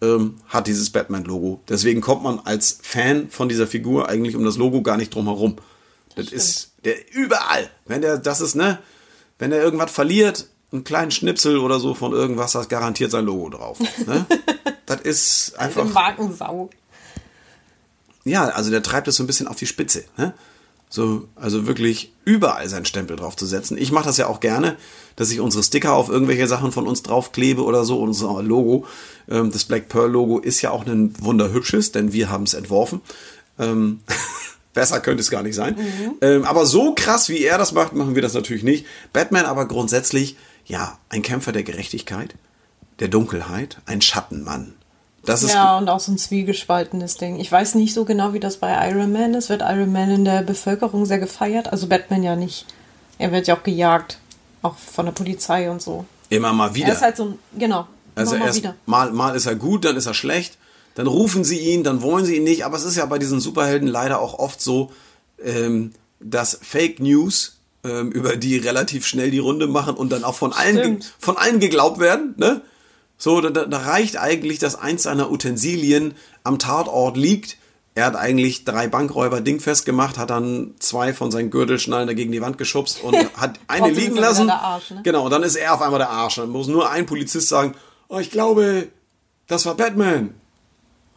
ähm, 0.00 0.36
hat 0.48 0.66
dieses 0.66 0.88
Batman-Logo. 0.88 1.60
Deswegen 1.68 2.00
kommt 2.00 2.22
man 2.22 2.40
als 2.40 2.78
Fan 2.82 3.28
von 3.28 3.50
dieser 3.50 3.66
Figur 3.66 4.08
eigentlich 4.08 4.36
um 4.36 4.44
das 4.44 4.56
Logo 4.56 4.80
gar 4.82 4.96
nicht 4.96 5.14
drum 5.14 5.26
herum. 5.26 5.56
Das, 6.14 6.32
ist 6.32 6.72
der 6.84 6.94
überall. 7.14 7.68
Wenn 7.84 8.00
der, 8.00 8.16
das 8.16 8.40
ist, 8.40 8.54
ne, 8.54 8.78
wenn 9.38 9.52
er 9.52 9.62
irgendwas 9.62 9.90
verliert, 9.90 10.48
einen 10.72 10.84
kleinen 10.84 11.10
Schnipsel 11.10 11.58
oder 11.58 11.78
so 11.78 11.94
von 11.94 12.12
irgendwas, 12.12 12.52
das 12.52 12.68
garantiert 12.68 13.10
sein 13.10 13.26
Logo 13.26 13.50
drauf. 13.50 13.78
Ne? 14.06 14.24
das 14.86 15.02
ist 15.02 15.58
Eine 15.58 15.68
einfach. 15.68 15.92
Markensau. 15.92 16.70
Ja, 18.26 18.48
also 18.48 18.70
der 18.70 18.82
treibt 18.82 19.06
es 19.06 19.16
so 19.16 19.22
ein 19.22 19.28
bisschen 19.28 19.46
auf 19.46 19.56
die 19.56 19.66
Spitze. 19.66 20.04
Ne? 20.16 20.34
So, 20.90 21.28
also 21.36 21.66
wirklich 21.66 22.12
überall 22.24 22.68
seinen 22.68 22.84
Stempel 22.84 23.16
drauf 23.16 23.36
zu 23.36 23.46
setzen. 23.46 23.78
Ich 23.78 23.92
mache 23.92 24.06
das 24.06 24.16
ja 24.16 24.26
auch 24.26 24.40
gerne, 24.40 24.76
dass 25.14 25.30
ich 25.30 25.40
unsere 25.40 25.62
Sticker 25.62 25.94
auf 25.94 26.08
irgendwelche 26.08 26.48
Sachen 26.48 26.72
von 26.72 26.88
uns 26.88 27.02
draufklebe 27.02 27.62
oder 27.62 27.84
so. 27.84 28.00
Unser 28.00 28.42
Logo, 28.42 28.84
ähm, 29.28 29.52
das 29.52 29.64
Black 29.64 29.88
Pearl 29.88 30.10
Logo 30.10 30.40
ist 30.40 30.60
ja 30.60 30.70
auch 30.72 30.84
ein 30.86 31.14
wunderhübsches, 31.20 31.92
denn 31.92 32.12
wir 32.12 32.28
haben 32.28 32.44
es 32.44 32.54
entworfen. 32.54 33.00
Ähm, 33.60 34.00
besser 34.74 35.00
könnte 35.00 35.20
es 35.20 35.30
gar 35.30 35.44
nicht 35.44 35.54
sein. 35.54 35.76
Ähm, 36.20 36.44
aber 36.44 36.66
so 36.66 36.94
krass, 36.94 37.28
wie 37.28 37.44
er 37.44 37.58
das 37.58 37.72
macht, 37.72 37.94
machen 37.94 38.16
wir 38.16 38.22
das 38.22 38.34
natürlich 38.34 38.64
nicht. 38.64 38.86
Batman 39.12 39.46
aber 39.46 39.66
grundsätzlich, 39.66 40.36
ja, 40.66 40.98
ein 41.10 41.22
Kämpfer 41.22 41.52
der 41.52 41.62
Gerechtigkeit, 41.62 42.34
der 42.98 43.08
Dunkelheit, 43.08 43.78
ein 43.86 44.02
Schattenmann. 44.02 44.74
Das 45.26 45.42
ist 45.42 45.52
Ja, 45.52 45.76
und 45.78 45.88
auch 45.88 46.00
so 46.00 46.12
ein 46.12 46.18
zwiegespaltenes 46.18 47.16
Ding. 47.16 47.38
Ich 47.38 47.50
weiß 47.52 47.74
nicht 47.74 47.92
so 47.94 48.04
genau, 48.04 48.32
wie 48.32 48.40
das 48.40 48.56
bei 48.58 48.88
Iron 48.90 49.12
Man 49.12 49.34
ist. 49.34 49.48
Wird 49.48 49.62
Iron 49.62 49.92
Man 49.92 50.10
in 50.10 50.24
der 50.24 50.42
Bevölkerung 50.42 51.04
sehr 51.06 51.18
gefeiert? 51.18 51.70
Also 51.72 51.86
Batman 51.88 52.22
ja 52.22 52.36
nicht. 52.36 52.66
Er 53.18 53.32
wird 53.32 53.46
ja 53.46 53.56
auch 53.56 53.62
gejagt. 53.62 54.18
Auch 54.62 54.76
von 54.76 55.06
der 55.06 55.12
Polizei 55.12 55.70
und 55.70 55.82
so. 55.82 56.04
Immer 56.28 56.52
mal 56.52 56.74
wieder. 56.74 56.88
Er 56.88 56.94
ist 56.94 57.02
halt 57.02 57.16
so 57.16 57.24
ein, 57.26 57.38
genau, 57.58 57.86
Also 58.14 58.32
immer 58.34 58.44
mal 58.44 58.46
erst 58.48 58.58
wieder. 58.58 58.74
mal, 58.86 59.12
mal 59.12 59.36
ist 59.36 59.46
er 59.46 59.54
gut, 59.54 59.84
dann 59.84 59.96
ist 59.96 60.06
er 60.06 60.14
schlecht, 60.14 60.58
dann 60.94 61.06
rufen 61.06 61.44
sie 61.44 61.58
ihn, 61.58 61.84
dann 61.84 62.02
wollen 62.02 62.24
sie 62.24 62.36
ihn 62.36 62.44
nicht. 62.44 62.64
Aber 62.64 62.76
es 62.76 62.84
ist 62.84 62.96
ja 62.96 63.06
bei 63.06 63.18
diesen 63.18 63.38
Superhelden 63.40 63.86
leider 63.88 64.20
auch 64.20 64.38
oft 64.38 64.60
so, 64.60 64.90
ähm, 65.44 65.92
dass 66.18 66.58
Fake 66.62 66.98
News, 67.00 67.58
ähm, 67.84 68.10
über 68.10 68.36
die 68.36 68.56
relativ 68.56 69.06
schnell 69.06 69.30
die 69.30 69.38
Runde 69.38 69.66
machen 69.66 69.94
und 69.94 70.10
dann 70.10 70.24
auch 70.24 70.34
von 70.34 70.52
allen, 70.52 70.78
Stimmt. 70.78 71.14
von 71.18 71.36
allen 71.36 71.60
geglaubt 71.60 72.00
werden, 72.00 72.34
ne? 72.38 72.62
So, 73.18 73.40
da, 73.40 73.50
da 73.64 73.78
reicht 73.78 74.18
eigentlich, 74.18 74.58
dass 74.58 74.76
eins 74.76 75.04
seiner 75.04 75.30
Utensilien 75.30 76.14
am 76.44 76.58
Tatort 76.58 77.16
liegt. 77.16 77.56
Er 77.94 78.04
hat 78.04 78.16
eigentlich 78.16 78.64
drei 78.64 78.88
Bankräuber 78.88 79.40
dingfest 79.40 79.86
gemacht, 79.86 80.18
hat 80.18 80.28
dann 80.28 80.74
zwei 80.78 81.14
von 81.14 81.30
seinen 81.30 81.50
Gürtelschnallen 81.50 82.06
dagegen 82.06 82.30
die 82.30 82.42
Wand 82.42 82.58
geschubst 82.58 83.02
und 83.02 83.16
hat 83.36 83.58
eine 83.68 83.90
liegen 83.90 84.16
er 84.16 84.22
lassen. 84.22 84.46
der 84.48 84.60
Arsch, 84.60 84.90
ne? 84.90 85.00
Genau, 85.02 85.24
und 85.24 85.30
dann 85.30 85.42
ist 85.42 85.56
er 85.56 85.72
auf 85.72 85.80
einmal 85.80 85.98
der 85.98 86.10
Arsch. 86.10 86.34
Dann 86.36 86.50
muss 86.50 86.66
nur 86.66 86.90
ein 86.90 87.06
Polizist 87.06 87.48
sagen, 87.48 87.74
oh, 88.08 88.18
ich 88.18 88.30
glaube, 88.30 88.88
das 89.46 89.64
war 89.64 89.76
Batman. 89.76 90.34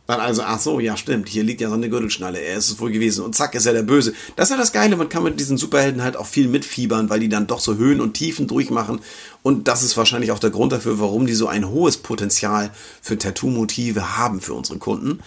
Dann 0.10 0.22
also, 0.22 0.41
ach 0.41 0.60
so, 0.60 0.80
ja 0.80 0.98
stimmt, 0.98 1.30
hier 1.30 1.43
liegt 1.43 1.62
ja 1.62 1.69
so 1.69 1.76
eine 1.76 1.88
Gürtelschnalle, 1.88 2.39
er 2.39 2.58
ist 2.58 2.72
es 2.72 2.80
wohl 2.80 2.89
gewesen. 2.89 3.24
Und 3.24 3.36
zack, 3.36 3.54
ist 3.54 3.67
er 3.67 3.74
der 3.74 3.84
Böse. 3.84 4.12
Das 4.36 4.48
ist 4.48 4.52
ja 4.54 4.58
das 4.58 4.72
Geile, 4.72 4.98
man 4.98 5.08
kann 5.08 5.22
mit 5.22 5.39
diesen 5.39 5.56
Superhelden 5.56 6.02
halt 6.02 6.17
auch 6.17 6.26
viel 6.26 6.48
mitfiebern, 6.48 7.12
weil 7.12 7.19
die 7.19 7.30
dann 7.30 7.45
doch 7.45 7.60
so 7.60 7.76
Höhen 7.76 8.02
und 8.02 8.15
Tiefen 8.15 8.48
durchmachen. 8.48 9.02
Und 9.43 9.67
das 9.67 9.84
ist 9.84 9.98
wahrscheinlich 9.98 10.32
auch 10.32 10.39
der 10.39 10.50
Grund 10.50 10.72
dafür, 10.72 11.00
warum 11.00 11.28
die 11.28 11.36
so 11.36 11.48
ein 11.48 11.69
hohes 11.69 11.98
Potenzial 11.98 12.72
für 13.04 13.19
Tattoo-Motive 13.19 14.17
haben 14.17 14.41
für 14.41 14.56
unsere 14.56 14.80
Kunden. 14.80 15.19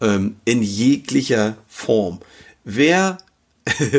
Ähm, 0.00 0.36
in 0.44 0.62
jeglicher 0.62 1.56
Form. 1.66 2.20
Wer 2.62 3.18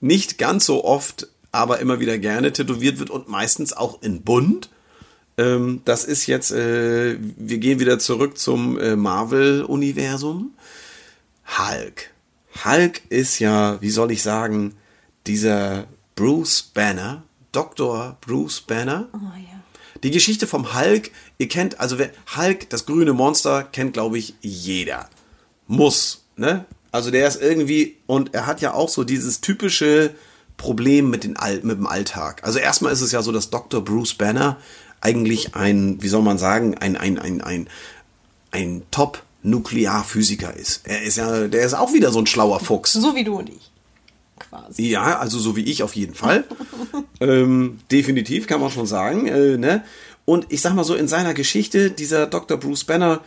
nicht 0.00 0.38
ganz 0.38 0.64
so 0.64 0.86
oft, 0.86 1.28
aber 1.52 1.80
immer 1.80 2.00
wieder 2.00 2.16
gerne 2.16 2.50
tätowiert 2.50 2.98
wird 2.98 3.10
und 3.10 3.28
meistens 3.28 3.74
auch 3.74 4.00
in 4.00 4.22
bunt. 4.22 4.70
Ähm, 5.38 5.82
das 5.84 6.04
ist 6.04 6.26
jetzt, 6.26 6.50
äh, 6.50 7.18
wir 7.20 7.58
gehen 7.58 7.78
wieder 7.78 7.98
zurück 7.98 8.38
zum 8.38 8.78
äh, 8.78 8.96
Marvel-Universum. 8.96 10.54
Hulk. 11.58 12.10
Hulk 12.64 13.02
ist 13.10 13.38
ja, 13.38 13.80
wie 13.80 13.90
soll 13.90 14.10
ich 14.12 14.22
sagen, 14.22 14.74
dieser 15.26 15.86
Bruce 16.14 16.62
Banner, 16.62 17.22
Dr. 17.52 18.16
Bruce 18.20 18.62
Banner. 18.62 19.08
Oh 19.12 19.18
ja. 19.36 19.60
Die 20.02 20.10
Geschichte 20.10 20.46
vom 20.46 20.74
Hulk, 20.74 21.10
ihr 21.38 21.48
kennt, 21.48 21.80
also 21.80 21.98
wer, 21.98 22.10
Hulk, 22.36 22.70
das 22.70 22.86
grüne 22.86 23.12
Monster, 23.12 23.62
kennt, 23.64 23.92
glaube 23.94 24.18
ich, 24.18 24.34
jeder. 24.40 25.08
Muss, 25.66 26.24
ne? 26.36 26.64
Also 26.92 27.10
der 27.10 27.28
ist 27.28 27.42
irgendwie, 27.42 27.96
und 28.06 28.34
er 28.34 28.46
hat 28.46 28.60
ja 28.62 28.72
auch 28.72 28.88
so 28.88 29.04
dieses 29.04 29.40
typische 29.42 30.14
Problem 30.56 31.10
mit, 31.10 31.24
den 31.24 31.36
Al 31.36 31.60
mit 31.62 31.76
dem 31.76 31.86
Alltag. 31.86 32.42
Also 32.44 32.58
erstmal 32.58 32.92
ist 32.92 33.02
es 33.02 33.12
ja 33.12 33.22
so, 33.22 33.32
dass 33.32 33.50
Dr. 33.50 33.84
Bruce 33.84 34.14
Banner 34.14 34.58
eigentlich 35.00 35.54
ein, 35.54 36.02
wie 36.02 36.08
soll 36.08 36.22
man 36.22 36.38
sagen, 36.38 36.76
ein, 36.78 36.96
ein, 36.96 37.18
ein, 37.18 37.40
ein, 37.40 37.68
ein 38.50 38.82
Top-Nuklearphysiker 38.90 40.54
ist. 40.54 40.82
Er 40.84 41.02
ist 41.02 41.16
ja, 41.16 41.48
der 41.48 41.64
ist 41.64 41.74
auch 41.74 41.92
wieder 41.92 42.10
so 42.10 42.18
ein 42.18 42.26
schlauer 42.26 42.60
Fuchs. 42.60 42.92
So 42.92 43.14
wie 43.14 43.24
du 43.24 43.38
und 43.38 43.50
ich. 43.50 43.70
Quasi. 44.38 44.88
Ja, 44.88 45.18
also 45.18 45.38
so 45.38 45.56
wie 45.56 45.64
ich 45.64 45.82
auf 45.82 45.96
jeden 45.96 46.14
Fall. 46.14 46.44
ähm, 47.20 47.78
definitiv 47.90 48.46
kann 48.46 48.60
man 48.60 48.70
schon 48.70 48.86
sagen. 48.86 49.26
Äh, 49.26 49.56
ne? 49.56 49.84
Und 50.24 50.46
ich 50.50 50.60
sag 50.60 50.74
mal 50.74 50.84
so, 50.84 50.94
in 50.94 51.08
seiner 51.08 51.34
Geschichte, 51.34 51.90
dieser 51.90 52.26
Dr. 52.26 52.58
Bruce 52.58 52.84
Banner, 52.84 53.22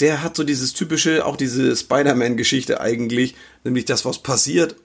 der 0.00 0.22
hat 0.22 0.34
so 0.36 0.44
dieses 0.44 0.72
typische, 0.72 1.26
auch 1.26 1.36
diese 1.36 1.76
Spider-Man-Geschichte 1.76 2.80
eigentlich, 2.80 3.36
nämlich 3.64 3.84
das, 3.84 4.04
was 4.04 4.18
passiert. 4.18 4.76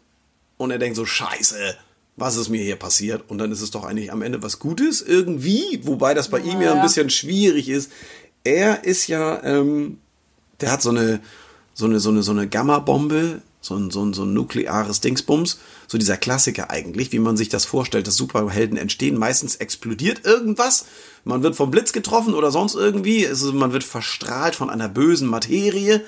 Und 0.57 0.71
er 0.71 0.79
denkt 0.79 0.97
so, 0.97 1.05
scheiße, 1.05 1.77
was 2.17 2.37
ist 2.37 2.49
mir 2.49 2.61
hier 2.63 2.77
passiert? 2.77 3.23
Und 3.27 3.37
dann 3.39 3.51
ist 3.51 3.61
es 3.61 3.71
doch 3.71 3.83
eigentlich 3.83 4.11
am 4.11 4.21
Ende 4.21 4.41
was 4.41 4.59
Gutes 4.59 5.01
irgendwie, 5.01 5.81
wobei 5.83 6.13
das 6.13 6.29
bei 6.29 6.39
ihm 6.39 6.61
ja 6.61 6.71
ein 6.71 6.77
Ja. 6.77 6.83
bisschen 6.83 7.09
schwierig 7.09 7.69
ist. 7.69 7.91
Er 8.43 8.83
ist 8.83 9.07
ja, 9.07 9.43
ähm, 9.43 9.97
der 10.61 10.71
hat 10.71 10.81
so 10.81 10.91
eine, 10.91 11.19
so 11.73 11.85
eine, 11.85 11.99
so 11.99 12.09
eine, 12.09 12.23
so 12.23 12.31
eine 12.31 12.47
Gamma-Bombe, 12.47 13.41
so 13.59 13.75
ein, 13.75 13.89
so 13.89 14.05
ein, 14.05 14.13
so 14.13 14.23
ein 14.23 14.33
nukleares 14.33 15.01
Dingsbums, 15.01 15.59
so 15.87 15.97
dieser 15.97 16.17
Klassiker 16.17 16.69
eigentlich, 16.69 17.11
wie 17.11 17.19
man 17.19 17.35
sich 17.35 17.49
das 17.49 17.65
vorstellt, 17.65 18.05
dass 18.07 18.15
Superhelden 18.15 18.77
entstehen. 18.77 19.17
Meistens 19.17 19.55
explodiert 19.55 20.23
irgendwas, 20.23 20.85
man 21.23 21.41
wird 21.43 21.55
vom 21.55 21.71
Blitz 21.71 21.91
getroffen 21.91 22.35
oder 22.35 22.51
sonst 22.51 22.75
irgendwie, 22.75 23.23
ist, 23.23 23.43
man 23.53 23.73
wird 23.73 23.83
verstrahlt 23.83 24.55
von 24.55 24.69
einer 24.69 24.87
bösen 24.87 25.27
Materie. 25.27 26.01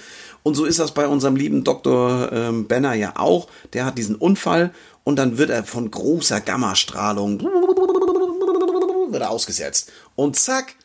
Und 0.44 0.54
so 0.56 0.64
ist 0.66 0.80
das 0.80 0.94
bei 0.94 1.08
unserem 1.08 1.36
lieben 1.36 1.64
Dr. 1.66 2.32
Ähm, 2.32 2.68
Banner 2.68 2.94
ja 2.94 3.14
auch. 3.18 3.48
Der 3.74 3.84
hat 3.86 3.98
diesen 3.98 4.16
Unfall 4.16 4.72
und 5.08 5.16
dann 5.16 5.38
wird 5.38 5.50
er 5.50 5.64
von 5.64 5.90
großer 5.90 6.42
Gammastrahlung 6.42 7.40
wird 9.10 9.22
er 9.22 9.30
ausgesetzt. 9.30 9.90
Und 10.18 10.36
zack, 10.36 10.76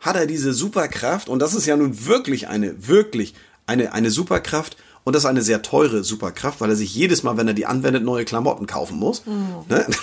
hat 0.00 0.16
er 0.16 0.24
diese 0.24 0.54
Superkraft 0.54 1.28
und 1.28 1.40
das 1.40 1.54
ist 1.54 1.66
ja 1.66 1.76
nun 1.76 2.06
wirklich 2.06 2.48
eine, 2.48 2.88
wirklich 2.88 3.34
eine, 3.66 3.92
eine 3.92 4.10
Superkraft 4.10 4.78
und 5.04 5.12
das 5.14 5.24
ist 5.24 5.28
eine 5.28 5.42
sehr 5.42 5.60
teure 5.60 6.04
Superkraft, 6.04 6.62
weil 6.62 6.70
er 6.70 6.76
sich 6.76 6.94
jedes 6.94 7.22
Mal, 7.22 7.36
wenn 7.36 7.46
er 7.46 7.52
die 7.52 7.66
anwendet, 7.66 8.02
neue 8.02 8.24
Klamotten 8.24 8.66
kaufen 8.66 8.98
muss. 8.98 9.24
Ne? 9.68 9.86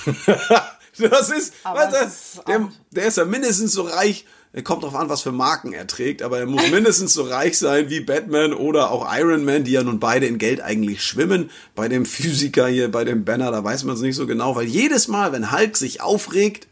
Das 0.97 1.29
ist, 1.29 1.53
ist 1.93 2.41
der, 2.49 2.69
der 2.91 3.05
ist 3.05 3.15
ja 3.15 3.23
mindestens 3.23 3.71
so 3.71 3.83
reich, 3.83 4.25
kommt 4.63 4.83
drauf 4.83 4.95
an, 4.95 5.07
was 5.07 5.21
für 5.21 5.31
Marken 5.31 5.71
er 5.71 5.87
trägt, 5.87 6.21
aber 6.21 6.39
er 6.39 6.45
muss 6.45 6.69
mindestens 6.69 7.13
so 7.13 7.23
reich 7.23 7.57
sein 7.57 7.89
wie 7.89 8.01
Batman 8.01 8.53
oder 8.53 8.91
auch 8.91 9.07
Iron 9.17 9.45
Man, 9.45 9.63
die 9.63 9.71
ja 9.71 9.83
nun 9.83 9.99
beide 9.99 10.25
in 10.25 10.37
Geld 10.37 10.59
eigentlich 10.59 11.03
schwimmen. 11.03 11.49
Bei 11.73 11.87
dem 11.87 12.05
Physiker 12.05 12.67
hier, 12.67 12.91
bei 12.91 13.05
dem 13.05 13.23
Banner, 13.23 13.51
da 13.51 13.63
weiß 13.63 13.85
man 13.85 13.95
es 13.95 14.01
nicht 14.01 14.15
so 14.15 14.27
genau, 14.27 14.55
weil 14.55 14.65
jedes 14.65 15.07
Mal, 15.07 15.31
wenn 15.31 15.51
Hulk 15.51 15.77
sich 15.77 16.01
aufregt, 16.01 16.67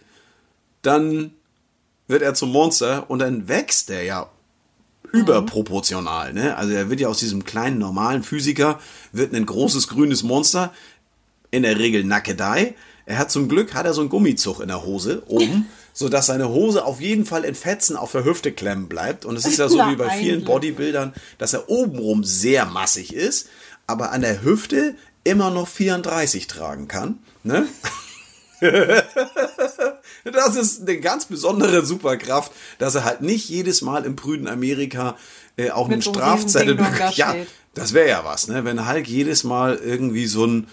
dann 0.82 1.32
wird 2.08 2.22
er 2.22 2.34
zum 2.34 2.52
Monster 2.52 3.10
und 3.10 3.20
dann 3.20 3.48
wächst 3.48 3.90
er 3.90 4.04
ja 4.04 4.30
überproportional, 5.12 6.34
ne? 6.34 6.58
Also 6.58 6.74
er 6.74 6.90
wird 6.90 7.00
ja 7.00 7.08
aus 7.08 7.20
diesem 7.20 7.44
kleinen 7.44 7.80
normalen 7.80 8.24
Physiker 8.24 8.80
wird 9.12 9.34
ein 9.34 9.46
großes 9.46 9.88
grünes 9.88 10.24
Monster, 10.24 10.74
in 11.52 11.64
der 11.64 11.80
Regel 11.80 12.04
Nackedei. 12.04 12.76
Er 13.06 13.18
hat 13.18 13.32
zum 13.32 13.50
Glück 13.50 13.74
hat 13.74 13.86
er 13.86 13.94
so 13.94 14.02
einen 14.02 14.10
Gummizug 14.10 14.60
in 14.60 14.68
der 14.68 14.86
Hose 14.86 15.24
oben, 15.28 15.68
so 16.00 16.08
dass 16.08 16.28
seine 16.28 16.48
Hose 16.48 16.86
auf 16.86 17.02
jeden 17.02 17.26
Fall 17.26 17.44
in 17.44 17.56
Fetzen 17.56 17.98
auf 17.98 18.14
der 18.14 18.24
Hüfte 18.24 18.54
klemmen 18.54 18.88
bleibt 18.88 19.26
und 19.26 19.36
es 19.36 19.46
ist 19.46 19.60
ja 19.60 19.68
so 19.68 19.78
wie 19.90 19.98
bei 19.98 20.10
vielen. 20.18 20.46
Bodybuildern, 20.46 21.14
dass 21.38 21.52
er 21.52 21.68
obenrum 21.68 22.24
sehr 22.24 22.66
massig 22.66 23.14
ist, 23.14 23.50
aber 23.86 24.14
an 24.14 24.22
der 24.22 24.42
Hüfte 24.42 24.96
immer 25.26 25.50
noch 25.50 25.68
34 25.68 26.48
tragen 26.48 26.88
kann, 26.88 27.20
ne? 27.44 27.68
Das 30.26 30.58
ist 30.58 30.82
eine 30.82 31.00
ganz 31.00 31.26
besondere 31.26 31.86
Superkraft, 31.86 32.52
dass 32.78 32.96
er 32.96 33.06
halt 33.06 33.22
nicht 33.22 33.48
jedes 33.48 33.82
Mal 33.82 34.04
im 34.06 34.18
prüden 34.18 34.50
Amerika 34.50 35.16
äh, 35.56 35.72
auch 35.72 35.90
einen 35.90 36.02
so 36.02 36.14
Strafzettel 36.14 36.76
bekommt. 36.76 37.16
Ja, 37.16 37.36
das 37.74 37.94
wäre 37.94 38.10
ja 38.10 38.26
was, 38.26 38.50
ne? 38.50 38.66
Wenn 38.66 38.86
Hulk 38.86 39.08
jedes 39.08 39.46
Mal 39.46 39.76
irgendwie 39.78 40.28
so 40.28 40.46
ein, 40.46 40.68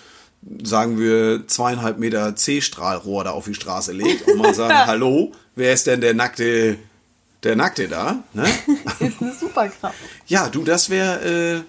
sagen 0.62 0.98
wir, 0.98 1.46
zweieinhalb 1.46 1.98
Meter 1.98 2.36
C-Strahlrohr 2.36 3.24
da 3.24 3.30
auf 3.30 3.46
die 3.46 3.54
Straße 3.54 3.92
legt 3.92 4.28
und 4.28 4.38
man 4.38 4.54
sagt, 4.54 4.74
hallo, 4.86 5.32
wer 5.54 5.72
ist 5.72 5.86
denn 5.86 6.00
der 6.00 6.14
nackte, 6.14 6.76
der 7.42 7.56
Nackte 7.56 7.88
da? 7.88 8.22
Ne? 8.32 8.44
Ist 9.00 9.20
eine 9.20 9.32
Superkraft. 9.32 9.96
Ja, 10.26 10.48
du, 10.48 10.64
das 10.64 10.90
wäre. 10.90 11.58
Äh, 11.58 11.62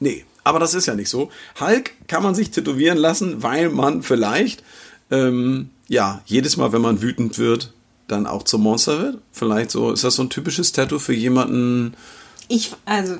nee, 0.00 0.24
aber 0.44 0.58
das 0.58 0.74
ist 0.74 0.86
ja 0.86 0.94
nicht 0.94 1.08
so. 1.08 1.30
Hulk 1.58 1.92
kann 2.06 2.22
man 2.22 2.34
sich 2.34 2.50
tätowieren 2.50 2.98
lassen, 2.98 3.42
weil 3.42 3.68
man 3.70 4.02
vielleicht, 4.02 4.62
ähm, 5.10 5.70
ja, 5.88 6.22
jedes 6.26 6.56
Mal, 6.56 6.72
wenn 6.72 6.82
man 6.82 7.02
wütend 7.02 7.38
wird, 7.38 7.72
dann 8.08 8.26
auch 8.26 8.44
zum 8.44 8.62
Monster 8.62 9.00
wird. 9.00 9.18
Vielleicht 9.32 9.70
so, 9.70 9.92
ist 9.92 10.04
das 10.04 10.14
so 10.14 10.22
ein 10.22 10.30
typisches 10.30 10.72
Tattoo 10.72 10.98
für 10.98 11.14
jemanden. 11.14 11.94
Ich, 12.48 12.72
also, 12.84 13.16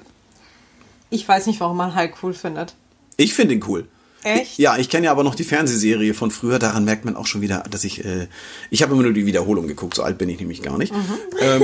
ich 1.10 1.26
weiß 1.26 1.46
nicht, 1.46 1.60
warum 1.60 1.76
man 1.76 1.96
Hulk 1.96 2.14
cool 2.22 2.34
findet. 2.34 2.74
Ich 3.16 3.34
finde 3.34 3.54
ihn 3.54 3.64
cool. 3.66 3.88
Echt? 4.26 4.58
Ja, 4.58 4.76
ich 4.76 4.88
kenne 4.88 5.06
ja 5.06 5.12
aber 5.12 5.24
noch 5.24 5.34
die 5.34 5.44
Fernsehserie 5.44 6.14
von 6.14 6.30
früher. 6.30 6.58
Daran 6.58 6.84
merkt 6.84 7.04
man 7.04 7.16
auch 7.16 7.26
schon 7.26 7.40
wieder, 7.40 7.62
dass 7.70 7.84
ich, 7.84 8.04
äh, 8.04 8.26
ich 8.70 8.82
habe 8.82 8.92
immer 8.94 9.02
nur 9.02 9.12
die 9.12 9.26
Wiederholung 9.26 9.66
geguckt. 9.68 9.94
So 9.94 10.02
alt 10.02 10.18
bin 10.18 10.28
ich 10.28 10.38
nämlich 10.40 10.62
gar 10.62 10.78
nicht. 10.78 10.92
Ähm, 11.40 11.62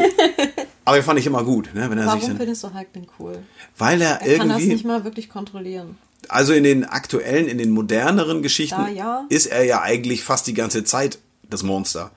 aber 0.85 0.97
den 0.97 1.05
fand 1.05 1.19
ich 1.19 1.27
immer 1.27 1.45
gut, 1.45 1.75
ne, 1.75 1.91
wenn 1.91 1.99
er 1.99 2.05
sich 2.05 2.13
Warum 2.13 2.29
dann, 2.29 2.37
findest 2.39 2.63
du 2.65 2.75
Hulk 2.75 2.93
denn 2.95 3.07
cool? 3.19 3.39
weil 3.79 4.01
er, 4.01 4.21
Er 4.23 4.39
kann 4.39 4.49
das 4.49 4.59
irgendwie, 4.59 4.75
nicht 4.75 4.85
mal 4.85 5.05
wirklich 5.05 5.29
kontrollieren. 5.29 5.97
also 6.29 6.53
in 6.53 6.65
den 6.65 6.85
aktuellen, 6.85 7.49
in 7.49 7.59
den 7.59 7.71
moderneren 7.71 8.43
Geschichten 8.43 8.81
Da, 8.81 8.89
ja. 8.89 9.25
ist 9.29 9.47
er 9.47 9.65
ja 9.65 9.83
eigentlich 9.83 10.23
fast 10.25 10.47
die 10.47 10.55
ganze 10.55 10.85
Zeit 10.85 11.19
das 11.49 11.63
Monster. 11.63 12.11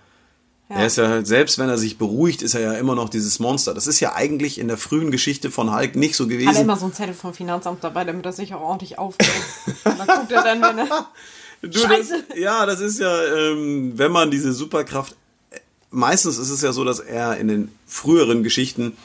Ja. 0.69 0.77
Er 0.77 0.87
ist 0.87 0.97
ja, 0.97 1.23
selbst 1.23 1.59
wenn 1.59 1.69
er 1.69 1.77
sich 1.77 1.97
beruhigt, 1.99 2.41
ist 2.41 2.55
er 2.55 2.61
ja 2.61 2.73
immer 2.73 2.95
noch 2.95 3.09
dieses 3.09 3.39
Monster. 3.39 3.75
Das 3.75 3.85
ist 3.85 3.99
ja 3.99 4.15
eigentlich 4.15 4.57
in 4.57 4.67
der 4.67 4.77
frühen 4.77 5.11
Geschichte 5.11 5.51
von 5.51 5.71
Hulk 5.75 5.95
nicht 5.95 6.15
so 6.15 6.23
Hat 6.23 6.31
er 6.31 6.37
gewesen. 6.37 6.61
immer 6.61 6.75
so 6.75 6.85
einen 6.85 6.93
Zettel 6.93 7.13
vom 7.13 7.33
Finanzamt 7.35 7.83
dabei, 7.83 8.03
damit 8.03 8.25
er 8.25 8.33
sich 8.33 8.53
auch 8.55 8.61
ordentlich 8.61 8.97
aufregt. 8.97 9.31
Und 9.83 9.99
dann 9.99 10.07
guckt 10.07 10.31
er 10.31 10.43
dann, 10.43 10.61
wenn 10.61 10.79
er. 10.79 11.07
Du, 11.61 11.69
das, 11.69 11.81
Scheiße. 11.81 12.23
ja, 12.35 12.65
das 12.67 12.79
ist 12.79 12.99
ja, 12.99 13.23
ähm, 13.25 13.93
wenn 13.95 14.11
man 14.11 14.29
diese 14.29 14.53
Superkraft, 14.53 15.15
äh, 15.49 15.59
meistens 15.89 16.37
ist 16.37 16.51
es 16.51 16.61
ja 16.61 16.73
so, 16.73 16.83
dass 16.83 16.99
er 16.99 17.37
in 17.37 17.47
den 17.47 17.71
früheren 17.87 18.43
Geschichten, 18.43 18.95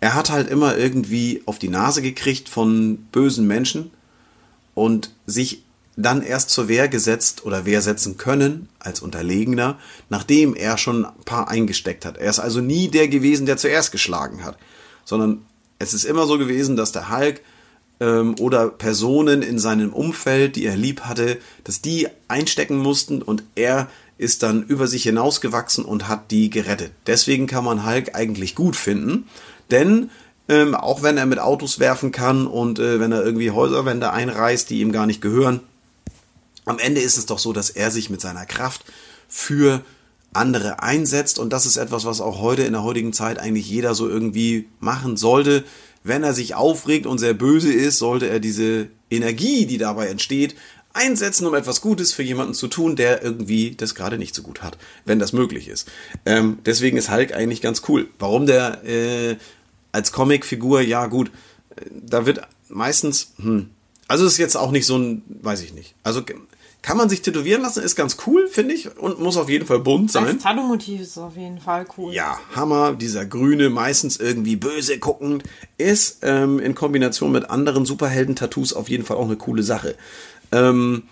er 0.00 0.14
hat 0.14 0.30
halt 0.30 0.48
immer 0.48 0.76
irgendwie 0.76 1.42
auf 1.46 1.60
die 1.60 1.68
Nase 1.68 2.02
gekriegt 2.02 2.48
von 2.48 2.96
bösen 3.12 3.46
Menschen 3.46 3.92
und 4.74 5.12
sich 5.26 5.62
dann 5.98 6.22
erst 6.22 6.50
zur 6.50 6.68
Wehr 6.68 6.86
gesetzt 6.86 7.44
oder 7.44 7.66
Wehr 7.66 7.82
setzen 7.82 8.16
können 8.16 8.68
als 8.78 9.00
Unterlegener, 9.00 9.78
nachdem 10.08 10.54
er 10.54 10.78
schon 10.78 11.04
ein 11.04 11.24
paar 11.24 11.48
eingesteckt 11.48 12.04
hat. 12.04 12.18
Er 12.18 12.30
ist 12.30 12.38
also 12.38 12.60
nie 12.60 12.88
der 12.88 13.08
gewesen, 13.08 13.46
der 13.46 13.56
zuerst 13.56 13.90
geschlagen 13.90 14.44
hat, 14.44 14.56
sondern 15.04 15.44
es 15.80 15.94
ist 15.94 16.04
immer 16.04 16.26
so 16.26 16.38
gewesen, 16.38 16.76
dass 16.76 16.92
der 16.92 17.10
Hulk 17.10 17.40
ähm, 17.98 18.36
oder 18.38 18.68
Personen 18.68 19.42
in 19.42 19.58
seinem 19.58 19.92
Umfeld, 19.92 20.54
die 20.54 20.66
er 20.66 20.76
lieb 20.76 21.00
hatte, 21.00 21.38
dass 21.64 21.82
die 21.82 22.06
einstecken 22.28 22.78
mussten 22.78 23.20
und 23.20 23.42
er 23.56 23.88
ist 24.18 24.44
dann 24.44 24.62
über 24.62 24.86
sich 24.86 25.02
hinausgewachsen 25.02 25.84
und 25.84 26.06
hat 26.06 26.30
die 26.30 26.48
gerettet. 26.48 26.92
Deswegen 27.08 27.48
kann 27.48 27.64
man 27.64 27.84
Hulk 27.84 28.14
eigentlich 28.14 28.54
gut 28.54 28.76
finden, 28.76 29.26
denn 29.72 30.10
ähm, 30.48 30.76
auch 30.76 31.02
wenn 31.02 31.16
er 31.18 31.26
mit 31.26 31.40
Autos 31.40 31.80
werfen 31.80 32.12
kann 32.12 32.46
und 32.46 32.78
äh, 32.78 33.00
wenn 33.00 33.10
er 33.10 33.24
irgendwie 33.24 33.50
Häuserwände 33.50 34.12
einreißt, 34.12 34.70
die 34.70 34.80
ihm 34.80 34.92
gar 34.92 35.06
nicht 35.06 35.20
gehören, 35.20 35.60
am 36.68 36.78
Ende 36.78 37.00
ist 37.00 37.16
es 37.16 37.26
doch 37.26 37.38
so, 37.38 37.52
dass 37.52 37.70
er 37.70 37.90
sich 37.90 38.10
mit 38.10 38.20
seiner 38.20 38.46
Kraft 38.46 38.84
für 39.28 39.82
andere 40.32 40.82
einsetzt 40.82 41.38
und 41.38 41.52
das 41.52 41.66
ist 41.66 41.76
etwas, 41.76 42.04
was 42.04 42.20
auch 42.20 42.40
heute 42.40 42.62
in 42.62 42.72
der 42.72 42.82
heutigen 42.82 43.12
Zeit 43.12 43.38
eigentlich 43.38 43.68
jeder 43.68 43.94
so 43.94 44.08
irgendwie 44.08 44.68
machen 44.78 45.16
sollte. 45.16 45.64
Wenn 46.04 46.22
er 46.22 46.34
sich 46.34 46.54
aufregt 46.54 47.06
und 47.06 47.18
sehr 47.18 47.34
böse 47.34 47.72
ist, 47.72 47.98
sollte 47.98 48.28
er 48.28 48.38
diese 48.38 48.88
Energie, 49.10 49.66
die 49.66 49.78
dabei 49.78 50.08
entsteht, 50.08 50.54
einsetzen, 50.92 51.46
um 51.46 51.54
etwas 51.54 51.80
Gutes 51.80 52.12
für 52.12 52.22
jemanden 52.22 52.54
zu 52.54 52.68
tun, 52.68 52.96
der 52.96 53.22
irgendwie 53.22 53.74
das 53.74 53.94
gerade 53.94 54.18
nicht 54.18 54.34
so 54.34 54.42
gut 54.42 54.62
hat, 54.62 54.78
wenn 55.04 55.18
das 55.18 55.32
möglich 55.32 55.68
ist. 55.68 55.88
Ähm, 56.26 56.58
deswegen 56.66 56.96
ist 56.96 57.10
Hulk 57.10 57.32
eigentlich 57.34 57.60
ganz 57.60 57.82
cool. 57.88 58.08
Warum 58.18 58.46
der 58.46 58.84
äh, 58.84 59.36
als 59.92 60.12
Comicfigur, 60.12 60.80
ja 60.80 61.06
gut, 61.06 61.30
äh, 61.76 61.82
da 61.90 62.26
wird 62.26 62.42
meistens, 62.68 63.32
hm, 63.36 63.70
also 64.08 64.26
ist 64.26 64.38
jetzt 64.38 64.56
auch 64.56 64.70
nicht 64.70 64.86
so 64.86 64.98
ein, 64.98 65.22
weiß 65.28 65.62
ich 65.62 65.72
nicht. 65.72 65.94
Also 66.02 66.22
kann 66.88 66.96
man 66.96 67.10
sich 67.10 67.20
tätowieren 67.20 67.60
lassen, 67.60 67.82
ist 67.82 67.96
ganz 67.96 68.16
cool, 68.26 68.48
finde 68.48 68.72
ich, 68.72 68.96
und 68.96 69.20
muss 69.20 69.36
auf 69.36 69.50
jeden 69.50 69.66
Fall 69.66 69.78
bunt 69.78 70.10
sein. 70.10 70.24
Das 70.24 70.42
Tattoo-Motiv 70.42 71.02
ist 71.02 71.18
auf 71.18 71.36
jeden 71.36 71.60
Fall 71.60 71.84
cool. 71.98 72.14
Ja, 72.14 72.40
Hammer, 72.56 72.94
dieser 72.94 73.26
grüne, 73.26 73.68
meistens 73.68 74.16
irgendwie 74.16 74.56
böse 74.56 74.98
guckend, 74.98 75.42
ist 75.76 76.20
ähm, 76.22 76.58
in 76.58 76.74
Kombination 76.74 77.30
mit 77.30 77.50
anderen 77.50 77.84
Superhelden-Tattoos 77.84 78.72
auf 78.72 78.88
jeden 78.88 79.04
Fall 79.04 79.18
auch 79.18 79.26
eine 79.26 79.36
coole 79.36 79.62
Sache. 79.62 79.96
Ähm, 80.50 81.02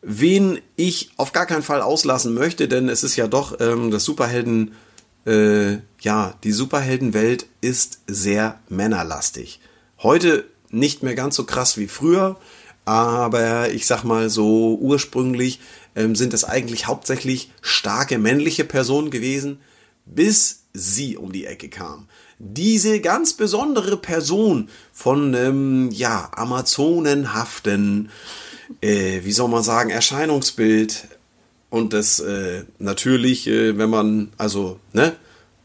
wen 0.00 0.58
ich 0.76 1.10
auf 1.18 1.32
gar 1.32 1.44
keinen 1.44 1.64
Fall 1.64 1.82
auslassen 1.82 2.32
möchte, 2.32 2.66
denn 2.66 2.88
es 2.88 3.04
ist 3.04 3.16
ja 3.16 3.26
doch 3.26 3.60
ähm, 3.60 3.90
das 3.90 4.04
Superhelden, 4.04 4.72
äh, 5.26 5.72
ja, 6.00 6.32
die 6.44 6.52
Superheldenwelt 6.52 7.44
ist 7.60 8.00
sehr 8.06 8.58
männerlastig. 8.70 9.60
Heute 10.02 10.46
nicht 10.70 11.02
mehr 11.02 11.14
ganz 11.14 11.36
so 11.36 11.44
krass 11.44 11.76
wie 11.76 11.88
früher, 11.88 12.38
aber 12.90 13.70
ich 13.70 13.86
sag 13.86 14.04
mal 14.04 14.30
so 14.30 14.76
ursprünglich 14.80 15.60
ähm, 15.94 16.14
sind 16.16 16.34
es 16.34 16.44
eigentlich 16.44 16.86
hauptsächlich 16.86 17.50
starke 17.60 18.18
männliche 18.18 18.64
Personen 18.64 19.10
gewesen, 19.10 19.60
bis 20.06 20.64
sie 20.72 21.16
um 21.16 21.32
die 21.32 21.46
Ecke 21.46 21.68
kam. 21.68 22.08
Diese 22.38 23.00
ganz 23.00 23.34
besondere 23.34 23.96
Person 23.96 24.68
von 24.92 25.34
ähm, 25.34 25.90
ja 25.92 26.30
Amazonenhaften 26.34 28.10
äh, 28.80 29.20
wie 29.24 29.32
soll 29.32 29.48
man 29.48 29.62
sagen, 29.62 29.90
Erscheinungsbild 29.90 31.08
und 31.70 31.92
das 31.92 32.20
äh, 32.20 32.64
natürlich, 32.78 33.46
äh, 33.46 33.76
wenn 33.78 33.90
man, 33.90 34.32
also, 34.36 34.78
ne, 34.92 35.16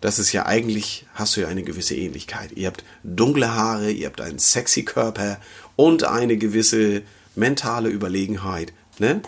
das 0.01 0.19
ist 0.19 0.31
ja 0.33 0.45
eigentlich, 0.45 1.05
hast 1.13 1.35
du 1.35 1.41
ja 1.41 1.47
eine 1.47 1.63
gewisse 1.63 1.95
Ähnlichkeit. 1.95 2.51
Ihr 2.55 2.67
habt 2.67 2.83
dunkle 3.03 3.55
Haare, 3.55 3.91
ihr 3.91 4.07
habt 4.07 4.21
einen 4.21 4.39
sexy 4.39 4.83
Körper 4.83 5.39
und 5.75 6.03
eine 6.03 6.37
gewisse 6.37 7.01
mentale 7.35 7.89
Überlegenheit, 7.89 8.73
ne? 8.99 9.21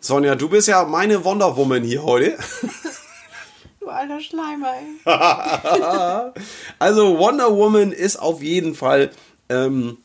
Sonja, 0.00 0.34
du 0.34 0.48
bist 0.48 0.68
ja 0.68 0.84
meine 0.84 1.24
Wonder 1.24 1.56
Woman 1.56 1.82
hier 1.82 2.02
heute. 2.02 2.38
Du 3.80 3.88
alter 3.88 4.20
Schleimer, 4.20 4.72
ey. 4.74 5.00
also 6.78 7.18
Wonder 7.18 7.56
Woman 7.56 7.92
ist 7.92 8.16
auf 8.16 8.42
jeden 8.42 8.74
Fall 8.74 9.10
ähm, 9.48 9.98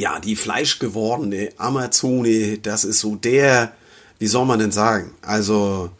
ja, 0.00 0.18
die 0.18 0.34
fleischgewordene 0.34 1.50
Amazone, 1.58 2.58
das 2.58 2.84
ist 2.84 3.00
so 3.00 3.16
der, 3.16 3.72
wie 4.18 4.26
soll 4.26 4.46
man 4.46 4.58
denn 4.58 4.72
sagen? 4.72 5.14
Also 5.20 5.90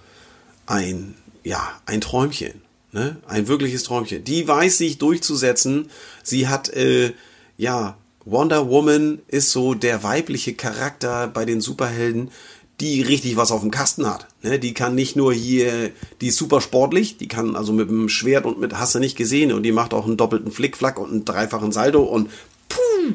ein, 0.66 1.16
ja, 1.44 1.68
ein 1.86 2.00
Träumchen, 2.00 2.62
ne? 2.92 3.16
Ein 3.28 3.46
wirkliches 3.46 3.82
Träumchen. 3.82 4.24
Die 4.24 4.48
weiß 4.48 4.78
sich 4.78 4.98
durchzusetzen. 4.98 5.90
Sie 6.22 6.48
hat, 6.48 6.70
äh, 6.70 7.12
ja, 7.58 7.98
Wonder 8.24 8.68
Woman 8.68 9.20
ist 9.28 9.50
so 9.50 9.74
der 9.74 10.02
weibliche 10.02 10.54
Charakter 10.54 11.26
bei 11.28 11.44
den 11.44 11.60
Superhelden, 11.60 12.30
die 12.80 13.02
richtig 13.02 13.36
was 13.36 13.50
auf 13.50 13.60
dem 13.60 13.70
Kasten 13.70 14.06
hat. 14.06 14.26
Ne? 14.42 14.58
Die 14.58 14.74
kann 14.74 14.94
nicht 14.94 15.14
nur 15.14 15.32
hier, 15.32 15.90
die 16.20 16.28
ist 16.28 16.36
super 16.36 16.60
sportlich, 16.60 17.18
die 17.18 17.28
kann 17.28 17.56
also 17.56 17.72
mit 17.72 17.88
dem 17.88 18.08
Schwert 18.08 18.46
und 18.46 18.58
mit 18.58 18.78
Hasse 18.78 19.00
nicht 19.00 19.16
gesehen 19.16 19.52
und 19.52 19.62
die 19.62 19.72
macht 19.72 19.92
auch 19.92 20.06
einen 20.06 20.16
doppelten 20.16 20.50
Flickflack 20.50 20.98
und 20.98 21.10
einen 21.10 21.24
dreifachen 21.24 21.72
Saldo 21.72 22.02
und 22.02 22.30
puh, 22.68 23.14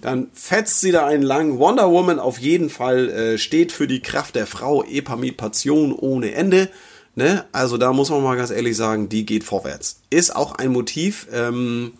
dann 0.00 0.28
fetzt 0.32 0.80
sie 0.80 0.92
da 0.92 1.06
einen 1.06 1.24
lang. 1.24 1.58
Wonder 1.58 1.90
Woman 1.90 2.20
auf 2.20 2.38
jeden 2.38 2.70
Fall 2.70 3.08
äh, 3.08 3.38
steht 3.38 3.72
für 3.72 3.88
die 3.88 4.00
Kraft 4.00 4.36
der 4.36 4.46
Frau, 4.46 4.84
Epamipation 4.84 5.92
ohne 5.92 6.32
Ende. 6.32 6.70
Ne? 7.16 7.44
Also 7.52 7.78
da 7.78 7.92
muss 7.92 8.10
man 8.10 8.22
mal 8.22 8.36
ganz 8.36 8.50
ehrlich 8.50 8.76
sagen, 8.76 9.08
die 9.08 9.26
geht 9.26 9.44
vorwärts. 9.44 10.00
Ist 10.10 10.34
auch 10.34 10.54
ein 10.56 10.70
Motiv, 10.70 11.26
ähm, 11.32 11.92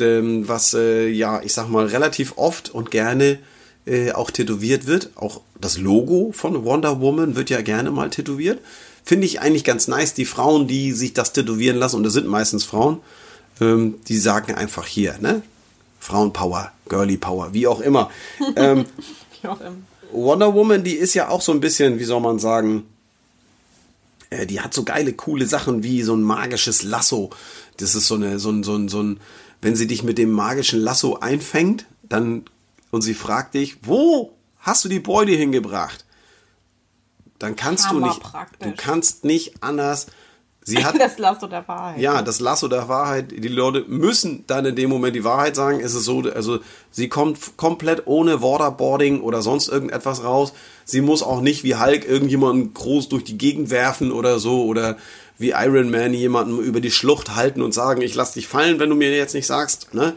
dem, 0.00 0.48
was 0.48 0.74
äh, 0.74 1.08
ja, 1.08 1.40
ich 1.42 1.52
sag 1.52 1.68
mal, 1.68 1.86
relativ 1.86 2.34
oft 2.36 2.70
und 2.70 2.90
gerne 2.90 3.38
äh, 3.86 4.12
auch 4.12 4.30
tätowiert 4.30 4.86
wird. 4.86 5.10
Auch 5.14 5.40
das 5.60 5.78
Logo 5.78 6.32
von 6.32 6.64
Wonder 6.64 7.00
Woman 7.00 7.36
wird 7.36 7.50
ja 7.50 7.60
gerne 7.62 7.90
mal 7.90 8.10
tätowiert. 8.10 8.60
Finde 9.04 9.26
ich 9.26 9.40
eigentlich 9.40 9.64
ganz 9.64 9.88
nice. 9.88 10.14
Die 10.14 10.24
Frauen, 10.24 10.66
die 10.66 10.92
sich 10.92 11.12
das 11.12 11.32
tätowieren 11.32 11.76
lassen, 11.76 11.96
und 11.96 12.02
das 12.02 12.12
sind 12.12 12.26
meistens 12.26 12.64
Frauen, 12.64 12.98
ähm, 13.60 13.96
die 14.08 14.18
sagen 14.18 14.54
einfach 14.54 14.86
hier, 14.86 15.18
ne? 15.20 15.42
Frauenpower, 15.98 16.72
Girly 16.88 17.18
Power, 17.18 17.52
wie 17.52 17.66
auch 17.66 17.80
immer. 17.80 18.10
Ähm, 18.56 18.86
wie 19.40 19.48
auch 19.48 19.60
immer. 19.60 19.76
Wonder 20.12 20.54
Woman, 20.54 20.82
die 20.82 20.94
ist 20.94 21.14
ja 21.14 21.28
auch 21.28 21.40
so 21.40 21.52
ein 21.52 21.60
bisschen, 21.60 21.98
wie 21.98 22.04
soll 22.04 22.20
man 22.20 22.38
sagen, 22.38 22.84
äh, 24.30 24.46
die 24.46 24.60
hat 24.60 24.74
so 24.74 24.84
geile, 24.84 25.12
coole 25.12 25.46
Sachen 25.46 25.82
wie 25.82 26.02
so 26.02 26.14
ein 26.14 26.22
magisches 26.22 26.82
Lasso. 26.82 27.30
Das 27.76 27.94
ist 27.94 28.06
so 28.06 28.14
eine, 28.14 28.38
so 28.38 28.50
ein, 28.50 28.62
so 28.62 28.76
ein, 28.76 28.88
so 28.88 29.02
ein, 29.02 29.20
wenn 29.62 29.76
sie 29.76 29.86
dich 29.86 30.02
mit 30.02 30.18
dem 30.18 30.30
magischen 30.30 30.80
Lasso 30.80 31.16
einfängt, 31.16 31.86
dann, 32.02 32.44
und 32.90 33.02
sie 33.02 33.14
fragt 33.14 33.54
dich, 33.54 33.78
wo 33.82 34.32
hast 34.58 34.84
du 34.84 34.88
die 34.88 35.00
Beute 35.00 35.32
hingebracht? 35.32 36.04
Dann 37.38 37.56
kannst 37.56 37.88
Hammer 37.88 38.00
du 38.00 38.06
nicht, 38.06 38.20
praktisch. 38.20 38.68
du 38.68 38.74
kannst 38.76 39.24
nicht 39.24 39.62
anders 39.62 40.06
Sie 40.62 40.84
hat, 40.84 41.00
das 41.00 41.18
Lasso 41.18 41.46
der 41.46 41.66
Wahrheit. 41.66 42.00
Ja, 42.00 42.22
das 42.22 42.40
Lasso 42.40 42.68
der 42.68 42.88
Wahrheit. 42.88 43.30
Die 43.30 43.48
Leute 43.48 43.84
müssen 43.88 44.44
dann 44.46 44.64
in 44.66 44.76
dem 44.76 44.90
Moment 44.90 45.16
die 45.16 45.24
Wahrheit 45.24 45.56
sagen. 45.56 45.80
Es 45.80 45.94
ist 45.94 46.04
so, 46.04 46.20
also 46.20 46.58
sie 46.90 47.08
kommt 47.08 47.56
komplett 47.56 48.06
ohne 48.06 48.42
Waterboarding 48.42 49.20
oder 49.20 49.42
sonst 49.42 49.68
irgendetwas 49.68 50.22
raus. 50.22 50.52
Sie 50.84 51.00
muss 51.00 51.22
auch 51.22 51.40
nicht 51.40 51.64
wie 51.64 51.76
Hulk 51.76 52.06
irgendjemanden 52.06 52.74
groß 52.74 53.08
durch 53.08 53.24
die 53.24 53.38
Gegend 53.38 53.70
werfen 53.70 54.12
oder 54.12 54.38
so 54.38 54.64
oder 54.64 54.96
wie 55.40 55.50
Iron 55.50 55.90
Man 55.90 56.14
jemanden 56.14 56.58
über 56.58 56.80
die 56.80 56.90
Schlucht 56.90 57.34
halten 57.34 57.62
und 57.62 57.72
sagen, 57.72 58.02
ich 58.02 58.14
lass 58.14 58.32
dich 58.32 58.46
fallen, 58.46 58.78
wenn 58.78 58.90
du 58.90 58.96
mir 58.96 59.10
jetzt 59.16 59.34
nicht 59.34 59.46
sagst. 59.46 59.94
Ne? 59.94 60.14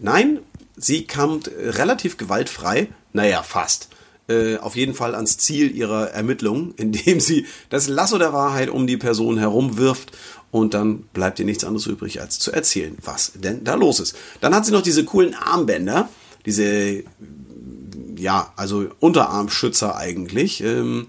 Nein, 0.00 0.38
sie 0.76 1.06
kommt 1.06 1.50
relativ 1.58 2.16
gewaltfrei. 2.16 2.88
Naja, 3.12 3.42
fast 3.42 3.88
äh, 4.30 4.58
auf 4.58 4.76
jeden 4.76 4.94
Fall 4.94 5.14
ans 5.14 5.36
Ziel 5.38 5.74
ihrer 5.74 6.12
Ermittlungen, 6.12 6.72
indem 6.76 7.20
sie 7.20 7.46
das 7.68 7.88
Lasso 7.88 8.16
der 8.16 8.32
Wahrheit 8.32 8.70
um 8.70 8.86
die 8.86 8.96
Person 8.96 9.38
herumwirft 9.38 10.12
und 10.50 10.74
dann 10.74 11.02
bleibt 11.12 11.38
ihr 11.38 11.44
nichts 11.44 11.64
anderes 11.64 11.86
übrig, 11.86 12.20
als 12.20 12.38
zu 12.38 12.52
erzählen, 12.52 12.96
was 13.02 13.32
denn 13.34 13.64
da 13.64 13.74
los 13.74 14.00
ist. 14.00 14.16
Dann 14.40 14.54
hat 14.54 14.66
sie 14.66 14.72
noch 14.72 14.82
diese 14.82 15.04
coolen 15.04 15.34
Armbänder, 15.34 16.08
diese, 16.46 17.04
ja, 18.16 18.52
also 18.56 18.86
Unterarmschützer 19.00 19.96
eigentlich, 19.96 20.62
ähm, 20.62 21.08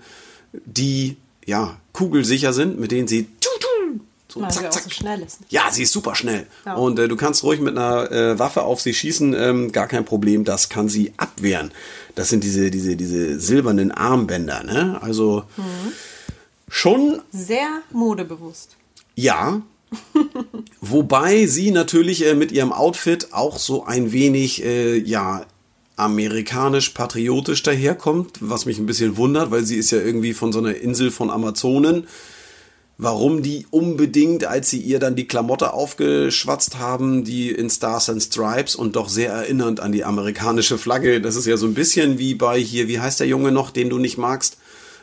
die, 0.66 1.18
ja, 1.46 1.78
kugelsicher 1.94 2.54
sind, 2.54 2.80
mit 2.80 2.92
denen 2.92 3.08
sie 3.08 3.28
so, 4.32 4.42
Weil 4.42 4.52
zack, 4.52 4.72
zack. 4.72 4.84
So 4.84 4.90
schnell 4.90 5.22
ist. 5.22 5.40
Ja, 5.50 5.64
sie 5.72 5.84
ist 5.84 5.92
super 5.92 6.16
schnell. 6.16 6.48
Ja. 6.66 6.76
Und 6.76 6.98
äh, 7.00 7.10
du 7.10 7.18
kannst 7.18 7.44
ruhig 7.44 7.60
mit 7.60 7.78
einer 7.78 8.10
äh, 8.12 8.40
Waffe 8.40 8.64
auf 8.64 8.80
sie 8.80 8.94
schießen, 8.94 9.34
ähm, 9.34 9.72
gar 9.74 9.88
kein 9.88 10.06
Problem, 10.06 10.46
das 10.46 10.70
kann 10.70 10.88
sie 10.88 11.14
abwehren. 11.18 11.72
Das 12.16 12.30
sind 12.30 12.44
diese, 12.44 12.72
diese, 12.72 12.96
diese 12.96 13.40
silbernen 13.40 13.92
Armbänder, 13.92 14.64
ne? 14.64 15.00
Also 15.02 15.44
mhm. 15.58 15.92
schon. 16.70 17.22
Sehr 17.32 17.82
modebewusst. 17.92 18.78
Ja. 19.16 19.62
Wobei 20.82 21.46
sie 21.46 21.72
natürlich 21.72 22.26
äh, 22.26 22.34
mit 22.34 22.54
ihrem 22.54 22.72
Outfit 22.72 23.34
auch 23.34 23.60
so 23.60 23.84
ein 23.84 24.14
wenig, 24.14 24.64
äh, 24.64 24.98
ja, 24.98 25.46
amerikanisch-patriotisch 25.98 27.62
daherkommt, 27.64 28.38
was 28.40 28.66
mich 28.66 28.80
ein 28.80 28.86
bisschen 28.86 29.18
wundert, 29.18 29.52
weil 29.52 29.66
sie 29.66 29.76
ist 29.76 29.92
ja 29.92 30.00
irgendwie 30.00 30.34
von 30.34 30.52
so 30.52 30.60
einer 30.60 30.76
Insel 30.76 31.12
von 31.12 31.30
Amazonen 31.30 32.08
warum 33.02 33.42
die 33.42 33.66
unbedingt, 33.72 34.46
als 34.46 34.70
sie 34.70 34.80
ihr 34.80 35.00
dann 35.00 35.16
die 35.16 35.28
Klamotte 35.28 35.74
aufgeschwatzt 35.74 36.78
haben, 36.78 37.24
die 37.24 37.50
in 37.50 37.68
Stars 37.72 38.10
and 38.10 38.22
Stripes 38.22 38.76
und 38.76 38.96
doch 38.96 39.10
sehr 39.10 39.32
erinnernd 39.32 39.80
an 39.80 39.92
die 39.92 40.06
amerikanische 40.06 40.78
Flagge, 40.78 41.20
das 41.20 41.36
ist 41.36 41.48
ja 41.48 41.58
so 41.58 41.66
ein 41.66 41.74
bisschen 41.74 42.20
wie 42.20 42.36
bei 42.36 42.60
hier, 42.60 42.88
wie 42.88 43.00
heißt 43.00 43.20
der 43.20 43.26
Junge 43.26 43.52
noch, 43.52 43.72
den 43.72 43.90
du 43.90 43.98
nicht 43.98 44.20
magst? 44.20 44.58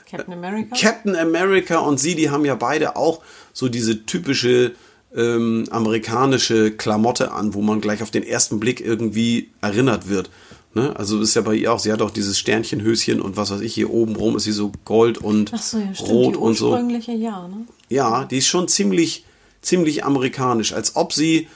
Captain 0.08 0.32
America? 0.32 0.76
Captain 0.76 1.16
America 1.16 1.78
und 1.80 1.98
sie, 1.98 2.14
die 2.14 2.30
haben 2.30 2.44
ja 2.44 2.54
beide 2.54 2.94
auch 2.94 3.20
so 3.52 3.68
diese 3.68 4.06
typische 4.06 4.74
ähm, 5.14 5.64
amerikanische 5.70 6.70
Klamotte 6.70 7.32
an, 7.32 7.52
wo 7.52 7.62
man 7.62 7.80
gleich 7.80 8.00
auf 8.00 8.12
den 8.12 8.22
ersten 8.22 8.60
Blick 8.60 8.80
irgendwie 8.80 9.50
erinnert 9.60 10.08
wird. 10.08 10.30
Ne? 10.72 10.94
Also 10.94 11.20
ist 11.20 11.34
ja 11.34 11.42
bei 11.42 11.56
ihr 11.56 11.72
auch, 11.72 11.80
sie 11.80 11.90
hat 11.90 12.00
auch 12.00 12.10
dieses 12.12 12.38
Sternchenhöschen 12.38 13.20
und 13.20 13.36
was 13.36 13.50
weiß 13.50 13.60
ich, 13.60 13.74
hier 13.74 13.90
oben 13.90 14.14
rum 14.14 14.36
ist 14.36 14.44
sie 14.44 14.52
so 14.52 14.70
gold 14.84 15.18
und 15.18 15.50
Ach 15.52 15.60
so, 15.60 15.78
ja, 15.78 15.86
rot 16.00 16.34
die 16.34 16.38
und 16.38 16.56
so. 16.56 16.70
ursprüngliche, 16.70 17.12
ja, 17.12 17.48
ne? 17.48 17.66
Ja, 17.88 18.24
die 18.24 18.38
ist 18.38 18.46
schon 18.46 18.68
ziemlich, 18.68 19.24
ziemlich 19.62 20.04
amerikanisch, 20.04 20.72
als 20.72 20.96
ob 20.96 21.12
sie 21.12 21.48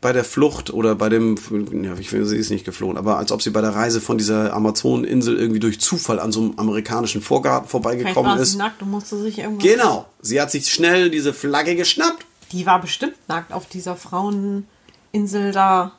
bei 0.00 0.12
der 0.12 0.24
Flucht 0.24 0.72
oder 0.72 0.94
bei 0.94 1.08
dem, 1.08 1.36
ja, 1.82 1.94
ich 1.98 2.12
will, 2.12 2.24
sie 2.24 2.36
ist 2.36 2.50
nicht 2.50 2.64
geflohen, 2.64 2.96
aber 2.96 3.18
als 3.18 3.32
ob 3.32 3.42
sie 3.42 3.50
bei 3.50 3.60
der 3.60 3.74
Reise 3.74 4.00
von 4.00 4.16
dieser 4.16 4.54
Amazoneninsel 4.54 5.36
irgendwie 5.36 5.58
durch 5.58 5.80
Zufall 5.80 6.20
an 6.20 6.30
so 6.30 6.40
einem 6.40 6.54
amerikanischen 6.56 7.20
Vorgarten 7.20 7.68
vorbeigekommen 7.68 8.32
war 8.32 8.38
ist. 8.38 8.52
sie 8.52 8.58
nackt 8.58 8.80
und 8.80 8.90
musste 8.90 9.20
sich 9.20 9.38
irgendwas... 9.38 9.68
Genau, 9.68 10.06
sie 10.22 10.40
hat 10.40 10.52
sich 10.52 10.72
schnell 10.72 11.10
diese 11.10 11.32
Flagge 11.32 11.74
geschnappt. 11.74 12.24
Die 12.52 12.64
war 12.64 12.80
bestimmt 12.80 13.16
nackt 13.26 13.52
auf 13.52 13.66
dieser 13.66 13.96
Fraueninsel 13.96 15.52
da. 15.52 15.92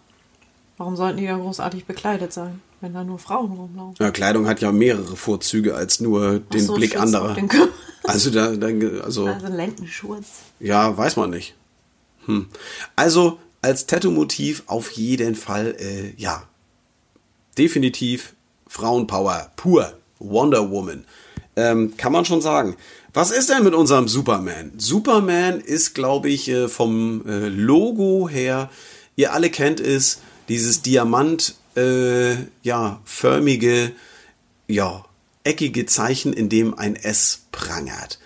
Warum 0.77 0.95
sollten 0.95 1.17
die 1.17 1.25
ja 1.25 1.35
großartig 1.35 1.85
bekleidet 1.85 2.31
sein, 2.31 2.61
wenn 2.81 2.93
da 2.93 3.03
nur 3.03 3.19
Frauen 3.19 3.51
rumlaufen? 3.51 3.95
Ja, 3.99 4.11
Kleidung 4.11 4.47
hat 4.47 4.61
ja 4.61 4.71
mehrere 4.71 5.15
Vorzüge 5.15 5.75
als 5.75 5.99
nur 5.99 6.39
den 6.39 6.65
so, 6.65 6.73
Blick 6.75 6.99
anderer. 6.99 7.35
den. 7.35 7.49
Also 8.03 8.29
da, 8.29 8.55
da 8.55 8.67
also 9.03 9.27
Also 9.27 9.47
Lendenschurz. 9.47 10.25
ja, 10.59 10.95
weiß 10.97 11.17
man 11.17 11.29
nicht. 11.31 11.55
Hm. 12.25 12.47
Also 12.95 13.39
als 13.61 13.85
Tattoo-Motiv 13.87 14.63
auf 14.67 14.91
jeden 14.91 15.35
Fall, 15.35 15.75
äh, 15.79 16.13
ja, 16.15 16.43
definitiv 17.57 18.35
Frauenpower 18.67 19.51
pur, 19.55 19.93
Wonder 20.19 20.69
Woman, 20.71 21.05
ähm, 21.55 21.97
kann 21.97 22.13
man 22.13 22.25
schon 22.25 22.41
sagen. 22.41 22.77
Was 23.13 23.31
ist 23.31 23.49
denn 23.49 23.63
mit 23.63 23.73
unserem 23.73 24.07
Superman? 24.07 24.71
Superman 24.77 25.59
ist, 25.59 25.95
glaube 25.95 26.29
ich, 26.29 26.47
äh, 26.47 26.67
vom 26.67 27.25
äh, 27.27 27.47
Logo 27.49 28.29
her, 28.29 28.69
ihr 29.15 29.33
alle 29.33 29.49
kennt 29.49 29.79
es, 29.79 30.19
dieses 30.47 30.81
Diamant, 30.83 31.55
äh, 31.75 32.35
ja, 32.63 33.01
förmige, 33.05 33.91
ja, 34.67 35.05
eckige 35.43 35.85
Zeichen, 35.85 36.33
in 36.33 36.49
dem 36.49 36.73
ein 36.73 36.95
S 36.95 37.45
prangert. 37.51 38.19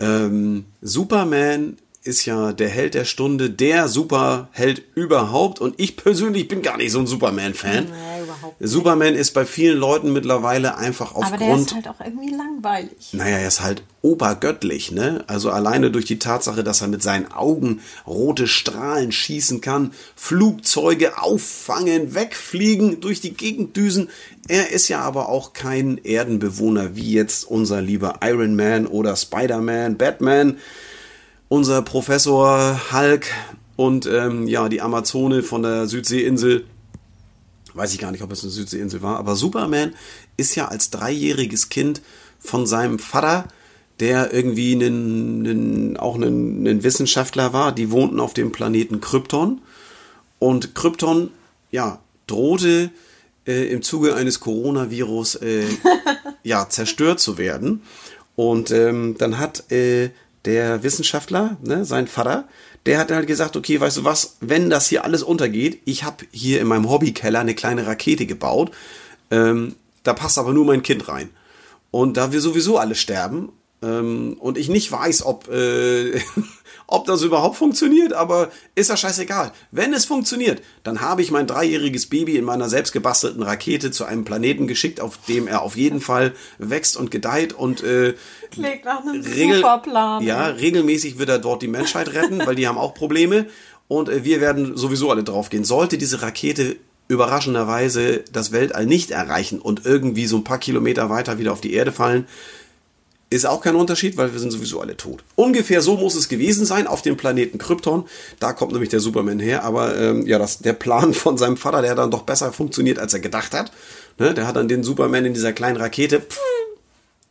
Ähm, 0.00 0.64
Superman 0.80 1.76
ist 2.04 2.24
ja 2.24 2.52
der 2.52 2.68
Held 2.68 2.94
der 2.94 3.04
Stunde, 3.04 3.50
der 3.50 3.88
Superheld 3.88 4.82
überhaupt. 4.94 5.60
Und 5.60 5.78
ich 5.78 5.96
persönlich 5.96 6.48
bin 6.48 6.62
gar 6.62 6.76
nicht 6.76 6.90
so 6.92 6.98
ein 6.98 7.06
Superman-Fan. 7.06 7.92
Superman 8.64 9.16
ist 9.16 9.32
bei 9.32 9.44
vielen 9.44 9.76
Leuten 9.76 10.12
mittlerweile 10.12 10.76
einfach 10.76 11.16
Aber 11.16 11.36
der 11.36 11.48
aufgrund. 11.48 11.66
ist 11.66 11.74
halt 11.74 11.88
auch 11.88 12.00
irgendwie 12.04 12.30
langweilig. 12.30 12.92
Naja, 13.10 13.38
er 13.38 13.48
ist 13.48 13.60
halt 13.60 13.82
obergöttlich, 14.02 14.92
ne? 14.92 15.24
Also 15.26 15.50
alleine 15.50 15.90
durch 15.90 16.04
die 16.04 16.20
Tatsache, 16.20 16.62
dass 16.62 16.80
er 16.80 16.86
mit 16.86 17.02
seinen 17.02 17.32
Augen 17.32 17.80
rote 18.06 18.46
Strahlen 18.46 19.10
schießen 19.10 19.60
kann, 19.60 19.92
Flugzeuge 20.14 21.20
auffangen, 21.20 22.14
wegfliegen, 22.14 23.00
durch 23.00 23.20
die 23.20 23.34
Gegend 23.34 23.76
düsen. 23.76 24.08
Er 24.46 24.70
ist 24.70 24.86
ja 24.88 25.00
aber 25.00 25.28
auch 25.28 25.54
kein 25.54 25.98
Erdenbewohner 25.98 26.94
wie 26.94 27.12
jetzt 27.12 27.44
unser 27.44 27.82
lieber 27.82 28.20
Iron 28.22 28.54
Man 28.54 28.86
oder 28.86 29.16
Spider-Man, 29.16 29.96
Batman, 29.96 30.58
unser 31.48 31.82
Professor 31.82 32.80
Hulk 32.92 33.26
und 33.74 34.06
ähm, 34.06 34.46
ja, 34.46 34.68
die 34.68 34.80
Amazone 34.80 35.42
von 35.42 35.62
der 35.62 35.88
Südseeinsel 35.88 36.64
weiß 37.74 37.92
ich 37.92 37.98
gar 37.98 38.12
nicht, 38.12 38.22
ob 38.22 38.32
es 38.32 38.42
eine 38.42 38.52
Südseeinsel 38.52 39.02
war, 39.02 39.18
aber 39.18 39.36
Superman 39.36 39.94
ist 40.36 40.54
ja 40.54 40.68
als 40.68 40.90
dreijähriges 40.90 41.68
Kind 41.68 42.02
von 42.38 42.66
seinem 42.66 42.98
Vater, 42.98 43.46
der 44.00 44.32
irgendwie 44.32 44.72
einen, 44.72 45.46
einen, 45.46 45.96
auch 45.96 46.16
einen, 46.16 46.66
einen 46.66 46.82
Wissenschaftler 46.82 47.52
war, 47.52 47.72
die 47.72 47.90
wohnten 47.90 48.20
auf 48.20 48.34
dem 48.34 48.52
Planeten 48.52 49.00
Krypton 49.00 49.60
und 50.38 50.74
Krypton, 50.74 51.30
ja, 51.70 52.00
drohte 52.26 52.90
äh, 53.46 53.68
im 53.68 53.82
Zuge 53.82 54.14
eines 54.14 54.40
Coronavirus 54.40 55.36
äh, 55.36 55.64
ja, 56.42 56.68
zerstört 56.68 57.20
zu 57.20 57.38
werden. 57.38 57.82
Und 58.34 58.70
ähm, 58.70 59.16
dann 59.18 59.38
hat 59.38 59.70
äh, 59.70 60.10
der 60.44 60.82
Wissenschaftler, 60.82 61.56
ne, 61.62 61.84
sein 61.84 62.06
Vater, 62.06 62.48
der 62.86 62.98
hat 62.98 63.10
halt 63.10 63.26
gesagt, 63.26 63.56
okay, 63.56 63.80
weißt 63.80 63.98
du 63.98 64.04
was, 64.04 64.36
wenn 64.40 64.70
das 64.70 64.88
hier 64.88 65.04
alles 65.04 65.22
untergeht, 65.22 65.80
ich 65.84 66.04
habe 66.04 66.24
hier 66.32 66.60
in 66.60 66.66
meinem 66.66 66.90
Hobbykeller 66.90 67.40
eine 67.40 67.54
kleine 67.54 67.86
Rakete 67.86 68.26
gebaut, 68.26 68.72
ähm, 69.30 69.76
da 70.02 70.14
passt 70.14 70.38
aber 70.38 70.52
nur 70.52 70.64
mein 70.64 70.82
Kind 70.82 71.08
rein. 71.08 71.30
Und 71.90 72.16
da 72.16 72.32
wir 72.32 72.40
sowieso 72.40 72.78
alle 72.78 72.94
sterben 72.94 73.52
ähm, 73.82 74.36
und 74.40 74.58
ich 74.58 74.68
nicht 74.68 74.90
weiß, 74.90 75.24
ob, 75.24 75.48
äh, 75.48 76.12
ob 76.92 77.06
das 77.06 77.22
überhaupt 77.22 77.56
funktioniert, 77.56 78.12
aber 78.12 78.50
ist 78.74 78.90
ja 78.90 78.96
scheißegal. 78.96 79.52
Wenn 79.70 79.94
es 79.94 80.04
funktioniert, 80.04 80.62
dann 80.84 81.00
habe 81.00 81.22
ich 81.22 81.30
mein 81.30 81.46
dreijähriges 81.46 82.06
Baby 82.06 82.36
in 82.36 82.44
meiner 82.44 82.68
selbstgebastelten 82.68 83.42
Rakete 83.42 83.90
zu 83.90 84.04
einem 84.04 84.24
Planeten 84.24 84.66
geschickt, 84.66 85.00
auf 85.00 85.18
dem 85.28 85.46
er 85.46 85.62
auf 85.62 85.76
jeden 85.76 86.00
Fall 86.00 86.34
wächst 86.58 86.96
und 86.96 87.10
gedeiht 87.10 87.52
und 87.52 87.82
äh, 87.82 88.14
Klingt 88.50 88.84
nach 88.84 89.00
einem 89.00 89.22
Regel, 89.22 89.56
super 89.56 89.78
Plan. 89.78 90.22
ja, 90.22 90.46
regelmäßig 90.46 91.18
wird 91.18 91.30
er 91.30 91.38
dort 91.38 91.62
die 91.62 91.68
Menschheit 91.68 92.12
retten, 92.12 92.44
weil 92.44 92.54
die 92.56 92.68
haben 92.68 92.78
auch 92.78 92.94
Probleme 92.94 93.46
und 93.88 94.08
äh, 94.08 94.24
wir 94.24 94.40
werden 94.40 94.76
sowieso 94.76 95.10
alle 95.10 95.24
draufgehen. 95.24 95.64
Sollte 95.64 95.96
diese 95.98 96.20
Rakete 96.22 96.76
überraschenderweise 97.08 98.24
das 98.32 98.52
Weltall 98.52 98.86
nicht 98.86 99.10
erreichen 99.10 99.60
und 99.60 99.84
irgendwie 99.86 100.26
so 100.26 100.36
ein 100.36 100.44
paar 100.44 100.58
Kilometer 100.58 101.10
weiter 101.10 101.38
wieder 101.38 101.52
auf 101.52 101.60
die 101.60 101.72
Erde 101.72 101.92
fallen, 101.92 102.26
ist 103.32 103.46
auch 103.46 103.60
kein 103.60 103.76
Unterschied, 103.76 104.16
weil 104.16 104.32
wir 104.32 104.40
sind 104.40 104.50
sowieso 104.50 104.80
alle 104.80 104.96
tot. 104.96 105.24
Ungefähr 105.34 105.82
so 105.82 105.96
muss 105.96 106.14
es 106.14 106.28
gewesen 106.28 106.66
sein 106.66 106.86
auf 106.86 107.02
dem 107.02 107.16
Planeten 107.16 107.58
Krypton. 107.58 108.04
Da 108.38 108.52
kommt 108.52 108.72
nämlich 108.72 108.90
der 108.90 109.00
Superman 109.00 109.40
her. 109.40 109.64
Aber 109.64 109.96
ähm, 109.98 110.26
ja, 110.26 110.38
das, 110.38 110.58
der 110.58 110.72
Plan 110.74 111.14
von 111.14 111.38
seinem 111.38 111.56
Vater, 111.56 111.82
der 111.82 111.90
hat 111.92 111.98
dann 111.98 112.10
doch 112.10 112.22
besser 112.22 112.52
funktioniert, 112.52 112.98
als 112.98 113.14
er 113.14 113.20
gedacht 113.20 113.54
hat. 113.54 113.72
Ne, 114.18 114.34
der 114.34 114.46
hat 114.46 114.56
dann 114.56 114.68
den 114.68 114.84
Superman 114.84 115.24
in 115.24 115.34
dieser 115.34 115.52
kleinen 115.52 115.78
Rakete 115.78 116.20
pff, 116.20 116.38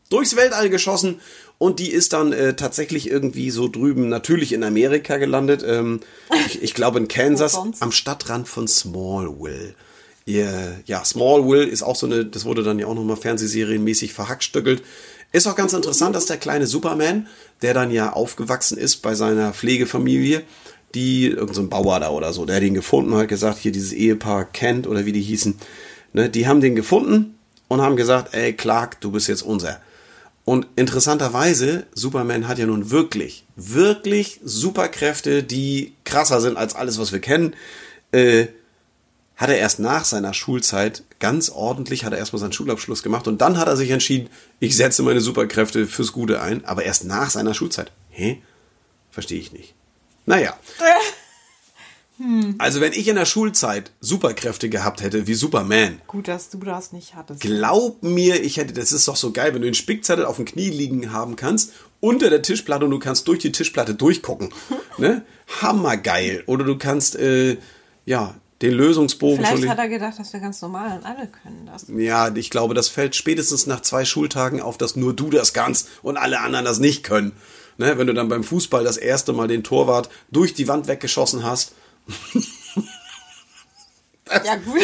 durchs 0.09 0.35
Weltall 0.35 0.69
geschossen 0.69 1.21
und 1.61 1.77
die 1.77 1.91
ist 1.91 2.13
dann 2.13 2.33
äh, 2.33 2.55
tatsächlich 2.55 3.07
irgendwie 3.07 3.51
so 3.51 3.67
drüben 3.67 4.09
natürlich 4.09 4.51
in 4.51 4.63
Amerika 4.63 5.17
gelandet. 5.17 5.63
Ähm, 5.63 5.99
ich, 6.47 6.63
ich 6.63 6.73
glaube 6.73 6.97
in 6.97 7.07
Kansas 7.07 7.55
am 7.79 7.91
Stadtrand 7.91 8.47
von 8.47 8.67
Smallville. 8.67 9.75
Yeah, 10.27 10.79
ja, 10.85 11.05
Smallville 11.05 11.65
ist 11.65 11.83
auch 11.83 11.95
so 11.95 12.07
eine, 12.07 12.25
das 12.25 12.45
wurde 12.45 12.63
dann 12.63 12.79
ja 12.79 12.87
auch 12.87 12.95
nochmal 12.95 13.17
fernsehserienmäßig 13.17 14.11
verhackstückelt. 14.13 14.81
Ist 15.31 15.47
auch 15.47 15.55
ganz 15.55 15.73
interessant, 15.73 16.15
dass 16.15 16.25
der 16.25 16.37
kleine 16.37 16.67
Superman, 16.67 17.27
der 17.61 17.73
dann 17.73 17.91
ja 17.91 18.13
aufgewachsen 18.13 18.77
ist 18.77 18.97
bei 18.97 19.15
seiner 19.15 19.53
Pflegefamilie, 19.53 20.43
die, 20.93 21.27
irgendein 21.27 21.55
so 21.55 21.67
Bauer 21.67 21.99
da 22.01 22.09
oder 22.09 22.33
so, 22.33 22.45
der 22.45 22.61
ihn 22.61 22.73
gefunden 22.73 23.13
und 23.13 23.19
hat 23.19 23.29
gesagt, 23.29 23.59
hier 23.59 23.71
dieses 23.71 23.93
Ehepaar 23.93 24.45
Kent 24.45 24.87
oder 24.87 25.05
wie 25.05 25.13
die 25.13 25.21
hießen, 25.21 25.57
ne, 26.13 26.29
die 26.29 26.47
haben 26.47 26.59
den 26.59 26.75
gefunden 26.75 27.35
und 27.69 27.81
haben 27.81 27.95
gesagt, 27.95 28.33
ey 28.33 28.53
Clark, 28.53 28.99
du 28.99 29.11
bist 29.11 29.29
jetzt 29.29 29.43
unser. 29.43 29.79
Und 30.43 30.67
interessanterweise, 30.75 31.85
Superman 31.93 32.47
hat 32.47 32.57
ja 32.57 32.65
nun 32.65 32.89
wirklich, 32.91 33.45
wirklich 33.55 34.41
Superkräfte, 34.43 35.43
die 35.43 35.93
krasser 36.03 36.41
sind 36.41 36.57
als 36.57 36.75
alles, 36.75 36.99
was 36.99 37.13
wir 37.13 37.19
kennen. 37.19 37.55
Äh, 38.11 38.47
hat 39.41 39.49
er 39.49 39.57
erst 39.57 39.79
nach 39.79 40.05
seiner 40.05 40.35
Schulzeit 40.35 41.03
ganz 41.19 41.49
ordentlich, 41.49 42.05
hat 42.05 42.13
er 42.13 42.19
erstmal 42.19 42.39
seinen 42.39 42.53
Schulabschluss 42.53 43.01
gemacht 43.01 43.27
und 43.27 43.41
dann 43.41 43.57
hat 43.57 43.67
er 43.67 43.75
sich 43.75 43.89
entschieden, 43.89 44.29
ich 44.59 44.77
setze 44.77 45.01
meine 45.01 45.19
Superkräfte 45.19 45.87
fürs 45.87 46.13
Gute 46.13 46.41
ein, 46.41 46.63
aber 46.63 46.83
erst 46.83 47.05
nach 47.05 47.31
seiner 47.31 47.55
Schulzeit. 47.55 47.91
Hä? 48.11 48.39
Verstehe 49.09 49.39
ich 49.39 49.51
nicht. 49.51 49.73
Naja. 50.25 50.55
Also 52.59 52.81
wenn 52.81 52.93
ich 52.93 53.07
in 53.07 53.15
der 53.15 53.25
Schulzeit 53.25 53.89
Superkräfte 53.99 54.69
gehabt 54.69 55.01
hätte, 55.01 55.25
wie 55.25 55.33
Superman, 55.33 55.99
Gut, 56.05 56.27
dass 56.27 56.51
du 56.51 56.59
das 56.59 56.91
nicht 56.91 57.15
hattest. 57.15 57.41
glaub 57.41 58.03
mir, 58.03 58.43
ich 58.43 58.57
hätte, 58.57 58.73
das 58.73 58.91
ist 58.91 59.07
doch 59.07 59.15
so 59.15 59.31
geil, 59.31 59.55
wenn 59.55 59.63
du 59.63 59.67
den 59.67 59.73
Spickzettel 59.73 60.25
auf 60.25 60.35
dem 60.35 60.45
Knie 60.45 60.69
liegen 60.69 61.11
haben 61.11 61.35
kannst, 61.35 61.71
unter 61.99 62.29
der 62.29 62.43
Tischplatte 62.43 62.85
und 62.85 62.91
du 62.91 62.99
kannst 62.99 63.27
durch 63.27 63.39
die 63.39 63.51
Tischplatte 63.51 63.95
durchgucken. 63.95 64.53
ne? 64.99 65.25
Hammergeil. 65.61 66.43
Oder 66.45 66.63
du 66.63 66.77
kannst, 66.77 67.15
äh, 67.15 67.57
ja, 68.05 68.35
den 68.61 68.73
Lösungsbogen 68.73 69.37
Vielleicht 69.37 69.59
schon. 69.59 69.69
hat 69.69 69.79
er 69.79 69.89
gedacht, 69.89 70.19
dass 70.19 70.33
wir 70.33 70.39
ganz 70.39 70.61
normal 70.61 70.97
und 70.97 71.05
alle 71.05 71.27
können 71.27 71.65
das. 71.65 71.87
Ja, 71.89 72.33
ich 72.35 72.49
glaube, 72.49 72.73
das 72.73 72.89
fällt 72.89 73.15
spätestens 73.15 73.65
nach 73.65 73.81
zwei 73.81 74.05
Schultagen 74.05 74.61
auf, 74.61 74.77
dass 74.77 74.95
nur 74.95 75.13
du 75.13 75.29
das 75.29 75.53
kannst 75.53 75.89
und 76.03 76.17
alle 76.17 76.39
anderen 76.39 76.65
das 76.65 76.79
nicht 76.79 77.03
können. 77.03 77.31
Ne? 77.77 77.97
Wenn 77.97 78.07
du 78.07 78.13
dann 78.13 78.29
beim 78.29 78.43
Fußball 78.43 78.83
das 78.83 78.97
erste 78.97 79.33
Mal 79.33 79.47
den 79.47 79.63
Torwart 79.63 80.09
durch 80.29 80.53
die 80.53 80.67
Wand 80.67 80.87
weggeschossen 80.87 81.43
hast. 81.43 81.73
Ja, 84.45 84.55
gut, 84.55 84.79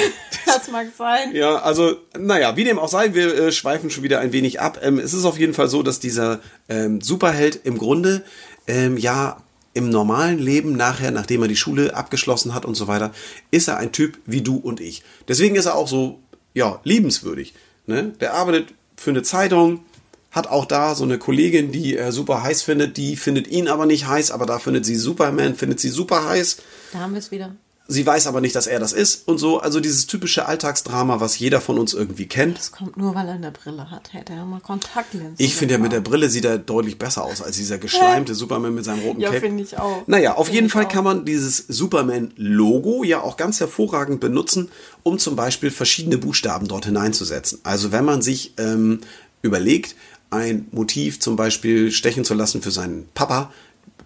das 0.46 0.68
mag 0.70 0.88
sein. 0.98 1.34
Ja, 1.34 1.60
also, 1.60 1.96
naja, 2.18 2.58
wie 2.58 2.66
dem 2.66 2.80
auch 2.80 2.90
sei, 2.90 3.14
wir 3.14 3.34
äh, 3.34 3.52
schweifen 3.54 3.90
schon 3.90 4.04
wieder 4.04 4.20
ein 4.20 4.34
wenig 4.34 4.60
ab. 4.60 4.80
Ähm, 4.82 5.00
es 5.00 5.14
ist 5.14 5.24
auf 5.24 5.40
jeden 5.40 5.54
Fall 5.54 5.70
so, 5.70 5.84
dass 5.84 6.02
dieser 6.02 6.42
ähm, 6.68 7.00
Superheld 7.00 7.62
im 7.64 7.78
Grunde 7.78 8.24
ähm, 8.68 8.98
ja 8.98 9.42
im 9.78 9.90
normalen 9.90 10.40
Leben 10.40 10.76
nachher, 10.76 11.12
nachdem 11.12 11.44
er 11.44 11.48
die 11.48 11.56
Schule 11.56 11.96
abgeschlossen 11.96 12.54
hat 12.54 12.66
und 12.66 12.76
so 12.76 12.88
weiter, 12.88 13.12
ist 13.52 13.68
er 13.68 13.78
ein 13.78 13.92
Typ 13.92 14.18
wie 14.26 14.42
du 14.42 14.58
und 14.58 14.82
ich. 14.82 15.04
Deswegen 15.28 15.56
ist 15.56 15.68
er 15.68 15.76
auch 15.76 15.88
so, 15.88 16.20
ja, 16.54 16.80
liebenswürdig. 16.84 17.54
Ne? 17.86 18.14
Der 18.20 18.34
arbeitet 18.34 18.74
für 18.98 19.12
eine 19.12 19.22
Zeitung, 19.22 19.86
hat 20.32 20.48
auch 20.48 20.66
da 20.66 20.96
so 20.96 21.04
eine 21.04 21.20
Kollegin, 21.20 21.72
die 21.72 21.96
er 21.96 22.12
super 22.12 22.44
heiß 22.44 22.64
findet, 22.64 22.98
die 22.98 23.16
findet 23.16 23.48
ihn 23.48 23.68
aber 23.68 23.86
nicht 23.86 24.08
heiß, 24.08 24.32
aber 24.32 24.46
da 24.46 24.60
findet 24.60 24.86
sie 24.86 24.96
Superman, 24.96 25.56
findet 25.56 25.80
sie 25.80 25.90
super 25.90 26.28
heiß. 26.28 26.58
Da 26.92 27.00
haben 27.00 27.14
wir 27.14 27.20
es 27.20 27.32
wieder. 27.32 27.56
Sie 27.90 28.06
weiß 28.06 28.28
aber 28.28 28.42
nicht, 28.42 28.54
dass 28.56 28.68
er 28.68 28.80
das 28.80 28.92
ist 28.92 29.28
und 29.28 29.38
so. 29.38 29.60
Also 29.60 29.80
dieses 29.80 30.08
typische 30.08 30.46
Alltagsdrama, 30.46 31.20
was 31.22 31.40
jeder 31.40 31.62
von 31.62 31.80
uns 31.80 31.94
irgendwie 31.94 32.26
kennt. 32.26 32.58
Das 32.58 32.72
kommt 32.74 32.98
nur, 32.98 33.16
weil 33.16 33.28
er 33.28 33.36
eine 33.36 33.52
Brille 33.52 33.90
hat. 33.90 34.12
Hätte 34.14 34.34
er 34.34 34.44
mal 34.46 34.60
Kontaktlinsen. 34.60 35.36
Ich 35.38 35.56
finde 35.56 35.76
ja 35.76 35.80
mit 35.80 35.94
der 35.94 36.02
Brille 36.02 36.30
sieht 36.30 36.44
er 36.46 36.58
deutlich 36.58 36.98
besser 37.00 37.24
aus 37.24 37.42
als 37.42 37.56
dieser 37.56 37.78
geschleimte 37.78 38.36
Superman 38.36 38.76
mit 38.76 38.84
seinem 38.86 39.00
roten 39.04 39.22
Ja, 39.22 39.30
Cape. 39.30 39.40
finde 39.42 39.64
ich 39.64 39.78
auch. 39.78 40.06
Naja, 40.06 40.36
auf 40.36 40.48
Finde 40.48 40.56
jeden 40.58 40.70
Fall 40.70 40.86
auch. 40.86 40.90
kann 40.90 41.04
man 41.06 41.24
dieses 41.26 41.66
Superman-Logo 41.68 43.04
ja 43.04 43.22
auch 43.22 43.38
ganz 43.38 43.60
hervorragend 43.60 44.20
benutzen, 44.20 44.70
um 45.04 45.20
zum 45.20 45.36
Beispiel 45.36 45.72
verschiedene 45.72 46.18
Buchstaben 46.18 46.68
dort 46.68 46.86
hineinzusetzen. 46.86 47.60
Also 47.64 47.92
wenn 47.92 48.06
man 48.06 48.22
sich 48.22 48.54
ähm, 48.58 49.00
überlegt, 49.42 49.96
ein 50.30 50.68
Motiv 50.72 51.20
zum 51.22 51.38
Beispiel 51.38 51.92
stechen 51.92 52.26
zu 52.26 52.34
lassen 52.34 52.62
für 52.62 52.72
seinen 52.72 53.08
Papa, 53.14 53.52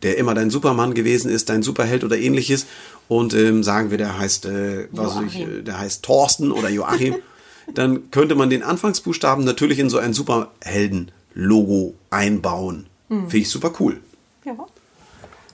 der 0.03 0.17
immer 0.17 0.33
dein 0.33 0.49
Supermann 0.49 0.93
gewesen 0.93 1.29
ist, 1.29 1.49
dein 1.49 1.63
Superheld 1.63 2.03
oder 2.03 2.17
ähnliches, 2.17 2.65
und 3.07 3.33
ähm, 3.33 3.61
sagen 3.61 3.91
wir, 3.91 3.97
der 3.97 4.17
heißt, 4.17 4.45
äh, 4.45 4.87
was 4.91 5.19
ich, 5.27 5.41
äh, 5.41 5.61
der 5.63 5.79
heißt 5.79 6.03
Thorsten 6.03 6.51
oder 6.51 6.69
Joachim, 6.69 7.15
dann 7.73 8.09
könnte 8.09 8.35
man 8.35 8.49
den 8.49 8.63
Anfangsbuchstaben 8.63 9.43
natürlich 9.43 9.79
in 9.79 9.89
so 9.89 9.97
ein 9.97 10.13
Superhelden-Logo 10.13 11.93
einbauen. 12.09 12.87
Hm. 13.09 13.23
Finde 13.23 13.37
ich 13.37 13.49
super 13.49 13.73
cool. 13.79 13.99
Ja. 14.45 14.55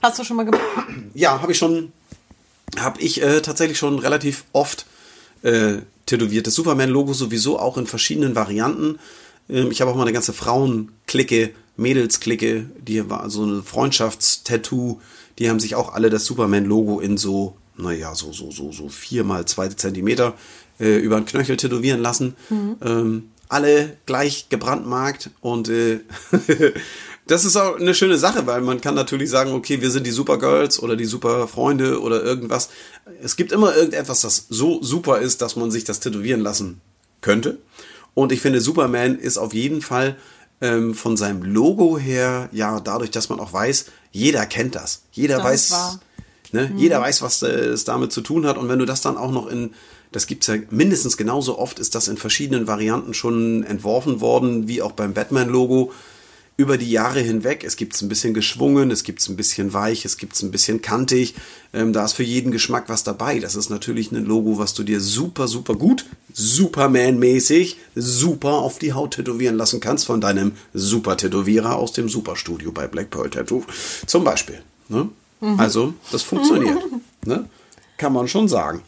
Hast 0.04 0.20
du 0.20 0.24
schon 0.24 0.38
mal 0.38 0.46
gemacht? 0.46 0.62
Ja, 1.16 1.42
habe 1.42 1.52
ich 1.52 1.58
schon, 1.58 1.92
habe 2.80 3.02
ich 3.02 3.22
äh, 3.24 3.42
tatsächlich 3.42 3.80
schon 3.80 3.98
relativ 4.00 4.46
oft 4.54 4.86
äh, 5.42 5.78
tätowiert. 6.06 6.48
Das 6.48 6.54
Superman-Logo 6.54 7.14
sowieso 7.14 7.60
auch 7.60 7.78
in 7.78 7.88
verschiedenen 7.88 8.36
Varianten. 8.36 9.00
Ähm, 9.50 9.72
ich 9.72 9.82
habe 9.82 9.90
auch 9.92 9.96
mal 9.96 10.04
eine 10.04 10.14
ganze 10.14 10.34
Frauenklicke, 10.34 11.54
Mädelsklicke, 11.78 12.70
die 12.80 13.10
war 13.10 13.30
so 13.30 13.44
eine 13.44 13.64
Freundschaftstattoo. 13.64 15.00
Die 15.40 15.50
haben 15.50 15.60
sich 15.60 15.76
auch 15.76 15.94
alle 15.94 16.10
das 16.10 16.26
Superman-Logo 16.26 17.00
in 17.00 17.18
so, 17.18 17.56
naja, 17.78 18.16
so, 18.16 18.34
so, 18.34 18.52
so, 18.52 18.72
so 18.72 18.90
vier 18.90 19.24
mal 19.24 19.46
zwei 19.46 19.68
Zentimeter 19.70 20.34
äh, 20.80 20.98
über 20.98 21.16
den 21.20 21.26
Knöchel 21.26 21.58
tätowieren 21.58 22.02
lassen. 22.02 22.36
Ähm, 22.82 23.30
alle 23.50 23.98
gleich 24.06 24.50
gebrandmarkt 24.50 25.30
und 25.40 25.70
äh, 25.70 26.02
das 27.28 27.46
ist 27.46 27.56
auch 27.56 27.78
eine 27.78 27.94
schöne 27.94 28.18
Sache, 28.18 28.46
weil 28.46 28.62
man 28.62 28.82
kann 28.82 28.96
natürlich 28.96 29.30
sagen, 29.30 29.54
okay, 29.54 29.82
wir 29.82 29.92
sind 29.92 30.06
die 30.06 30.12
Supergirls 30.12 30.82
oder 30.82 30.96
die 30.96 31.06
Superfreunde 31.06 32.02
oder 32.02 32.24
irgendwas. 32.24 32.70
Es 33.22 33.36
gibt 33.36 33.52
immer 33.52 33.76
irgendetwas, 33.76 34.22
das 34.22 34.48
so 34.50 34.82
super 34.82 35.20
ist, 35.20 35.42
dass 35.42 35.56
man 35.56 35.72
sich 35.72 35.84
das 35.84 36.00
tätowieren 36.00 36.42
lassen 36.42 36.82
könnte. 37.22 37.60
Und 38.14 38.32
ich 38.32 38.42
finde, 38.42 38.62
Superman 38.62 39.18
ist 39.20 39.38
auf 39.38 39.54
jeden 39.54 39.82
Fall 39.82 40.18
ähm, 40.62 40.94
von 40.94 41.18
seinem 41.18 41.44
Logo 41.44 41.98
her, 41.98 42.50
ja, 42.52 42.80
dadurch, 42.80 43.12
dass 43.12 43.30
man 43.30 43.40
auch 43.40 43.54
weiß, 43.54 43.86
jeder 44.12 44.46
kennt 44.46 44.76
das. 44.76 45.04
Jeder 45.12 45.38
Das 45.38 45.46
weiß. 45.46 46.00
Ne? 46.54 46.72
Jeder 46.78 47.02
weiß, 47.02 47.22
was 47.22 47.42
äh, 47.44 47.48
es 47.48 47.84
damit 47.84 48.12
zu 48.12 48.22
tun 48.22 48.46
hat. 48.46 48.58
Und 48.58 48.70
wenn 48.70 48.80
du 48.80 48.86
das 48.86 49.02
dann 49.02 49.18
auch 49.18 49.32
noch 49.32 49.48
in, 49.48 49.74
das 50.12 50.28
gibt's 50.28 50.48
ja 50.48 50.56
mindestens 50.70 51.18
genauso 51.18 51.60
oft, 51.60 51.80
ist 51.80 51.94
das 51.94 52.08
in 52.08 52.18
verschiedenen 52.18 52.68
Varianten 52.68 53.14
schon 53.14 53.64
entworfen 53.64 54.22
worden, 54.22 54.68
wie 54.68 54.82
auch 54.82 54.94
beim 54.94 55.14
Batman-Logo 55.14 55.92
über 56.58 56.80
die 56.80 56.90
Jahre 56.90 57.20
hinweg. 57.20 57.64
Es 57.64 57.76
gibt's 57.76 58.02
ein 58.02 58.10
bisschen 58.10 58.34
geschwungen, 58.34 58.90
es 58.90 59.04
gibt's 59.04 59.30
ein 59.30 59.36
bisschen 59.36 59.74
weich, 59.74 60.06
es 60.06 60.18
gibt's 60.18 60.42
ein 60.42 60.50
bisschen 60.50 60.82
kantig. 60.82 61.36
Ähm, 61.72 61.94
da 61.94 62.04
ist 62.04 62.14
für 62.14 62.24
jeden 62.24 62.52
Geschmack 62.52 62.86
was 62.90 63.04
dabei. 63.04 63.40
Das 63.40 63.56
ist 63.56 63.70
natürlich 63.70 64.12
ein 64.12 64.26
Logo, 64.26 64.58
was 64.58 64.74
du 64.74 64.82
dir 64.82 65.00
super, 65.00 65.48
super 65.48 65.76
gut, 65.76 66.06
Superman-mäßig, 66.34 67.78
super 67.96 68.54
auf 68.54 68.80
die 68.80 68.94
Haut 68.94 69.14
tätowieren 69.14 69.56
lassen 69.56 69.80
kannst 69.80 70.06
von 70.06 70.20
deinem 70.20 70.54
Super-Tätowierer 70.74 71.76
aus 71.76 71.94
dem 71.94 72.10
Superstudio 72.10 72.72
bei 72.72 72.88
Black 72.88 73.12
Pearl 73.12 73.30
Tattoo. 73.30 73.64
Zum 74.08 74.24
Beispiel. 74.24 74.60
Ne? 74.90 75.10
Also, 75.58 75.94
das 76.12 76.24
funktioniert. 76.24 76.80
ne? 77.26 77.48
Kann 77.98 78.14
man 78.14 78.28
schon 78.28 78.48
sagen. 78.48 78.82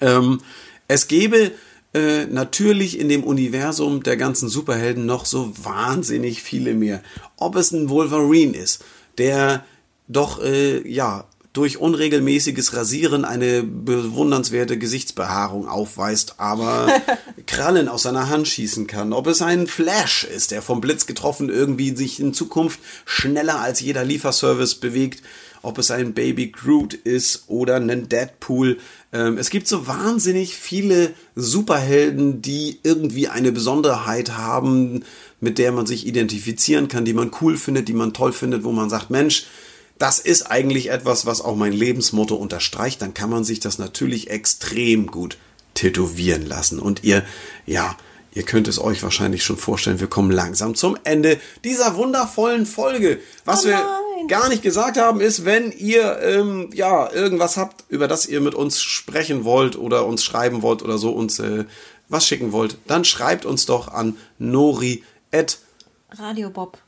Ähm, 0.00 0.40
es 0.88 1.08
gäbe 1.08 1.52
äh, 1.94 2.26
natürlich 2.26 2.98
in 2.98 3.08
dem 3.08 3.24
Universum 3.24 4.02
der 4.02 4.16
ganzen 4.16 4.48
Superhelden 4.48 5.06
noch 5.06 5.26
so 5.26 5.52
wahnsinnig 5.62 6.42
viele 6.42 6.74
mehr. 6.74 7.02
Ob 7.36 7.56
es 7.56 7.72
ein 7.72 7.88
Wolverine 7.88 8.56
ist, 8.56 8.84
der 9.16 9.64
doch, 10.08 10.42
äh, 10.42 10.86
ja, 10.88 11.26
durch 11.52 11.78
unregelmäßiges 11.78 12.74
Rasieren 12.74 13.24
eine 13.24 13.62
bewundernswerte 13.62 14.76
Gesichtsbehaarung 14.76 15.68
aufweist, 15.68 16.34
aber 16.38 16.88
Krallen 17.46 17.88
aus 17.88 18.02
seiner 18.02 18.28
Hand 18.28 18.48
schießen 18.48 18.88
kann. 18.88 19.12
Ob 19.12 19.28
es 19.28 19.40
ein 19.40 19.68
Flash 19.68 20.24
ist, 20.24 20.50
der 20.50 20.62
vom 20.62 20.80
Blitz 20.80 21.06
getroffen 21.06 21.48
irgendwie 21.48 21.94
sich 21.94 22.18
in 22.18 22.34
Zukunft 22.34 22.80
schneller 23.04 23.60
als 23.60 23.78
jeder 23.78 24.04
Lieferservice 24.04 24.74
bewegt 24.74 25.22
ob 25.64 25.78
es 25.78 25.90
ein 25.90 26.14
Baby 26.14 26.48
Groot 26.48 26.94
ist 26.94 27.44
oder 27.48 27.76
ein 27.76 28.08
Deadpool. 28.08 28.78
Ähm, 29.12 29.38
es 29.38 29.50
gibt 29.50 29.66
so 29.66 29.86
wahnsinnig 29.86 30.54
viele 30.54 31.12
Superhelden, 31.34 32.42
die 32.42 32.78
irgendwie 32.82 33.28
eine 33.28 33.52
Besonderheit 33.52 34.36
haben, 34.36 35.04
mit 35.40 35.58
der 35.58 35.72
man 35.72 35.86
sich 35.86 36.06
identifizieren 36.06 36.88
kann, 36.88 37.04
die 37.04 37.14
man 37.14 37.30
cool 37.40 37.56
findet, 37.56 37.88
die 37.88 37.94
man 37.94 38.12
toll 38.12 38.32
findet, 38.32 38.64
wo 38.64 38.72
man 38.72 38.90
sagt, 38.90 39.10
Mensch, 39.10 39.46
das 39.98 40.18
ist 40.18 40.42
eigentlich 40.50 40.90
etwas, 40.90 41.24
was 41.24 41.40
auch 41.40 41.56
mein 41.56 41.72
Lebensmotto 41.72 42.34
unterstreicht, 42.34 43.00
dann 43.00 43.14
kann 43.14 43.30
man 43.30 43.44
sich 43.44 43.60
das 43.60 43.78
natürlich 43.78 44.30
extrem 44.30 45.06
gut 45.06 45.38
tätowieren 45.74 46.46
lassen. 46.46 46.78
Und 46.78 47.04
ihr, 47.04 47.24
ja, 47.66 47.96
ihr 48.34 48.42
könnt 48.42 48.68
es 48.68 48.80
euch 48.80 49.02
wahrscheinlich 49.02 49.44
schon 49.44 49.56
vorstellen, 49.56 50.00
wir 50.00 50.08
kommen 50.08 50.30
langsam 50.30 50.74
zum 50.74 50.96
Ende 51.04 51.40
dieser 51.62 51.96
wundervollen 51.96 52.66
Folge. 52.66 53.20
Was 53.44 53.64
Oh 53.64 53.68
wir 53.68 53.84
gar 54.28 54.48
nicht 54.48 54.62
gesagt 54.62 54.98
haben, 54.98 55.20
ist, 55.20 55.44
wenn 55.44 55.72
ihr 55.72 56.20
ähm, 56.20 56.70
ja 56.72 57.10
irgendwas 57.12 57.56
habt, 57.56 57.84
über 57.88 58.08
das 58.08 58.26
ihr 58.26 58.40
mit 58.40 58.54
uns 58.54 58.80
sprechen 58.80 59.44
wollt 59.44 59.76
oder 59.76 60.06
uns 60.06 60.24
schreiben 60.24 60.62
wollt 60.62 60.82
oder 60.82 60.98
so 60.98 61.12
uns 61.12 61.38
äh, 61.38 61.64
was 62.08 62.26
schicken 62.26 62.52
wollt, 62.52 62.76
dann 62.86 63.04
schreibt 63.04 63.44
uns 63.46 63.66
doch 63.66 63.88
an 63.88 64.16
nori.de. 64.38 65.02
Radio 66.10 66.50
Bob. 66.50 66.78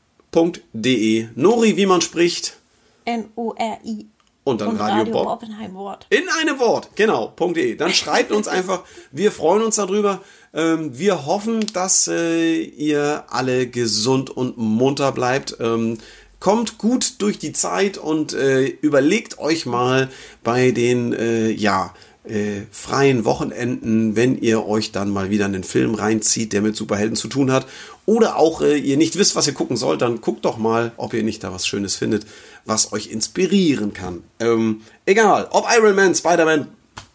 Nori, 1.35 1.77
wie 1.77 1.85
man 1.85 2.01
spricht, 2.01 2.57
N-O-R-I. 3.05 4.05
Und 4.47 4.61
dann 4.61 4.77
Radio 4.77 5.11
Bob. 5.11 5.43
in 5.43 5.53
einem 5.53 5.73
Wort. 5.73 6.07
In 6.09 6.23
einem 6.39 6.57
Wort, 6.57 6.91
genau, 6.95 7.33
.de. 7.37 7.75
Dann 7.75 7.93
schreibt 7.93 8.31
uns 8.31 8.47
einfach, 8.47 8.83
wir 9.11 9.33
freuen 9.33 9.61
uns 9.61 9.75
darüber. 9.75 10.21
Ähm, 10.53 10.97
wir 10.97 11.25
hoffen, 11.25 11.65
dass 11.73 12.07
äh, 12.07 12.61
ihr 12.61 13.25
alle 13.27 13.67
gesund 13.67 14.29
und 14.29 14.57
munter 14.57 15.11
bleibt. 15.11 15.57
Ähm, 15.59 15.97
kommt 16.39 16.77
gut 16.77 17.15
durch 17.17 17.39
die 17.39 17.51
Zeit 17.51 17.97
und 17.97 18.31
äh, 18.31 18.67
überlegt 18.67 19.37
euch 19.37 19.65
mal 19.65 20.07
bei 20.45 20.71
den, 20.71 21.11
äh, 21.11 21.49
ja, 21.49 21.93
äh, 22.23 22.61
freien 22.71 23.25
Wochenenden, 23.25 24.15
wenn 24.15 24.37
ihr 24.37 24.65
euch 24.65 24.91
dann 24.91 25.09
mal 25.09 25.29
wieder 25.29 25.45
einen 25.45 25.63
Film 25.63 25.93
reinzieht, 25.93 26.53
der 26.53 26.61
mit 26.61 26.75
Superhelden 26.75 27.15
zu 27.15 27.27
tun 27.27 27.51
hat, 27.51 27.65
oder 28.05 28.37
auch 28.37 28.61
äh, 28.61 28.77
ihr 28.77 28.97
nicht 28.97 29.17
wisst, 29.17 29.35
was 29.35 29.47
ihr 29.47 29.53
gucken 29.53 29.77
sollt, 29.77 30.01
dann 30.01 30.21
guckt 30.21 30.45
doch 30.45 30.57
mal, 30.57 30.93
ob 30.97 31.13
ihr 31.13 31.23
nicht 31.23 31.43
da 31.43 31.53
was 31.53 31.67
Schönes 31.67 31.95
findet, 31.95 32.25
was 32.67 32.93
euch 32.93 33.07
inspirieren 33.07 33.93
kann. 33.93 34.23
Ähm, 34.39 34.81
egal, 35.05 35.47
ob 35.51 35.65
Iron 35.75 35.95
Man, 35.95 36.13
Spider-Man, 36.13 36.67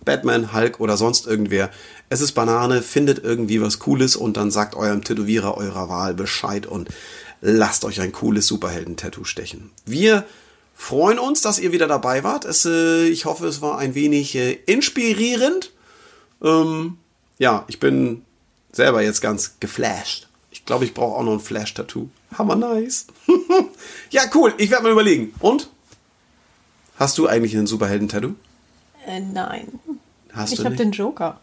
Batman, 0.04 0.52
Hulk 0.52 0.80
oder 0.80 0.96
sonst 0.96 1.26
irgendwer. 1.26 1.70
Es 2.08 2.20
ist 2.20 2.32
Banane, 2.32 2.82
findet 2.82 3.22
irgendwie 3.22 3.60
was 3.60 3.78
Cooles 3.78 4.16
und 4.16 4.36
dann 4.36 4.50
sagt 4.50 4.74
eurem 4.74 5.04
Tätowierer 5.04 5.56
eurer 5.56 5.88
Wahl 5.88 6.14
Bescheid 6.14 6.66
und 6.66 6.88
lasst 7.40 7.84
euch 7.84 8.00
ein 8.00 8.12
cooles 8.12 8.46
Superhelden-Tattoo 8.46 9.24
stechen. 9.24 9.70
Wir 9.84 10.24
freuen 10.74 11.18
uns, 11.18 11.42
dass 11.42 11.58
ihr 11.58 11.72
wieder 11.72 11.86
dabei 11.86 12.24
wart. 12.24 12.44
Es, 12.44 12.64
äh, 12.64 13.06
ich 13.08 13.24
hoffe, 13.24 13.46
es 13.46 13.62
war 13.62 13.78
ein 13.78 13.94
wenig 13.94 14.34
äh, 14.34 14.52
inspirierend. 14.66 15.72
Ähm, 16.42 16.98
ja, 17.38 17.64
ich 17.68 17.78
bin 17.78 18.24
selber 18.72 19.02
jetzt 19.02 19.20
ganz 19.20 19.56
geflasht. 19.60 20.28
Ich 20.62 20.66
glaube, 20.66 20.84
ich 20.84 20.94
brauche 20.94 21.16
auch 21.16 21.24
noch 21.24 21.32
ein 21.32 21.40
Flash-Tattoo. 21.40 22.08
Hammer 22.38 22.54
nice. 22.54 23.08
ja, 24.10 24.22
cool. 24.32 24.54
Ich 24.58 24.70
werde 24.70 24.84
mal 24.84 24.92
überlegen. 24.92 25.34
Und? 25.40 25.68
Hast 26.96 27.18
du 27.18 27.26
eigentlich 27.26 27.56
einen 27.56 27.66
Superhelden-Tattoo? 27.66 28.34
Äh, 29.04 29.18
nein. 29.18 29.80
Hast 30.32 30.52
ich 30.52 30.58
du 30.60 30.64
habe 30.64 30.76
nicht? 30.76 30.84
den 30.84 30.92
Joker. 30.92 31.40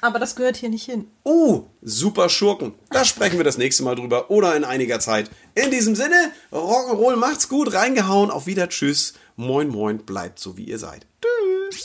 Aber 0.00 0.20
das 0.20 0.36
gehört 0.36 0.56
hier 0.56 0.68
nicht 0.68 0.84
hin. 0.84 1.08
Oh, 1.24 1.64
super 1.82 2.28
Schurken. 2.28 2.72
Da 2.90 3.04
sprechen 3.04 3.36
wir 3.36 3.44
das 3.44 3.58
nächste 3.58 3.82
Mal 3.82 3.96
drüber 3.96 4.30
oder 4.30 4.54
in 4.54 4.62
einiger 4.62 5.00
Zeit. 5.00 5.28
In 5.56 5.72
diesem 5.72 5.96
Sinne, 5.96 6.30
Rock'n'Roll, 6.52 7.16
macht's 7.16 7.48
gut, 7.48 7.74
reingehauen, 7.74 8.30
auf 8.30 8.46
wieder, 8.46 8.68
tschüss, 8.68 9.14
moin 9.34 9.68
moin, 9.68 9.98
bleibt 9.98 10.38
so 10.38 10.56
wie 10.56 10.64
ihr 10.64 10.78
seid. 10.78 11.04
Tschüss. 11.20 11.84